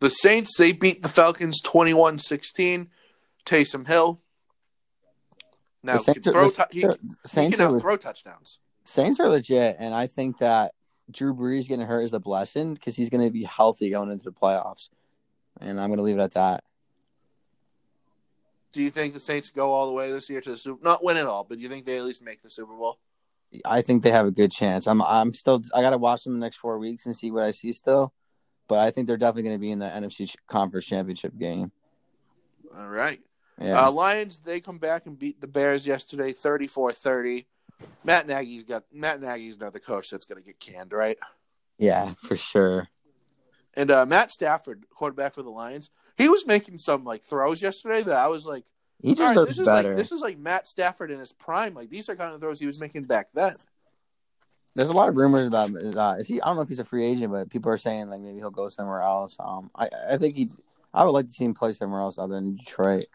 The 0.00 0.10
Saints 0.10 0.56
they 0.58 0.72
beat 0.72 1.02
the 1.02 1.08
Falcons 1.08 1.60
21-16. 1.62 2.88
Taysom 3.46 3.86
Hill. 3.86 4.20
Now 5.82 5.94
he 5.94 5.98
Saints 6.00 6.24
can 6.24 6.32
throw 6.32 6.48
the- 6.50 6.54
tou- 6.56 6.64
he, 6.72 6.80
he 6.80 7.50
can 7.56 7.72
le- 7.72 7.80
throw 7.80 7.96
touchdowns. 7.96 8.58
Saints 8.84 9.20
are 9.20 9.28
legit, 9.28 9.76
and 9.78 9.94
I 9.94 10.06
think 10.06 10.38
that 10.38 10.72
Drew 11.10 11.34
Brees 11.34 11.68
getting 11.68 11.86
hurt 11.86 12.02
is 12.02 12.12
a 12.12 12.20
blessing 12.20 12.74
because 12.74 12.96
he's 12.96 13.08
going 13.10 13.24
to 13.24 13.30
be 13.30 13.44
healthy 13.44 13.90
going 13.90 14.10
into 14.10 14.24
the 14.24 14.32
playoffs. 14.32 14.90
And 15.60 15.80
I'm 15.80 15.88
going 15.88 15.98
to 15.98 16.02
leave 16.02 16.18
it 16.18 16.22
at 16.22 16.34
that. 16.34 16.64
Do 18.72 18.82
you 18.82 18.90
think 18.90 19.14
the 19.14 19.20
Saints 19.20 19.50
go 19.50 19.72
all 19.72 19.86
the 19.86 19.92
way 19.92 20.10
this 20.10 20.28
year 20.28 20.40
to 20.40 20.50
the 20.50 20.56
Super? 20.56 20.84
Not 20.84 21.02
win 21.02 21.16
it 21.16 21.26
all, 21.26 21.44
but 21.44 21.58
do 21.58 21.62
you 21.62 21.68
think 21.68 21.86
they 21.86 21.96
at 21.98 22.04
least 22.04 22.22
make 22.22 22.42
the 22.42 22.50
Super 22.50 22.74
Bowl? 22.74 22.98
I 23.64 23.80
think 23.80 24.02
they 24.02 24.10
have 24.10 24.26
a 24.26 24.30
good 24.30 24.50
chance. 24.50 24.86
I'm 24.86 25.00
I'm 25.02 25.32
still 25.32 25.62
I 25.74 25.80
gotta 25.80 25.98
watch 25.98 26.24
them 26.24 26.34
the 26.34 26.44
next 26.44 26.56
four 26.56 26.78
weeks 26.78 27.06
and 27.06 27.16
see 27.16 27.30
what 27.30 27.42
I 27.44 27.52
see 27.52 27.72
still, 27.72 28.12
but 28.68 28.78
I 28.80 28.90
think 28.90 29.06
they're 29.06 29.16
definitely 29.16 29.44
going 29.44 29.54
to 29.54 29.60
be 29.60 29.70
in 29.70 29.78
the 29.78 29.86
NFC 29.86 30.34
Conference 30.46 30.84
Championship 30.86 31.38
game. 31.38 31.70
All 32.76 32.88
right. 32.88 33.20
Yeah, 33.60 33.86
Uh, 33.86 33.90
Lions 33.90 34.40
they 34.40 34.60
come 34.60 34.78
back 34.78 35.06
and 35.06 35.18
beat 35.18 35.40
the 35.40 35.48
Bears 35.48 35.86
yesterday, 35.86 36.32
34-30. 36.32 37.46
Matt 38.04 38.26
Nagy's 38.26 38.64
got 38.64 38.84
Matt 38.92 39.20
Nagy's 39.22 39.56
another 39.56 39.78
coach 39.78 40.10
that's 40.10 40.26
going 40.26 40.42
to 40.42 40.46
get 40.46 40.60
canned, 40.60 40.92
right? 40.92 41.18
yeah, 41.78 42.12
for 42.14 42.36
sure. 42.36 42.88
And 43.74 43.90
uh, 43.90 44.04
Matt 44.06 44.30
Stafford, 44.30 44.84
quarterback 44.90 45.34
for 45.34 45.42
the 45.42 45.50
Lions, 45.50 45.90
he 46.16 46.28
was 46.28 46.46
making 46.46 46.78
some 46.78 47.04
like 47.04 47.22
throws 47.22 47.62
yesterday 47.62 48.02
that 48.02 48.16
I 48.16 48.28
was 48.28 48.46
like, 48.46 48.64
He 49.02 49.14
all 49.16 49.26
right, 49.26 49.46
this 49.46 49.58
is 49.58 49.66
better. 49.66 49.90
like 49.90 49.98
this 49.98 50.12
is 50.12 50.20
like 50.20 50.38
Matt 50.38 50.66
Stafford 50.66 51.10
in 51.10 51.18
his 51.18 51.32
prime. 51.32 51.74
Like 51.74 51.90
these 51.90 52.08
are 52.08 52.16
kind 52.16 52.34
of 52.34 52.40
throws 52.40 52.58
he 52.58 52.66
was 52.66 52.80
making 52.80 53.04
back 53.04 53.28
then. 53.34 53.54
There's 54.74 54.90
a 54.90 54.94
lot 54.94 55.08
of 55.08 55.16
rumors 55.16 55.48
about 55.48 55.70
uh, 55.70 56.16
is 56.18 56.26
he? 56.26 56.40
I 56.40 56.46
don't 56.46 56.56
know 56.56 56.62
if 56.62 56.68
he's 56.68 56.80
a 56.80 56.84
free 56.84 57.04
agent, 57.04 57.32
but 57.32 57.50
people 57.50 57.72
are 57.72 57.78
saying 57.78 58.08
like 58.08 58.20
maybe 58.20 58.38
he'll 58.38 58.50
go 58.50 58.68
somewhere 58.68 59.00
else. 59.00 59.36
Um, 59.40 59.70
I 59.74 59.88
I 60.10 60.16
think 60.16 60.36
he. 60.36 60.50
I 60.92 61.04
would 61.04 61.12
like 61.12 61.26
to 61.26 61.32
see 61.32 61.44
him 61.44 61.54
play 61.54 61.72
somewhere 61.72 62.00
else 62.00 62.18
other 62.18 62.34
than 62.34 62.56
Detroit. 62.56 63.06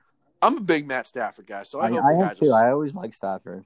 I'm 0.42 0.58
a 0.58 0.62
big 0.62 0.88
Matt 0.88 1.08
Stafford 1.08 1.48
guy, 1.48 1.64
so 1.64 1.80
I, 1.80 1.88
I, 1.88 1.92
hope 1.92 2.04
I 2.04 2.14
guy 2.14 2.34
too. 2.34 2.46
just, 2.46 2.52
I 2.52 2.72
always 2.72 2.96
like 2.96 3.14
Stafford. 3.14 3.64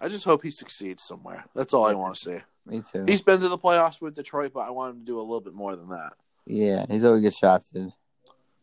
I 0.00 0.08
just 0.08 0.24
hope 0.24 0.42
he 0.42 0.50
succeeds 0.50 1.02
somewhere. 1.02 1.44
That's 1.54 1.72
all 1.72 1.84
I 1.84 1.94
want 1.94 2.14
to 2.16 2.20
see. 2.20 2.38
Me 2.66 2.82
too. 2.90 3.04
He's 3.06 3.22
been 3.22 3.40
to 3.40 3.48
the 3.48 3.58
playoffs 3.58 4.00
with 4.00 4.14
Detroit, 4.14 4.52
but 4.52 4.60
I 4.60 4.70
want 4.70 4.94
him 4.94 5.00
to 5.00 5.06
do 5.06 5.18
a 5.18 5.20
little 5.20 5.40
bit 5.40 5.54
more 5.54 5.76
than 5.76 5.88
that. 5.90 6.14
Yeah, 6.46 6.86
he's 6.88 7.04
always 7.04 7.22
gets 7.22 7.38
shafted. 7.38 7.90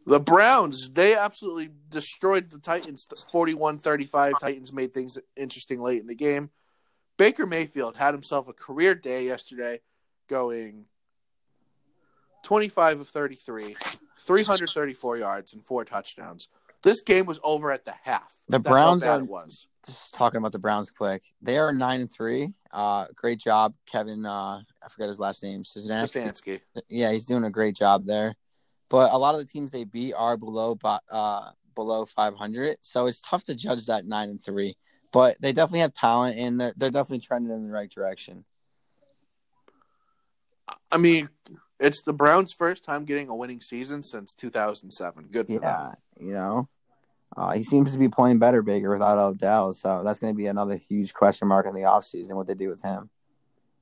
The 0.06 0.20
Browns, 0.20 0.90
they 0.90 1.16
absolutely 1.16 1.70
destroyed 1.90 2.50
the 2.50 2.60
Titans 2.60 3.08
41 3.32 3.78
35. 3.80 4.34
Titans 4.42 4.74
made 4.74 4.94
things 4.94 5.18
interesting 5.36 5.80
late 5.82 6.02
in 6.02 6.08
the 6.08 6.16
game. 6.16 6.50
Baker 7.18 7.46
Mayfield 7.46 7.98
had 7.98 8.14
himself 8.14 8.48
a 8.48 8.54
career 8.54 8.96
day 8.96 9.26
yesterday, 9.26 9.80
going 10.28 10.86
25 12.44 13.02
of 13.02 13.08
33, 13.10 13.76
334 14.20 15.18
yards, 15.18 15.54
and 15.54 15.64
four 15.64 15.86
touchdowns. 15.86 16.48
This 16.84 17.02
game 17.02 17.28
was 17.28 17.40
over 17.44 17.72
at 17.72 17.86
the 17.86 17.94
half. 18.04 18.34
The 18.48 18.58
That's 18.58 18.70
Browns 18.70 19.04
are- 19.04 19.24
was. 19.24 19.68
Just 19.86 20.14
talking 20.14 20.38
about 20.38 20.52
the 20.52 20.60
Browns 20.60 20.92
quick. 20.92 21.24
They 21.42 21.58
are 21.58 21.74
nine 21.74 22.02
and 22.02 22.12
three. 22.12 22.54
Uh, 22.72 23.08
great 23.16 23.40
job, 23.40 23.74
Kevin. 23.92 24.26
Uh, 24.26 24.62
I 24.84 24.90
forgot 24.90 25.08
his 25.08 25.20
last 25.20 25.42
name. 25.42 25.64
Stefanski. 25.64 26.62
Yeah, 26.88 27.12
he's 27.12 27.26
doing 27.26 27.44
a 27.46 27.50
great 27.50 27.76
job 27.76 28.06
there. 28.06 28.36
But 28.90 29.12
a 29.12 29.18
lot 29.18 29.34
of 29.36 29.42
the 29.42 29.48
teams 29.48 29.72
they 29.72 29.86
beat 29.86 30.14
are 30.14 30.38
below 30.38 30.78
uh 30.84 31.52
below 31.74 32.06
500, 32.06 32.78
so 32.82 33.08
it's 33.08 33.22
tough 33.22 33.46
to 33.46 33.56
judge 33.56 33.86
that 33.86 34.06
nine 34.06 34.30
and 34.30 34.44
three. 34.44 34.76
But 35.12 35.38
they 35.42 35.52
definitely 35.52 35.80
have 35.80 35.94
talent, 35.94 36.38
and 36.38 36.60
they're, 36.60 36.74
they're 36.78 36.92
definitely 36.92 37.20
trending 37.20 37.52
in 37.52 37.64
the 37.64 37.72
right 37.72 37.90
direction. 37.90 38.46
I 40.92 40.98
mean, 40.98 41.30
it's 41.80 42.02
the 42.02 42.14
Browns' 42.14 42.54
first 42.54 42.84
time 42.84 43.06
getting 43.06 43.30
a 43.30 43.36
winning 43.36 43.62
season 43.62 44.04
since 44.04 44.34
2007. 44.34 45.30
Good 45.32 45.48
for 45.48 45.54
them. 45.54 45.62
Yeah, 45.62 45.92
you 46.20 46.34
know, 46.34 46.70
uh, 47.38 47.52
he 47.54 47.64
seems 47.64 47.92
to 47.94 47.98
be 47.98 48.10
playing 48.10 48.40
better, 48.40 48.62
Baker, 48.62 48.90
without 48.90 49.18
Odell. 49.18 49.74
So 49.74 50.02
that's 50.04 50.20
going 50.20 50.34
to 50.34 50.38
be 50.38 50.48
another 50.48 50.76
huge 50.76 51.14
question 51.14 51.48
mark 51.48 51.66
in 51.66 51.74
the 51.74 51.82
offseason, 51.82 52.34
what 52.34 52.48
they 52.48 52.54
do 52.56 52.70
with 52.70 52.82
him. 52.82 53.10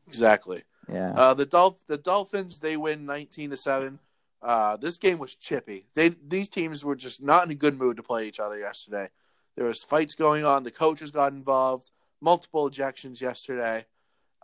Exactly. 0.08 0.64
Yeah, 0.91 1.14
Uh, 1.16 1.34
the 1.36 1.45
Dolph- 1.45 1.86
the 1.88 1.97
Dolphins 1.97 2.60
they 2.60 2.76
win 2.76 3.06
19 3.06 3.52
to 3.52 3.58
seven. 3.58 4.00
Uh, 4.41 4.76
this 4.78 4.97
game 4.97 5.20
was 5.20 5.36
chippy. 5.36 5.86
They 5.93 6.10
these 6.10 6.50
teams 6.50 6.84
were 6.84 6.95
just 6.95 7.22
not 7.22 7.45
in 7.45 7.52
a 7.52 7.56
good 7.56 7.78
mood 7.78 7.97
to 7.97 8.04
play 8.04 8.28
each 8.28 8.39
other 8.39 8.58
yesterday. 8.58 9.10
There 9.56 9.68
was 9.68 9.84
fights 9.84 10.16
going 10.16 10.45
on. 10.45 10.64
The 10.64 10.72
coaches 10.72 11.12
got 11.12 11.34
involved. 11.34 11.91
Multiple 12.22 12.70
ejections 12.70 13.22
yesterday. 13.22 13.86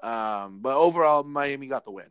Um, 0.03 0.59
but 0.61 0.77
overall, 0.77 1.23
Miami 1.23 1.67
got 1.67 1.83
the 1.85 1.91
win. 1.91 2.09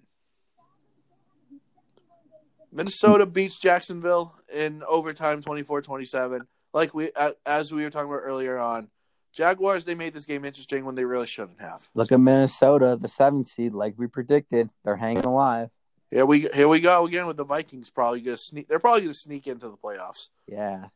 Minnesota 2.73 3.27
beats 3.27 3.59
Jacksonville 3.61 4.35
in 4.53 4.83
overtime 4.89 5.43
24-27. 5.43 6.41
Like 6.75 6.93
we 6.93 7.11
as 7.47 7.73
we 7.73 7.85
were 7.85 7.91
talking 7.91 8.11
about 8.11 8.23
earlier 8.25 8.59
on, 8.59 8.89
Jaguars 9.33 9.85
they 9.85 9.95
made 9.95 10.13
this 10.13 10.27
game 10.27 10.45
interesting 10.45 10.85
when 10.85 10.97
they 10.97 11.05
really 11.05 11.29
shouldn't 11.29 11.61
have. 11.61 11.89
look 11.95 12.11
at 12.11 12.19
Minnesota, 12.19 12.99
the 13.01 13.09
seventh 13.09 13.47
seed, 13.47 13.73
like 13.73 13.95
we 13.97 14.09
predicted. 14.09 14.71
They're 14.85 14.97
hanging 14.97 15.25
alive. 15.25 15.71
Here 16.11 16.27
we 16.27 16.49
here 16.53 16.69
we 16.69 16.81
go 16.81 17.07
again 17.07 17.29
with 17.29 17.37
the 17.37 17.45
Vikings. 17.45 17.91
Probably 17.91 18.21
gonna 18.21 18.37
sneak. 18.37 18.69
They're 18.69 18.81
probably 18.81 19.03
gonna 19.03 19.15
sneak 19.15 19.47
into 19.47 19.69
the 19.69 19.77
playoffs. 19.77 20.31
Yeah, 20.49 20.87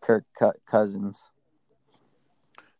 Kirk 0.00 0.24
Cousins. 0.66 1.20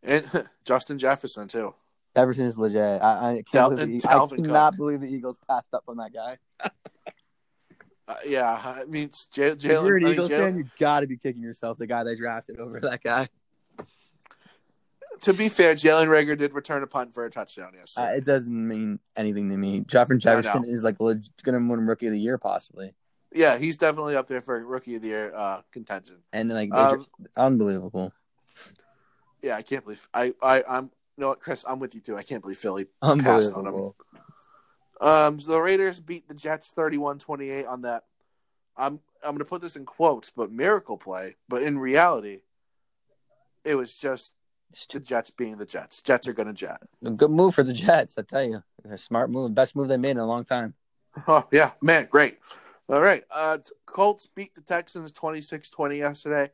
And 0.03 0.29
Justin 0.65 0.99
Jefferson 0.99 1.47
too. 1.47 1.75
Jefferson 2.17 2.45
is 2.45 2.59
legit. 2.59 3.01
I, 3.01 3.37
I 3.37 3.43
can't 3.51 3.81
and 3.81 4.01
believe 4.01 4.05
I 4.05 4.19
cannot 4.19 4.73
Cook. 4.73 4.79
believe 4.79 5.01
the 5.01 5.09
Eagles 5.09 5.39
passed 5.49 5.73
up 5.73 5.85
on 5.87 5.97
that 5.99 6.13
guy. 6.13 6.37
Uh, 8.09 8.15
yeah, 8.27 8.61
I 8.65 8.85
mean 8.87 9.11
J- 9.31 9.49
if 9.49 9.65
you're 9.65 9.75
Jalen. 9.75 9.87
an 9.87 9.87
I 9.87 9.99
mean, 10.05 10.13
Eagles 10.13 10.31
Jalen- 10.31 10.39
fan, 10.39 10.57
you 10.59 10.65
got 10.79 11.01
to 11.01 11.07
be 11.07 11.17
kicking 11.17 11.43
yourself. 11.43 11.79
The 11.79 11.87
guy 11.87 12.03
they 12.05 12.17
drafted 12.17 12.59
over 12.59 12.81
that 12.81 13.03
guy. 13.03 13.29
to 15.21 15.33
be 15.33 15.49
fair, 15.49 15.75
Jalen 15.77 16.09
Reagor 16.09 16.37
did 16.37 16.53
return 16.53 16.83
a 16.83 16.87
punt 16.87 17.15
for 17.15 17.25
a 17.25 17.31
touchdown. 17.31 17.73
Yes, 17.79 17.97
Uh, 17.97 18.13
it 18.17 18.25
doesn't 18.25 18.67
mean 18.69 18.99
anything 19.17 19.51
to 19.51 19.57
me. 19.57 19.81
Jefferson 19.83 20.17
I. 20.29 20.35
Jefferson 20.43 20.65
is 20.67 20.83
like 20.83 21.01
leg- 21.01 21.23
going 21.45 21.61
to 21.63 21.71
win 21.71 21.87
Rookie 21.87 22.07
of 22.07 22.13
the 22.13 22.19
Year 22.21 22.39
possibly, 22.39 22.93
yeah, 23.33 23.57
he's 23.57 23.77
definitely 23.77 24.17
up 24.17 24.27
there 24.27 24.41
for 24.43 24.63
rookie 24.67 24.97
of 24.97 25.03
the 25.03 25.09
year 25.09 25.33
uh, 25.35 25.63
contention. 25.71 26.17
and 26.33 26.51
like 26.51 26.75
Um, 26.75 27.07
unbelievable, 27.37 28.13
yeah, 29.43 29.57
I 29.57 29.63
can't 29.63 29.85
believe 29.85 30.07
I 30.13 30.35
I 30.43 30.65
I'm 30.69 30.91
you 31.17 31.23
know 31.23 31.29
what, 31.29 31.41
Chris, 31.41 31.65
I'm 31.69 31.79
with 31.79 31.95
you 31.95 32.01
too. 32.01 32.17
I 32.17 32.23
can't 32.23 32.43
believe 32.43 32.59
Philly 32.59 32.87
passed 33.03 33.53
on 33.53 33.67
him. 33.67 33.93
Um, 35.03 35.41
so 35.41 35.53
the 35.53 35.61
Raiders 35.61 35.99
beat 35.99 36.29
the 36.29 36.35
Jets 36.35 36.73
31-28 36.77 37.69
on 37.69 37.83
that. 37.83 38.05
I'm 38.77 39.01
I'm 39.25 39.35
gonna 39.35 39.45
put 39.45 39.61
this 39.61 39.77
in 39.77 39.85
quotes, 39.85 40.31
but 40.31 40.51
miracle 40.51 40.97
play. 40.97 41.37
But 41.49 41.63
in 41.63 41.79
reality, 41.79 42.41
it 43.65 43.75
was 43.75 43.97
just 43.99 44.35
the 44.91 45.01
Jets 45.01 45.31
being 45.31 45.59
the 45.59 45.67
Jets. 45.67 46.01
Jets 46.03 46.27
are 46.29 46.33
gonna 46.33 46.55
jet. 46.55 46.81
A 47.05 47.11
good 47.11 47.31
move 47.31 47.55
for 47.55 47.63
the 47.63 47.75
Jets, 47.75 48.17
I 48.17 48.23
tell 48.23 48.45
you. 48.45 48.63
A 48.89 48.97
smart 48.97 49.29
move, 49.31 49.55
best 49.55 49.77
move 49.77 49.89
they 49.89 49.97
made 49.97 50.13
in 50.13 50.19
a 50.19 50.27
long 50.27 50.45
time. 50.45 50.75
Oh 51.29 51.47
yeah, 51.53 51.73
man, 51.83 52.09
great. 52.11 52.39
All 52.89 53.03
right, 53.03 53.23
uh, 53.31 53.59
Colts 53.85 54.27
beat 54.35 54.55
the 54.55 54.63
Texans 54.63 55.13
26-20 55.13 55.99
yesterday. 55.99 56.51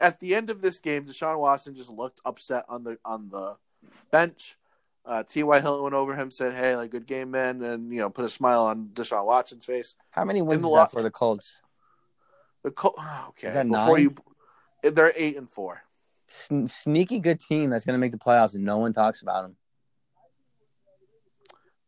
At 0.00 0.18
the 0.18 0.34
end 0.34 0.50
of 0.50 0.62
this 0.62 0.80
game, 0.80 1.04
Deshaun 1.04 1.38
Watson 1.38 1.76
just 1.76 1.90
looked 1.90 2.20
upset 2.24 2.64
on 2.68 2.82
the 2.82 2.98
on 3.04 3.28
the 3.28 3.56
bench. 4.10 4.56
Uh, 5.04 5.22
T.Y. 5.22 5.60
Hilton 5.60 5.82
went 5.82 5.94
over 5.94 6.14
him, 6.14 6.30
said, 6.30 6.52
"Hey, 6.52 6.76
like 6.76 6.90
good 6.90 7.06
game, 7.06 7.30
man," 7.30 7.62
and 7.62 7.90
you 7.92 7.98
know, 8.00 8.10
put 8.10 8.24
a 8.24 8.28
smile 8.28 8.64
on 8.66 8.88
Deshaun 8.92 9.24
Watson's 9.24 9.64
face. 9.64 9.94
How 10.10 10.24
many 10.24 10.42
wins 10.42 10.62
the 10.62 10.68
is 10.68 10.74
that 10.74 10.90
for 10.90 11.02
the 11.02 11.10
Colts? 11.10 11.56
The 12.62 12.70
Col- 12.70 12.94
okay, 13.30 13.48
Is 13.48 13.54
that 13.54 13.66
before 13.68 13.98
nine? 13.98 14.14
you, 14.82 14.90
they're 14.90 15.12
eight 15.16 15.36
and 15.36 15.48
four. 15.48 15.82
Sn- 16.26 16.66
sneaky 16.68 17.18
good 17.18 17.40
team 17.40 17.70
that's 17.70 17.84
going 17.84 17.94
to 17.94 17.98
make 17.98 18.12
the 18.12 18.18
playoffs, 18.18 18.54
and 18.54 18.64
no 18.64 18.76
one 18.78 18.92
talks 18.92 19.22
about 19.22 19.42
them. 19.42 19.56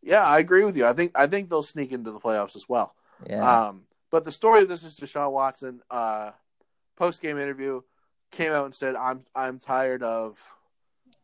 Yeah, 0.03 0.25
I 0.27 0.39
agree 0.41 0.65
with 0.65 0.77
you. 0.77 0.87
I 0.87 0.93
think 0.93 1.13
I 1.15 1.27
think 1.27 1.49
they'll 1.49 1.63
sneak 1.63 1.93
into 1.93 2.11
the 2.11 2.19
playoffs 2.19 2.57
as 2.57 2.69
well. 2.69 2.95
Yeah, 3.29 3.67
Um, 3.69 3.83
but 4.11 4.25
the 4.25 4.33
story 4.33 4.63
of 4.63 4.69
this 4.69 4.83
is 4.83 4.99
Deshaun 4.99 5.31
Watson. 5.33 5.81
Uh, 5.91 6.33
Post 6.97 7.23
game 7.23 7.39
interview 7.39 7.81
came 8.31 8.53
out 8.53 8.65
and 8.65 8.75
said, 8.75 8.97
"I'm 8.97 9.25
I'm 9.35 9.59
tired 9.59 10.03
of 10.03 10.39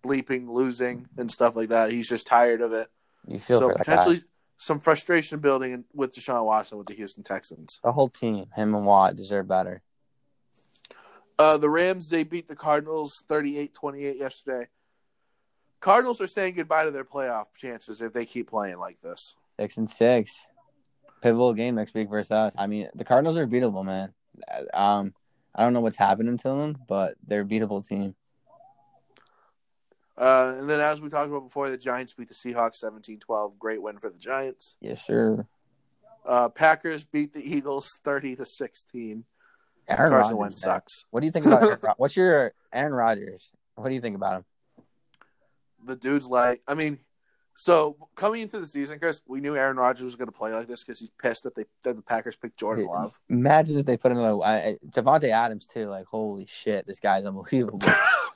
bleeping, 0.03 0.49
losing, 0.49 1.09
and 1.17 1.31
stuff 1.31 1.57
like 1.57 1.71
that. 1.71 1.91
He's 1.91 2.09
just 2.09 2.27
tired 2.27 2.61
of 2.61 2.73
it. 2.73 2.89
you 3.27 3.39
feel 3.39 3.61
so 3.61 3.73
potentially 3.75 4.23
some 4.57 4.81
frustration 4.81 5.39
building 5.39 5.85
with 5.95 6.15
Deshaun 6.15 6.45
Watson 6.45 6.79
with 6.79 6.89
the 6.89 6.95
Houston 6.95 7.23
Texans. 7.23 7.81
The 7.83 7.93
whole 7.93 8.09
team, 8.09 8.47
him 8.55 8.75
and 8.75 8.85
Watt, 8.85 9.17
deserve 9.17 9.49
better. 9.49 9.83
Uh, 11.39 11.57
the 11.57 11.71
Rams 11.71 12.11
they 12.11 12.25
beat 12.25 12.49
the 12.49 12.57
Cardinals 12.57 13.23
38-28 13.29 14.19
yesterday. 14.19 14.67
Cardinals 15.81 16.21
are 16.21 16.27
saying 16.27 16.55
goodbye 16.55 16.85
to 16.85 16.91
their 16.91 17.05
playoff 17.05 17.47
chances 17.57 18.01
if 18.01 18.13
they 18.13 18.25
keep 18.25 18.51
playing 18.51 18.79
like 18.79 19.01
this. 19.01 19.37
Six 19.61 19.77
and 19.77 19.89
six, 19.89 20.35
pivotal 21.23 21.55
game 21.55 21.77
next 21.77 21.95
week 21.95 22.09
versus 22.11 22.33
us. 22.33 22.55
I 22.59 22.67
mean, 22.67 22.89
the 22.97 23.05
Cardinals 23.05 23.37
are 23.37 23.47
beatable, 23.47 23.85
man. 23.85 24.13
Um, 24.75 25.15
I 25.55 25.63
don't 25.63 25.73
know 25.73 25.81
what's 25.81 25.97
happening 25.97 26.37
to 26.39 26.49
them, 26.49 26.79
but 26.89 27.15
they're 27.25 27.43
a 27.43 27.45
beatable 27.45 27.87
team. 27.87 28.17
Uh, 30.19 30.57
and 30.59 30.69
then, 30.69 30.81
as 30.81 31.01
we 31.01 31.09
talked 31.09 31.29
about 31.29 31.45
before, 31.45 31.71
the 31.71 31.79
Giants 31.79 32.13
beat 32.13 32.29
the 32.29 32.35
Seahawks 32.35 32.83
17-12. 32.83 33.57
Great 33.57 33.81
win 33.81 33.99
for 33.99 34.11
the 34.11 34.19
Giants. 34.19 34.77
Yes, 34.81 35.07
sir. 35.07 35.47
Uh, 36.27 36.49
Packers 36.49 37.05
beat 37.05 37.33
the 37.33 37.57
Eagles 37.57 37.89
30 38.03 38.37
to 38.37 38.45
16. 38.45 39.25
Aaron 39.89 40.11
Carson 40.11 40.19
Rodgers, 40.19 40.35
Wentz 40.35 40.63
sucks. 40.63 41.05
What 41.11 41.21
do 41.21 41.27
you 41.27 41.33
think 41.33 41.47
about 41.47 41.63
Aaron 41.63 41.79
what's 41.97 42.17
your 42.17 42.53
Aaron 42.73 42.93
Rodgers? 42.93 43.53
What 43.77 43.89
do 43.89 43.95
you 43.95 44.01
think 44.01 44.17
about 44.17 44.39
him? 44.39 44.45
The 45.85 45.97
dude's 45.97 46.27
like, 46.27 46.61
I 46.67 46.75
mean, 46.75 46.99
so 47.55 47.97
coming 48.15 48.43
into 48.43 48.59
the 48.59 48.67
season, 48.67 48.99
Chris, 48.99 49.23
we 49.27 49.41
knew 49.41 49.57
Aaron 49.57 49.77
Rodgers 49.77 50.05
was 50.05 50.17
going 50.17 50.27
to 50.29 50.33
play 50.33 50.53
like 50.53 50.67
this 50.67 50.85
because 50.85 51.01
he's 51.01 51.11
pissed 51.23 51.45
that 51.45 51.55
they 51.55 51.65
that 51.85 51.97
the 51.97 52.03
Packers 52.03 52.37
picked 52.37 52.59
Jordan 52.59 52.87
Love. 52.87 53.19
Imagine 53.31 53.79
if 53.79 53.87
they 53.87 53.97
put 53.97 54.13
another 54.13 54.39
I, 54.45 54.57
I- 54.57 54.79
Davante 54.91 55.31
Adams 55.31 55.65
too. 55.65 55.87
Like, 55.87 56.07
holy 56.07 56.47
shit, 56.47 56.87
this 56.87 57.01
guy's 57.01 57.25
unbelievable. 57.25 57.81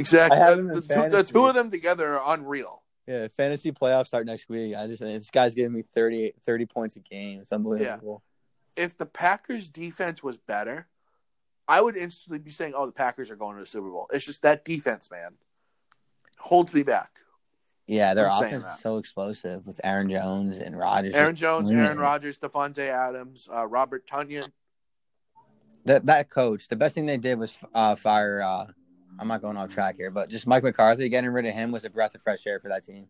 Exactly. 0.00 0.38
I 0.38 0.40
have 0.44 0.58
him 0.58 0.68
in 0.68 0.72
the, 0.72 0.80
two, 0.80 1.08
the 1.10 1.22
two 1.22 1.46
of 1.46 1.54
them 1.54 1.70
together 1.70 2.18
are 2.18 2.34
unreal. 2.34 2.82
Yeah, 3.06 3.28
fantasy 3.28 3.72
playoffs 3.72 4.06
start 4.06 4.26
next 4.26 4.48
week. 4.48 4.74
I 4.74 4.86
just 4.86 5.00
this 5.02 5.30
guy's 5.30 5.54
giving 5.54 5.72
me 5.72 5.82
30, 5.82 6.32
30 6.44 6.66
points 6.66 6.96
a 6.96 7.00
game. 7.00 7.40
It's 7.40 7.52
unbelievable. 7.52 8.22
If 8.76 8.96
the 8.96 9.06
Packers 9.06 9.68
defense 9.68 10.22
was 10.22 10.38
better, 10.38 10.86
I 11.66 11.80
would 11.80 11.96
instantly 11.96 12.38
be 12.38 12.50
saying, 12.50 12.72
"Oh, 12.74 12.86
the 12.86 12.92
Packers 12.92 13.30
are 13.30 13.36
going 13.36 13.56
to 13.56 13.62
the 13.62 13.66
Super 13.66 13.90
Bowl." 13.90 14.06
It's 14.12 14.24
just 14.24 14.42
that 14.42 14.64
defense, 14.64 15.10
man, 15.10 15.34
holds 16.38 16.72
me 16.72 16.82
back. 16.82 17.18
Yeah, 17.86 18.14
their 18.14 18.30
I'm 18.30 18.44
offense 18.44 18.64
is 18.64 18.78
so 18.78 18.98
explosive 18.98 19.66
with 19.66 19.80
Aaron 19.82 20.08
Jones 20.08 20.60
and 20.60 20.78
Rodgers. 20.78 21.14
Aaron 21.14 21.34
Jones. 21.34 21.70
Aaron 21.70 21.98
Rodgers, 21.98 22.38
Davante 22.38 22.86
Adams, 22.86 23.48
uh, 23.52 23.66
Robert 23.66 24.06
Tonyan. 24.06 24.52
That 25.86 26.06
that 26.06 26.30
coach, 26.30 26.68
the 26.68 26.76
best 26.76 26.94
thing 26.94 27.06
they 27.06 27.16
did 27.16 27.38
was 27.38 27.58
uh, 27.74 27.96
fire. 27.96 28.40
Uh, 28.40 28.66
I'm 29.18 29.28
not 29.28 29.42
going 29.42 29.56
off 29.56 29.72
track 29.72 29.96
here, 29.96 30.10
but 30.10 30.30
just 30.30 30.46
Mike 30.46 30.62
McCarthy 30.62 31.08
getting 31.08 31.30
rid 31.30 31.46
of 31.46 31.54
him 31.54 31.72
was 31.72 31.84
a 31.84 31.90
breath 31.90 32.14
of 32.14 32.22
fresh 32.22 32.46
air 32.46 32.58
for 32.58 32.68
that 32.68 32.84
team. 32.84 33.06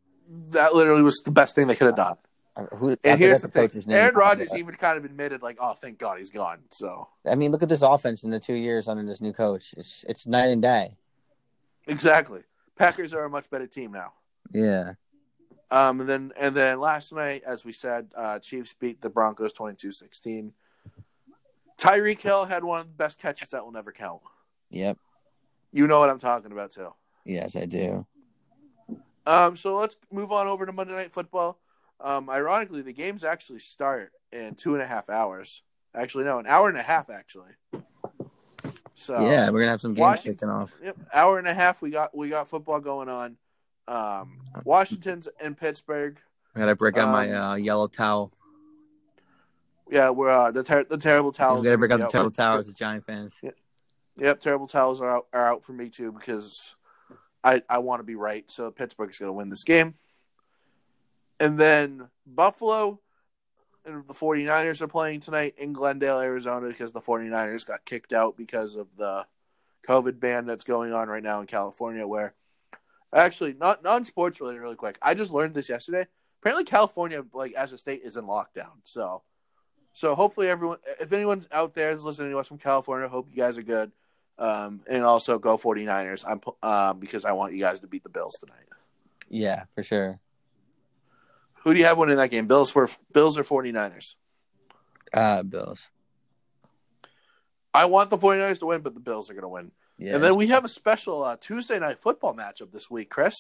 That 0.51 0.75
literally 0.75 1.03
was 1.03 1.21
the 1.25 1.31
best 1.31 1.55
thing 1.55 1.67
they 1.67 1.77
could 1.77 1.87
have 1.87 1.97
done. 1.97 2.17
Uh, 2.57 2.65
Who, 2.77 2.97
And 3.05 3.19
here's 3.19 3.41
the 3.41 3.49
forget 3.49 3.73
thing: 3.73 3.83
name. 3.87 3.97
Aaron 3.97 4.15
Rodgers 4.15 4.55
even 4.57 4.75
kind 4.75 4.99
of 4.99 5.05
admitted, 5.05 5.43
like, 5.43 5.59
"Oh, 5.61 5.73
thank 5.73 5.99
God 5.99 6.19
he's 6.19 6.31
gone." 6.31 6.61
So 6.71 7.09
I 7.25 7.35
mean, 7.35 7.53
look 7.53 7.63
at 7.63 7.69
this 7.69 7.83
offense 7.83 8.25
in 8.25 8.31
the 8.31 8.41
two 8.41 8.55
years 8.55 8.89
under 8.89 9.05
this 9.05 9.21
new 9.21 9.33
coach. 9.33 9.75
It's 9.77 10.05
it's 10.09 10.27
night 10.27 10.51
and 10.51 10.63
day. 10.63 10.97
exactly, 11.87 12.43
Packers 12.77 13.15
are 13.15 13.25
a 13.25 13.31
much 13.31 13.51
better 13.51 13.67
team 13.67 13.93
now. 13.93 14.15
Yeah. 14.53 14.95
Um, 15.71 16.01
and 16.01 16.09
then 16.09 16.33
and 16.37 16.55
then 16.55 16.81
last 16.81 17.13
night, 17.13 17.43
as 17.47 17.65
we 17.65 17.73
said, 17.73 18.09
uh, 18.17 18.39
Chiefs 18.41 18.75
beat 18.79 19.01
the 19.01 19.11
Broncos 19.11 19.53
22-16. 19.53 20.53
Tyreek 21.79 22.21
Hill 22.21 22.47
had 22.47 22.65
one 22.65 22.81
of 22.81 22.87
the 22.89 22.93
best 22.95 23.21
catches 23.21 23.51
that 23.51 23.65
will 23.65 23.73
never 23.73 23.93
count. 23.93 24.21
Yep. 24.71 24.99
You 25.73 25.87
know 25.87 26.01
what 26.01 26.11
I'm 26.11 26.19
talking 26.19 26.53
about 26.53 26.73
too. 26.73 26.93
Yes, 27.25 27.55
I 27.57 27.65
do. 27.67 28.07
Um, 29.27 29.57
so 29.57 29.77
let's 29.77 29.97
move 30.11 30.33
on 30.33 30.47
over 30.47 30.67
to 30.67 30.73
Monday 30.73 30.95
Night 30.95 31.13
Football. 31.13 31.59
Um, 32.01 32.29
ironically, 32.31 32.83
the 32.83 32.93
games 32.93 33.23
actually 33.25 33.59
start 33.61 34.13
in 34.33 34.55
two 34.55 34.75
and 34.75 34.83
a 34.83 34.87
half 34.87 35.09
hours. 35.11 35.63
Actually, 35.95 36.25
no, 36.25 36.39
an 36.39 36.47
hour 36.47 36.69
and 36.69 36.79
a 36.79 36.83
half 36.83 37.11
actually. 37.11 37.51
So 38.95 39.21
yeah, 39.29 39.51
we're 39.51 39.61
gonna 39.61 39.71
have 39.73 39.81
some 39.81 39.93
games 39.95 40.01
Washington- 40.01 40.35
kicking 40.35 40.49
off. 40.51 40.79
Yep, 40.83 40.97
hour 41.13 41.39
and 41.39 41.47
a 41.49 41.55
half. 41.55 41.83
We 41.83 41.91
got 41.91 42.17
we 42.17 42.29
got 42.29 42.49
football 42.49 42.81
going 42.81 43.09
on. 43.09 43.37
Um, 43.89 44.39
Washington's 44.65 45.29
in 45.41 45.55
Pittsburgh. 45.55 46.19
I 46.55 46.61
gotta 46.61 46.77
break 46.77 46.97
out 46.99 47.11
my 47.13 47.31
Um, 47.31 47.43
uh, 47.43 47.55
yellow 47.57 47.87
towel. 47.87 48.33
Yeah, 49.91 50.11
we're 50.11 50.29
uh, 50.31 50.51
the 50.53 50.63
ter- 50.63 50.85
the 50.85 50.99
terrible 50.99 51.31
We 51.31 51.37
towels. 51.37 51.65
gotta 51.65 51.79
break 51.79 51.91
out 51.91 51.99
the 52.01 52.07
terrible 52.09 52.31
towels 52.31 52.69
as 52.69 52.75
Giant 52.75 53.05
fans. 53.05 53.41
Yep, 54.21 54.41
terrible 54.41 54.67
towels 54.67 55.01
are 55.01 55.09
out, 55.11 55.27
are 55.33 55.47
out 55.47 55.65
for 55.65 55.73
me 55.73 55.89
too 55.89 56.13
because 56.13 56.75
I 57.43 57.63
I 57.69 57.79
want 57.79 58.01
to 58.01 58.05
be 58.05 58.17
right. 58.17 58.45
So 58.51 58.71
Pittsburgh's 58.71 59.19
going 59.19 59.31
to 59.31 59.33
win 59.33 59.49
this 59.49 59.65
game. 59.65 59.95
And 61.39 61.59
then 61.59 62.11
Buffalo 62.27 63.01
and 63.87 64.07
the 64.07 64.13
49ers 64.13 64.83
are 64.83 64.89
playing 64.89 65.21
tonight 65.21 65.55
in 65.57 65.73
Glendale, 65.73 66.21
Arizona 66.21 66.69
because 66.69 66.93
the 66.93 67.01
49ers 67.01 67.67
got 67.67 67.87
kicked 67.87 68.13
out 68.13 68.37
because 68.37 68.77
of 68.77 68.89
the 68.99 69.27
COVID 69.89 70.21
ban 70.21 70.45
that's 70.45 70.65
going 70.65 70.93
on 70.93 71.09
right 71.09 71.23
now 71.23 71.41
in 71.41 71.47
California 71.47 72.07
where 72.07 72.35
actually 73.15 73.55
not 73.55 73.83
non-sports 73.83 74.39
related 74.39 74.61
really 74.61 74.77
quick. 74.77 74.99
I 75.01 75.15
just 75.15 75.31
learned 75.31 75.55
this 75.55 75.71
yesterday. 75.71 76.07
Apparently 76.43 76.65
California 76.65 77.25
like 77.33 77.55
as 77.55 77.73
a 77.73 77.79
state 77.79 78.03
is 78.05 78.19
in 78.19 78.27
lockdown. 78.27 78.81
So 78.85 79.23
so 79.95 80.15
hopefully 80.15 80.51
everyone 80.51 80.79
if 81.01 81.11
anyone's 81.11 81.49
out 81.51 81.73
there 81.73 81.91
is 81.93 82.05
listening 82.05 82.33
to 82.33 82.39
us 82.39 82.49
from 82.49 82.59
California, 82.59 83.09
hope 83.09 83.29
you 83.31 83.37
guys 83.39 83.57
are 83.57 83.63
good. 83.63 83.93
Um, 84.41 84.81
and 84.91 85.05
also 85.05 85.39
go 85.39 85.57
49ers. 85.59 86.25
I'm 86.27 86.41
um, 86.69 86.99
because 86.99 87.25
I 87.25 87.33
want 87.33 87.53
you 87.53 87.61
guys 87.61 87.81
to 87.81 87.87
beat 87.87 88.03
the 88.03 88.09
Bills 88.09 88.35
tonight. 88.41 88.65
Yeah, 89.29 89.65
for 89.75 89.83
sure. 89.83 90.19
Who 91.63 91.73
do 91.73 91.79
you 91.79 91.85
have 91.85 91.99
winning 91.99 92.17
that 92.17 92.31
game? 92.31 92.47
Bills 92.47 92.71
for 92.71 92.89
Bills 93.13 93.39
or 93.39 93.45
49ers? 93.45 94.15
Uh, 95.13 95.43
Bills. 95.43 95.91
I 97.73 97.85
want 97.85 98.11
the 98.11 98.17
49ers 98.17 98.59
to 98.61 98.67
win, 98.67 98.81
but 98.81 98.95
the 98.95 99.01
Bills 99.01 99.31
are 99.31 99.35
going 99.35 99.43
to 99.43 99.49
win. 99.49 99.73
Yeah. 99.99 100.15
And 100.15 100.25
then 100.25 100.35
we 100.37 100.49
have 100.49 100.65
a 100.65 100.69
special 100.69 101.23
uh, 101.23 101.37
Tuesday 101.39 101.79
night 101.79 101.99
football 101.99 102.35
matchup 102.35 102.73
this 102.73 102.91
week, 102.91 103.11
Chris. 103.11 103.37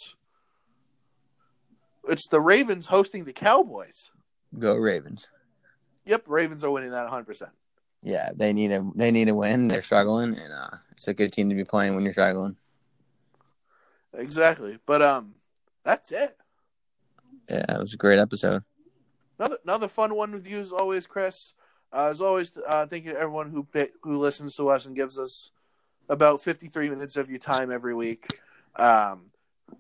It's 2.07 2.29
the 2.29 2.41
Ravens 2.41 2.87
hosting 2.87 3.25
the 3.25 3.33
Cowboys. 3.33 4.11
go 4.59 4.75
Ravens. 4.77 5.31
Yep, 6.05 6.25
Ravens 6.27 6.63
are 6.63 6.71
winning 6.71 6.91
that 6.91 7.11
100%. 7.11 7.51
Yeah, 8.03 8.31
they 8.35 8.53
need 8.53 8.73
a 8.73 8.87
they 8.95 9.11
need 9.11 9.29
a 9.29 9.35
win. 9.35 9.69
They're 9.69 9.83
struggling, 9.83 10.31
and 10.31 10.53
uh, 10.53 10.77
it's 11.01 11.09
a 11.09 11.15
good 11.15 11.33
team 11.33 11.49
to 11.49 11.55
be 11.55 11.65
playing 11.65 11.95
when 11.95 12.05
you're 12.05 12.13
struggling. 12.13 12.59
Exactly. 14.13 14.79
But 14.85 15.01
um 15.01 15.35
that's 15.83 16.13
it. 16.13 16.37
Yeah, 17.49 17.65
it 17.75 17.81
was 17.81 17.95
a 17.95 17.97
great 17.97 18.19
episode. 18.19 18.65
Another 19.39 19.57
another 19.65 19.89
fun 19.89 20.15
one 20.15 20.33
with 20.33 20.47
you 20.47 20.61
as 20.61 20.73
always, 20.73 21.07
Chris. 21.07 21.55
Uh, 21.91 22.09
as 22.11 22.21
always, 22.21 22.53
uh, 22.69 22.85
thank 22.85 23.07
you 23.07 23.13
to 23.13 23.19
everyone 23.19 23.51
who 23.51 23.67
who 24.03 24.19
listens 24.19 24.57
to 24.57 24.69
us 24.69 24.85
and 24.85 24.95
gives 24.95 25.19
us 25.19 25.53
about 26.11 26.43
fifty 26.43 26.67
three 26.67 26.91
minutes 26.91 27.17
of 27.17 27.31
your 27.31 27.39
time 27.39 27.73
every 27.73 27.95
week. 27.95 28.39
Um, 28.77 29.31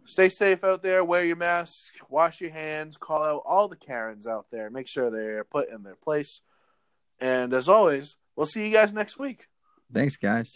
stay 0.06 0.30
safe 0.30 0.64
out 0.64 0.82
there. 0.82 1.04
Wear 1.04 1.26
your 1.26 1.36
mask. 1.36 1.92
Wash 2.08 2.40
your 2.40 2.50
hands. 2.50 2.96
Call 2.96 3.22
out 3.22 3.42
all 3.44 3.68
the 3.68 3.76
Karens 3.76 4.26
out 4.26 4.46
there. 4.50 4.70
Make 4.70 4.88
sure 4.88 5.10
they're 5.10 5.44
put 5.44 5.68
in 5.68 5.82
their 5.82 5.96
place. 5.96 6.40
And 7.20 7.52
as 7.52 7.68
always, 7.68 8.16
we'll 8.36 8.46
see 8.46 8.66
you 8.66 8.72
guys 8.72 8.90
next 8.90 9.18
week. 9.18 9.48
Thanks, 9.92 10.16
guys. 10.16 10.48